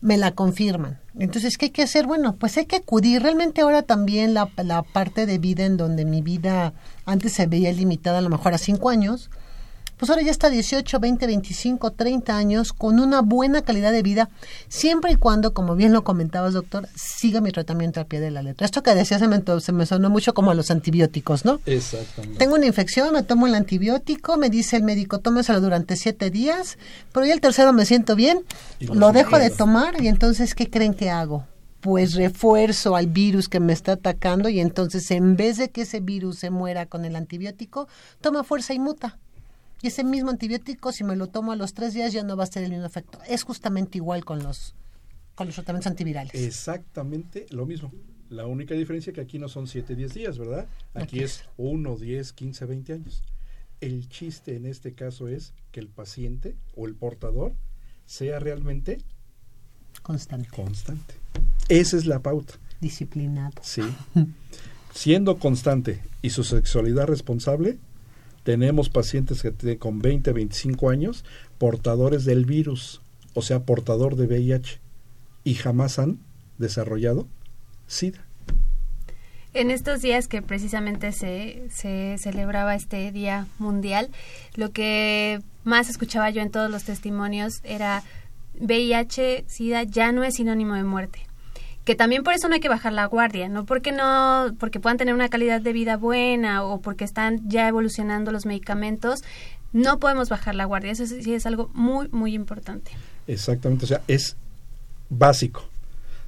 me 0.00 0.16
la 0.16 0.32
confirman. 0.32 1.00
Entonces, 1.18 1.58
¿qué 1.58 1.66
hay 1.66 1.70
que 1.70 1.82
hacer? 1.82 2.06
Bueno, 2.06 2.36
pues 2.36 2.56
hay 2.56 2.64
que 2.64 2.76
acudir. 2.76 3.22
Realmente 3.22 3.60
ahora 3.60 3.82
también 3.82 4.32
la, 4.32 4.48
la 4.56 4.82
parte 4.82 5.26
de 5.26 5.38
vida 5.38 5.66
en 5.66 5.76
donde 5.76 6.06
mi 6.06 6.22
vida 6.22 6.72
antes 7.04 7.34
se 7.34 7.46
veía 7.46 7.70
limitada 7.72 8.18
a 8.18 8.22
lo 8.22 8.30
mejor 8.30 8.54
a 8.54 8.58
5 8.58 8.88
años, 8.88 9.30
pues 10.02 10.10
ahora 10.10 10.22
ya 10.22 10.32
está 10.32 10.50
18, 10.50 10.98
20, 10.98 11.26
25, 11.28 11.92
30 11.92 12.36
años 12.36 12.72
con 12.72 12.98
una 12.98 13.20
buena 13.22 13.62
calidad 13.62 13.92
de 13.92 14.02
vida, 14.02 14.30
siempre 14.66 15.12
y 15.12 15.14
cuando, 15.14 15.54
como 15.54 15.76
bien 15.76 15.92
lo 15.92 16.02
comentabas, 16.02 16.54
doctor, 16.54 16.88
siga 16.96 17.40
mi 17.40 17.52
tratamiento 17.52 18.00
al 18.00 18.06
pie 18.06 18.18
de 18.18 18.32
la 18.32 18.42
letra. 18.42 18.64
Esto 18.64 18.82
que 18.82 18.96
decía 18.96 19.20
se 19.20 19.28
me, 19.28 19.40
se 19.60 19.70
me 19.70 19.86
sonó 19.86 20.10
mucho 20.10 20.34
como 20.34 20.50
a 20.50 20.54
los 20.54 20.72
antibióticos, 20.72 21.44
¿no? 21.44 21.60
Exactamente. 21.66 22.36
Tengo 22.36 22.56
una 22.56 22.66
infección, 22.66 23.14
me 23.14 23.22
tomo 23.22 23.46
el 23.46 23.54
antibiótico, 23.54 24.36
me 24.38 24.50
dice 24.50 24.76
el 24.76 24.82
médico, 24.82 25.20
tómeselo 25.20 25.60
durante 25.60 25.94
siete 25.94 26.30
días, 26.30 26.78
pero 27.12 27.24
ya 27.24 27.34
el 27.34 27.40
tercero 27.40 27.72
me 27.72 27.86
siento 27.86 28.16
bien, 28.16 28.40
Y 28.80 28.86
lo 28.86 29.12
dejo 29.12 29.38
de 29.38 29.50
tomar 29.50 30.02
y 30.02 30.08
entonces, 30.08 30.56
¿qué 30.56 30.68
creen 30.68 30.94
que 30.94 31.10
hago? 31.10 31.46
pues 31.80 32.14
refuerzo 32.14 32.94
al 32.94 33.08
virus 33.08 33.48
que 33.48 33.58
me 33.58 33.72
está 33.72 33.92
atacando 33.92 34.48
y 34.48 34.60
entonces 34.60 35.10
en 35.10 35.36
vez 35.36 35.58
de 35.58 35.70
que 35.70 35.82
ese 35.82 35.98
virus 35.98 36.38
se 36.38 36.50
muera 36.50 36.86
con 36.86 37.04
el 37.04 37.16
antibiótico, 37.16 37.88
toma 38.20 38.44
fuerza 38.44 38.72
y 38.72 38.78
muta. 38.78 39.18
Y 39.82 39.88
ese 39.88 40.04
mismo 40.04 40.30
antibiótico, 40.30 40.92
si 40.92 41.02
me 41.04 41.16
lo 41.16 41.26
tomo 41.26 41.52
a 41.52 41.56
los 41.56 41.74
tres 41.74 41.92
días, 41.92 42.12
ya 42.12 42.22
no 42.22 42.36
va 42.36 42.44
a 42.44 42.46
tener 42.46 42.66
el 42.66 42.70
mismo 42.72 42.86
efecto. 42.86 43.18
Es 43.28 43.42
justamente 43.42 43.98
igual 43.98 44.24
con 44.24 44.42
los, 44.42 44.74
con 45.34 45.48
los 45.48 45.56
tratamientos 45.56 45.88
antivirales. 45.90 46.34
Exactamente 46.34 47.46
lo 47.50 47.66
mismo. 47.66 47.92
La 48.30 48.46
única 48.46 48.74
diferencia 48.74 49.12
que 49.12 49.20
aquí 49.20 49.38
no 49.38 49.48
son 49.48 49.66
7, 49.66 49.94
10 49.96 50.14
días, 50.14 50.38
¿verdad? 50.38 50.66
Aquí 50.94 51.02
Aquí 51.16 51.20
es 51.24 51.44
1, 51.58 51.96
10, 51.96 52.32
15, 52.32 52.64
20 52.64 52.92
años. 52.94 53.22
El 53.80 54.08
chiste 54.08 54.54
en 54.56 54.64
este 54.66 54.94
caso 54.94 55.26
es 55.28 55.52
que 55.72 55.80
el 55.80 55.88
paciente 55.88 56.56
o 56.76 56.86
el 56.86 56.94
portador 56.94 57.52
sea 58.06 58.38
realmente 58.38 58.98
Constante, 60.02 60.48
constante. 60.48 61.14
Esa 61.68 61.96
es 61.96 62.06
la 62.06 62.20
pauta. 62.20 62.54
disciplinado. 62.80 63.52
Sí. 63.62 63.82
Siendo 64.94 65.38
constante 65.38 66.02
y 66.22 66.30
su 66.30 66.44
sexualidad 66.44 67.06
responsable, 67.06 67.78
tenemos 68.44 68.88
pacientes 68.88 69.42
que 69.42 69.50
tienen 69.50 69.78
con 69.78 70.00
20, 70.00 70.32
25 70.32 70.90
años 70.90 71.24
portadores 71.58 72.24
del 72.24 72.44
virus, 72.44 73.00
o 73.34 73.42
sea, 73.42 73.60
portador 73.60 74.16
de 74.16 74.26
VIH, 74.26 74.80
y 75.44 75.54
jamás 75.54 75.98
han 75.98 76.18
desarrollado 76.58 77.26
SIDA. 77.86 78.24
En 79.54 79.70
estos 79.70 80.00
días 80.00 80.28
que 80.28 80.40
precisamente 80.40 81.12
se, 81.12 81.68
se 81.70 82.16
celebraba 82.18 82.74
este 82.74 83.12
Día 83.12 83.46
Mundial, 83.58 84.08
lo 84.54 84.70
que 84.72 85.42
más 85.62 85.90
escuchaba 85.90 86.30
yo 86.30 86.40
en 86.40 86.50
todos 86.50 86.70
los 86.70 86.84
testimonios 86.84 87.60
era 87.62 88.02
VIH, 88.58 89.44
SIDA 89.46 89.82
ya 89.82 90.10
no 90.12 90.24
es 90.24 90.34
sinónimo 90.36 90.74
de 90.74 90.84
muerte. 90.84 91.26
Que 91.84 91.94
también 91.96 92.22
por 92.22 92.32
eso 92.32 92.48
no 92.48 92.54
hay 92.54 92.60
que 92.60 92.68
bajar 92.68 92.92
la 92.92 93.06
guardia, 93.06 93.48
no 93.48 93.66
porque 93.66 93.90
no, 93.90 94.54
porque 94.60 94.78
puedan 94.78 94.98
tener 94.98 95.14
una 95.14 95.28
calidad 95.28 95.60
de 95.60 95.72
vida 95.72 95.96
buena 95.96 96.62
o 96.62 96.80
porque 96.80 97.04
están 97.04 97.48
ya 97.48 97.66
evolucionando 97.66 98.30
los 98.30 98.46
medicamentos, 98.46 99.24
no 99.72 99.98
podemos 99.98 100.28
bajar 100.28 100.54
la 100.54 100.64
guardia. 100.64 100.92
Eso 100.92 101.06
sí 101.06 101.34
es 101.34 101.46
algo 101.46 101.70
muy, 101.74 102.08
muy 102.10 102.34
importante. 102.34 102.92
Exactamente, 103.26 103.84
o 103.84 103.88
sea, 103.88 104.02
es 104.06 104.36
básico. 105.08 105.62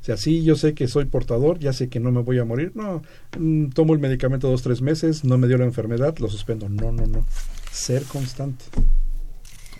O 0.00 0.04
sea, 0.04 0.16
sí, 0.18 0.44
yo 0.44 0.54
sé 0.54 0.74
que 0.74 0.86
soy 0.86 1.06
portador, 1.06 1.58
ya 1.58 1.72
sé 1.72 1.88
que 1.88 1.98
no 1.98 2.12
me 2.12 2.20
voy 2.20 2.38
a 2.38 2.44
morir. 2.44 2.72
No, 2.74 3.02
mm, 3.38 3.68
tomo 3.70 3.94
el 3.94 4.00
medicamento 4.00 4.50
dos, 4.50 4.62
tres 4.62 4.82
meses, 4.82 5.24
no 5.24 5.38
me 5.38 5.46
dio 5.46 5.56
la 5.56 5.64
enfermedad, 5.64 6.18
lo 6.18 6.28
suspendo. 6.28 6.68
No, 6.68 6.92
no, 6.92 7.06
no. 7.06 7.24
Ser 7.72 8.02
constante. 8.04 8.66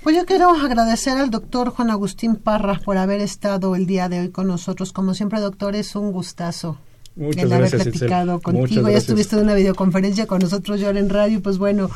Pues 0.05 0.15
yo 0.17 0.27
quiero 0.27 0.51
agradecer 0.51 1.17
al 1.17 1.31
doctor 1.31 1.71
Juan 1.71 1.91
Agustín 1.91 2.37
Parra 2.37 2.79
por 2.85 2.99
haber 2.99 3.21
estado 3.23 3.75
el 3.75 3.87
día 3.87 4.09
de 4.11 4.21
hoy 4.21 4.29
con 4.31 4.47
nosotros. 4.47 4.93
Como 4.93 5.15
siempre, 5.15 5.41
doctor, 5.41 5.75
es 5.75 5.97
un 5.97 6.13
gustazo 6.13 6.79
Muchas 7.17 7.45
el 7.45 7.53
haber 7.53 7.71
gracias, 7.71 7.83
platicado 7.95 8.41
contigo. 8.41 8.89
Ya 8.91 8.99
estuviste 8.99 9.37
en 9.37 9.43
una 9.43 9.55
videoconferencia 9.55 10.27
con 10.27 10.41
nosotros, 10.41 10.79
yo 10.79 10.91
en 10.91 11.09
radio, 11.09 11.43
pues 11.43 11.57
bueno, 11.57 11.89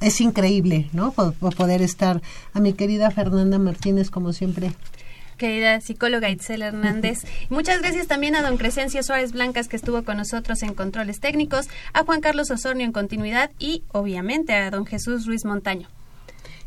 es 0.00 0.20
increíble, 0.20 0.88
¿no? 0.92 1.10
Po- 1.10 1.32
po- 1.32 1.50
poder 1.50 1.82
estar. 1.82 2.22
A 2.52 2.60
mi 2.60 2.72
querida 2.72 3.10
Fernanda 3.10 3.58
Martínez, 3.58 4.10
como 4.10 4.32
siempre. 4.32 4.72
querida 5.36 5.80
psicóloga 5.80 6.30
Itzel 6.30 6.62
Hernández. 6.62 7.24
Muchas 7.50 7.80
gracias 7.82 8.06
también 8.06 8.36
a 8.36 8.42
don 8.42 8.58
Crescencio 8.58 9.02
Suárez 9.02 9.32
Blancas 9.32 9.66
que 9.66 9.74
estuvo 9.76 10.04
con 10.04 10.18
nosotros 10.18 10.62
en 10.62 10.74
controles 10.74 11.18
técnicos, 11.18 11.66
a 11.94 12.04
Juan 12.04 12.20
Carlos 12.20 12.50
Osornio 12.52 12.86
en 12.86 12.92
continuidad 12.92 13.50
y 13.58 13.82
obviamente 13.90 14.52
a 14.54 14.70
don 14.70 14.86
Jesús 14.86 15.26
Ruiz 15.26 15.44
Montaño. 15.44 15.88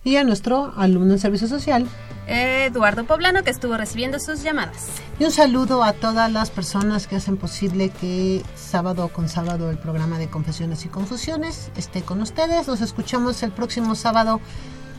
Y 0.03 0.17
a 0.17 0.23
nuestro 0.23 0.73
alumno 0.75 1.13
en 1.13 1.19
servicio 1.19 1.47
social. 1.47 1.87
Eduardo 2.27 3.05
Poblano 3.05 3.43
que 3.43 3.49
estuvo 3.49 3.75
recibiendo 3.77 4.19
sus 4.19 4.43
llamadas. 4.43 4.87
Y 5.19 5.25
un 5.25 5.31
saludo 5.31 5.83
a 5.83 5.93
todas 5.93 6.31
las 6.31 6.51
personas 6.51 7.07
que 7.07 7.15
hacen 7.15 7.37
posible 7.37 7.89
que 7.89 8.43
sábado 8.55 9.09
con 9.09 9.29
sábado 9.29 9.69
el 9.69 9.77
programa 9.77 10.17
de 10.17 10.29
Confesiones 10.29 10.85
y 10.85 10.89
Confusiones 10.89 11.71
esté 11.77 12.01
con 12.01 12.21
ustedes. 12.21 12.67
Nos 12.67 12.81
escuchamos 12.81 13.43
el 13.43 13.51
próximo 13.51 13.95
sábado, 13.95 14.39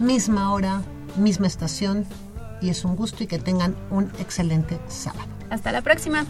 misma 0.00 0.52
hora, 0.52 0.82
misma 1.16 1.46
estación. 1.46 2.06
Y 2.60 2.70
es 2.70 2.84
un 2.84 2.96
gusto 2.96 3.24
y 3.24 3.26
que 3.26 3.38
tengan 3.38 3.74
un 3.90 4.10
excelente 4.18 4.78
sábado. 4.88 5.28
Hasta 5.50 5.72
la 5.72 5.82
próxima. 5.82 6.24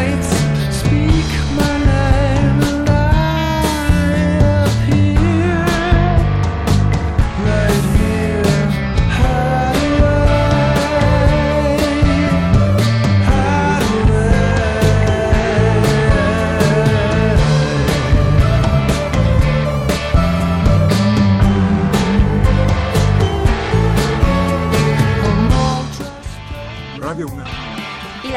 lights. 0.00 0.39